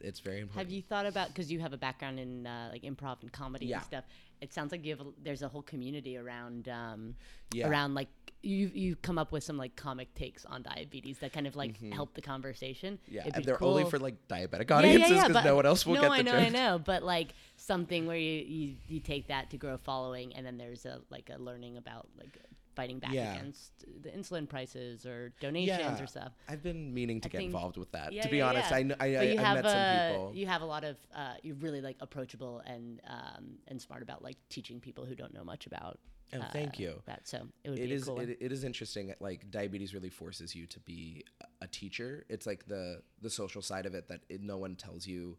it's 0.00 0.20
very 0.20 0.40
important. 0.40 0.66
Have 0.66 0.70
you 0.74 0.82
thought 0.82 1.06
about 1.06 1.28
because 1.28 1.50
you 1.50 1.60
have 1.60 1.72
a 1.72 1.76
background 1.76 2.18
in 2.18 2.46
uh, 2.46 2.68
like 2.72 2.82
improv 2.82 3.22
and 3.22 3.32
comedy 3.32 3.66
Yeah. 3.66 3.76
and 3.76 3.84
stuff? 3.84 4.04
It 4.40 4.52
sounds 4.52 4.72
like 4.72 4.84
you 4.84 4.96
have 4.96 5.06
a, 5.06 5.10
there's 5.22 5.42
a 5.42 5.48
whole 5.48 5.62
community 5.62 6.18
around 6.18 6.68
um, 6.68 7.14
Yeah. 7.52 7.68
around 7.68 7.94
like 7.94 8.08
you 8.42 8.70
you 8.74 8.96
come 8.96 9.16
up 9.16 9.32
with 9.32 9.42
some 9.42 9.56
like 9.56 9.74
comic 9.76 10.14
takes 10.14 10.44
on 10.44 10.62
diabetes 10.62 11.18
that 11.20 11.32
kind 11.32 11.46
of 11.46 11.56
like 11.56 11.80
help 11.92 12.12
the 12.14 12.20
conversation. 12.20 12.98
Mm-hmm. 13.04 13.14
Yeah, 13.14 13.30
and 13.34 13.44
they're 13.44 13.62
only 13.62 13.84
for 13.84 13.98
like 13.98 14.16
diabetic 14.28 14.68
Yeah, 14.68 14.76
audiences 14.76 15.10
yeah, 15.10 15.16
yeah, 15.16 15.28
because 15.28 15.44
no 15.44 15.56
one 15.56 15.64
else 15.66 15.86
will 15.86 15.94
no, 15.94 16.02
get 16.02 16.08
the 16.10 16.14
I 16.16 16.22
know, 16.22 16.32
joke. 16.32 16.40
I 16.40 16.48
know, 16.50 16.78
but 16.84 17.02
like 17.02 17.28
something 17.56 18.06
where 18.06 18.18
you, 18.18 18.44
you 18.46 18.74
you 18.88 19.00
take 19.00 19.28
that 19.28 19.50
to 19.50 19.56
grow 19.56 19.78
following, 19.78 20.34
and 20.34 20.44
then 20.44 20.58
there's 20.58 20.84
a 20.84 21.00
like 21.08 21.30
a 21.34 21.40
learning 21.40 21.78
about 21.78 22.08
like 22.18 22.36
fighting 22.74 22.98
back 22.98 23.12
Yeah. 23.12 23.34
against 23.34 23.84
the 24.02 24.10
insulin 24.10 24.48
prices 24.48 25.06
or 25.06 25.32
donations 25.40 26.00
or 26.00 26.06
stuff. 26.06 26.32
I've 26.48 26.62
been 26.62 26.92
meaning 26.92 27.20
to 27.22 27.28
I 27.28 27.30
get 27.30 27.38
think- 27.38 27.46
involved 27.48 27.76
with 27.76 27.92
that. 27.92 28.12
Yeah, 28.12 28.22
to 28.22 28.28
be 28.28 28.38
yeah, 28.38 28.48
honest, 28.48 28.70
yeah. 28.70 28.76
I 28.76 28.82
kn- 28.82 28.96
I, 29.00 29.06
I, 29.06 29.20
I 29.50 29.54
met 29.54 29.64
some 29.64 29.76
uh, 29.78 30.10
people. 30.10 30.32
You 30.34 30.46
have 30.46 30.62
a 30.62 30.66
lot 30.66 30.84
of 30.84 30.96
uh, 31.14 31.34
you're 31.42 31.56
really 31.56 31.80
like 31.80 31.96
approachable 32.00 32.62
and 32.66 33.00
um, 33.08 33.58
and 33.68 33.80
smart 33.80 34.02
about 34.02 34.22
like 34.22 34.36
teaching 34.48 34.80
people 34.80 35.04
who 35.04 35.14
don't 35.14 35.32
know 35.34 35.44
much 35.44 35.66
about. 35.66 35.98
Oh, 36.32 36.38
uh, 36.40 36.50
thank 36.52 36.78
you. 36.80 37.00
That 37.06 37.28
so 37.28 37.46
it 37.62 37.70
would 37.70 37.78
it 37.78 37.88
be 37.88 37.92
is, 37.92 38.04
cool. 38.04 38.18
It, 38.20 38.38
it 38.40 38.50
is 38.50 38.64
interesting. 38.64 39.14
Like 39.20 39.50
diabetes 39.50 39.94
really 39.94 40.10
forces 40.10 40.54
you 40.54 40.66
to 40.66 40.80
be 40.80 41.24
a- 41.40 41.64
a 41.64 41.68
teacher. 41.68 42.24
It's 42.28 42.46
like 42.46 42.66
the 42.66 43.02
the 43.22 43.30
social 43.30 43.62
side 43.62 43.86
of 43.86 43.94
it 43.94 44.08
that 44.08 44.20
it, 44.28 44.40
no 44.42 44.56
one 44.58 44.74
tells 44.74 45.06
you 45.06 45.36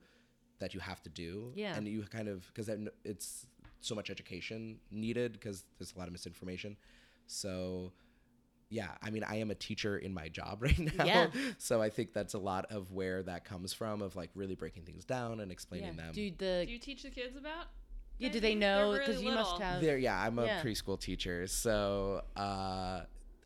that 0.60 0.74
you 0.74 0.80
have 0.80 1.02
to 1.04 1.10
do. 1.10 1.52
Yeah. 1.56 1.76
and 1.76 1.88
you 1.88 2.04
kind 2.04 2.30
of 2.30 2.46
because 2.48 2.70
it's 3.04 3.46
so 3.82 3.94
much 3.94 4.10
education 4.10 4.80
needed 4.90 5.34
because 5.34 5.66
there's 5.78 5.94
a 5.96 6.00
lot 6.00 6.08
of 6.08 6.14
misinformation. 6.14 6.78
So. 7.28 7.92
Yeah, 8.68 8.90
I 9.02 9.12
mean, 9.12 9.24
I 9.24 9.36
am 9.36 9.52
a 9.52 9.56
teacher 9.56 9.96
in 10.00 10.12
my 10.12 10.28
job 10.28 10.62
right 10.64 10.78
now, 10.98 11.06
Yeah. 11.06 11.28
so 11.60 11.84
I 11.84 11.90
think 11.92 12.14
that's 12.14 12.34
a 12.34 12.40
lot 12.40 12.66
of 12.72 12.92
where 12.92 13.22
that 13.24 13.46
comes 13.46 13.74
from 13.74 14.02
of 14.02 14.16
like 14.16 14.32
really 14.34 14.56
breaking 14.56 14.84
things 14.84 15.06
down 15.06 15.40
and 15.40 15.52
explaining 15.52 15.94
yeah. 15.96 16.04
them. 16.06 16.14
Do 16.14 16.32
the 16.32 16.64
Do 16.66 16.74
you 16.74 16.80
teach 16.80 17.04
the 17.04 17.12
kids 17.12 17.38
about? 17.38 17.68
yeah? 18.18 18.30
Do 18.30 18.40
they 18.40 18.56
diabetes? 18.56 18.60
They're 18.62 18.76
know? 18.76 18.92
really 18.94 19.00
Because 19.06 19.22
you 19.22 19.32
must 19.32 19.52
little. 19.54 19.66
have. 19.68 19.82
There, 19.82 19.98
yeah, 20.00 20.20
I'm 20.20 20.40
a 20.40 20.46
Yeah. 20.46 20.62
preschool 20.64 21.00
teacher, 21.00 21.46
so 21.46 22.24
uh, 22.36 23.02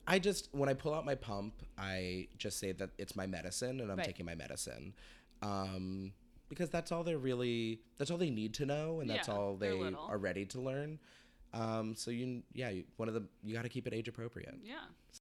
I 0.08 0.20
just 0.20 0.48
when 0.54 0.70
I 0.70 0.74
pull 0.74 0.94
out 0.94 1.06
my 1.06 1.16
pump, 1.16 1.54
I 1.78 2.30
just 2.38 2.58
say 2.58 2.72
that 2.72 2.92
it's 2.98 3.16
my 3.18 3.28
medicine 3.28 3.82
and 3.82 3.92
I'm 3.92 3.98
Right. 3.98 4.06
taking 4.08 4.26
my 4.26 4.36
medicine, 4.36 4.94
um, 5.42 6.14
because 6.48 6.70
that's 6.70 6.92
all 6.94 7.04
they're 7.04 7.18
really 7.20 7.82
that's 7.98 8.10
all 8.10 8.18
they 8.18 8.30
need 8.32 8.54
to 8.56 8.66
know 8.66 9.02
and 9.02 9.10
that's 9.10 9.28
Yeah, 9.28 9.34
all 9.36 9.58
they're 9.58 9.74
they 9.74 9.80
little. 9.80 10.06
are 10.06 10.18
ready 10.18 10.46
to 10.46 10.62
learn. 10.62 10.98
Um, 11.54 11.96
so 11.96 12.12
you, 12.12 12.44
yeah, 12.54 12.70
you, 12.70 12.84
one 12.98 13.08
of 13.08 13.14
the 13.16 13.24
you 13.44 13.56
got 13.56 13.64
to 13.64 13.70
keep 13.70 13.88
it 13.88 13.94
age 13.94 14.08
appropriate. 14.08 14.56
Yeah. 14.64 14.76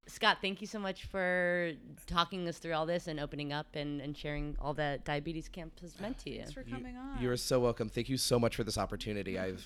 Scott, 0.05 0.37
thank 0.41 0.61
you 0.61 0.67
so 0.67 0.77
much 0.77 1.05
for 1.05 1.71
talking 2.05 2.47
us 2.47 2.59
through 2.59 2.73
all 2.73 2.85
this 2.85 3.07
and 3.07 3.19
opening 3.19 3.51
up 3.51 3.67
and, 3.73 3.99
and 4.01 4.15
sharing 4.15 4.55
all 4.59 4.73
that 4.75 5.03
diabetes 5.05 5.47
camp 5.49 5.79
has 5.81 5.99
meant 5.99 6.19
to 6.19 6.29
you. 6.29 6.37
Thanks 6.37 6.53
for 6.53 6.61
You- 6.61 6.73
coming 6.75 6.95
on. 6.95 7.21
You 7.21 7.31
are 7.31 7.37
so 7.37 7.59
welcome. 7.59 7.89
Thank 7.89 8.09
you 8.09 8.17
so 8.17 8.39
much 8.39 8.55
for 8.55 8.63
this 8.63 8.77
opportunity. 8.77 9.39
I've 9.39 9.65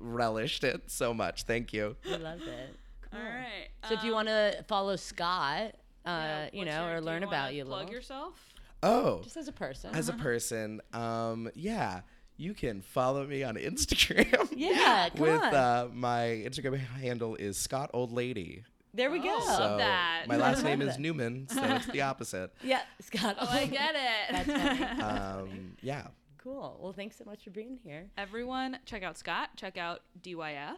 relished 0.00 0.64
it 0.64 0.90
so 0.90 1.12
much. 1.12 1.42
Thank 1.44 1.72
you. 1.72 1.96
We 2.04 2.16
love 2.16 2.40
it. 2.42 2.76
Cool. 3.10 3.20
All 3.20 3.26
right. 3.26 3.68
So 3.88 3.94
if 3.94 4.02
you 4.02 4.10
um, 4.10 4.14
want 4.16 4.28
to 4.28 4.64
follow 4.66 4.96
Scott, 4.96 5.74
uh, 6.06 6.08
yeah, 6.10 6.48
you 6.52 6.64
know, 6.64 6.86
your- 6.88 6.96
or 6.96 7.00
learn 7.00 7.22
wanna 7.22 7.26
about 7.28 7.54
you 7.54 7.62
a 7.62 7.66
Plug 7.66 7.80
little, 7.80 7.94
yourself. 7.94 8.54
Oh, 8.82 9.20
just 9.22 9.36
as 9.36 9.48
a 9.48 9.52
person. 9.52 9.94
as 9.94 10.08
a 10.08 10.12
person, 10.14 10.80
um, 10.92 11.50
yeah, 11.54 12.00
you 12.38 12.54
can 12.54 12.80
follow 12.80 13.26
me 13.26 13.42
on 13.42 13.56
Instagram. 13.56 14.48
yeah, 14.56 15.08
come 15.14 15.20
with 15.20 15.42
on. 15.42 15.54
uh, 15.54 15.88
my 15.92 16.42
Instagram 16.46 16.78
handle 16.78 17.34
is 17.36 17.56
Scott 17.58 17.90
Old 17.92 18.12
Lady. 18.12 18.64
there 18.94 19.10
we 19.10 19.18
go. 19.18 19.26
Oh, 19.28 19.44
Love 19.46 19.56
So 19.72 19.76
that. 19.78 20.24
my 20.26 20.36
last 20.36 20.62
name 20.68 20.80
is. 20.80 20.98
Newman, 20.98 21.46
so 21.48 21.62
it's 21.62 21.86
the 21.86 22.00
opposite. 22.02 22.52
yeah, 22.64 22.80
Scott. 23.00 23.36
Oh, 23.38 23.46
I 23.50 23.66
get 23.66 23.94
it. 23.94 24.46
That's 24.46 24.86
funny. 24.88 25.02
Um, 25.02 25.76
yeah, 25.82 26.06
cool. 26.38 26.78
Well, 26.80 26.92
thanks 26.92 27.16
so 27.18 27.24
much 27.24 27.44
for 27.44 27.50
being 27.50 27.78
here. 27.84 28.06
Everyone, 28.16 28.78
check 28.86 29.02
out 29.02 29.18
Scott. 29.18 29.50
Check 29.56 29.76
out 29.76 30.00
DYF. 30.22 30.76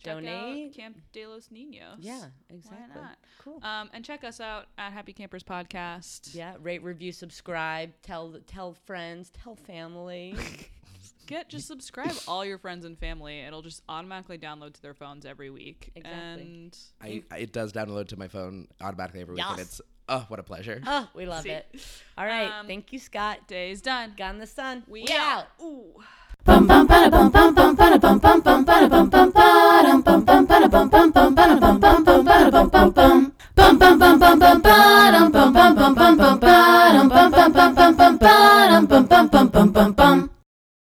Check 0.00 0.14
Donate. 0.14 0.68
out 0.70 0.76
Camp 0.76 0.96
de 1.12 1.26
los 1.26 1.48
Niños. 1.48 1.96
Yeah, 1.98 2.22
exactly. 2.50 3.00
not? 3.02 3.18
Cool. 3.42 3.58
Um, 3.64 3.90
and 3.92 4.04
check 4.04 4.22
us 4.22 4.40
out 4.40 4.66
at 4.78 4.92
Happy 4.92 5.12
Campers 5.12 5.42
Podcast. 5.42 6.34
yeah, 6.36 6.54
rate, 6.62 6.84
review, 6.84 7.10
subscribe, 7.10 7.90
tell 8.02 8.36
tell 8.46 8.74
friends, 8.86 9.30
tell 9.30 9.56
family 9.56 10.36
get 11.28 11.48
just 11.48 11.68
subscribe 11.68 12.14
all 12.26 12.44
your 12.44 12.58
friends 12.58 12.84
and 12.84 12.98
family. 12.98 13.40
It'll 13.40 13.62
just 13.62 13.82
automatically 13.88 14.38
download 14.38 14.74
to 14.74 14.82
their 14.82 14.94
phones 14.94 15.24
every 15.24 15.50
week. 15.50 15.92
Exactly. 15.94 16.42
And 16.42 16.78
I, 17.00 17.22
I 17.30 17.38
it 17.38 17.52
does 17.52 17.72
download 17.72 18.08
to 18.08 18.18
my 18.18 18.26
phone 18.26 18.66
automatically 18.80 19.20
every 19.20 19.34
week, 19.36 19.44
and 19.48 19.60
it's 19.60 19.80
oh, 20.08 20.24
what 20.28 20.40
a 20.40 20.42
pleasure. 20.42 20.82
Oh, 20.86 21.08
we 21.14 21.26
love 21.26 21.42
See. 21.42 21.50
it. 21.50 21.66
All 22.16 22.26
right, 22.26 22.50
um, 22.50 22.66
thank 22.66 22.92
you, 22.92 22.98
Scott. 22.98 23.46
Day's 23.46 23.80
done. 23.80 24.14
Gun 24.16 24.38
the 24.38 24.46
sun. 24.46 24.82
We, 24.88 25.02
we 25.02 25.14
out. 25.14 25.38
out. 25.38 25.46
Ooh. 25.62 26.02
Bum 26.44 26.66
bum 26.66 26.86
bum 26.86 27.10
bum 27.10 27.30
bum 27.30 27.54
bum 27.54 27.76
bum 27.76 27.98
bum 28.00 28.18
bum 28.18 28.40
bum 28.40 28.64
bum 28.64 29.28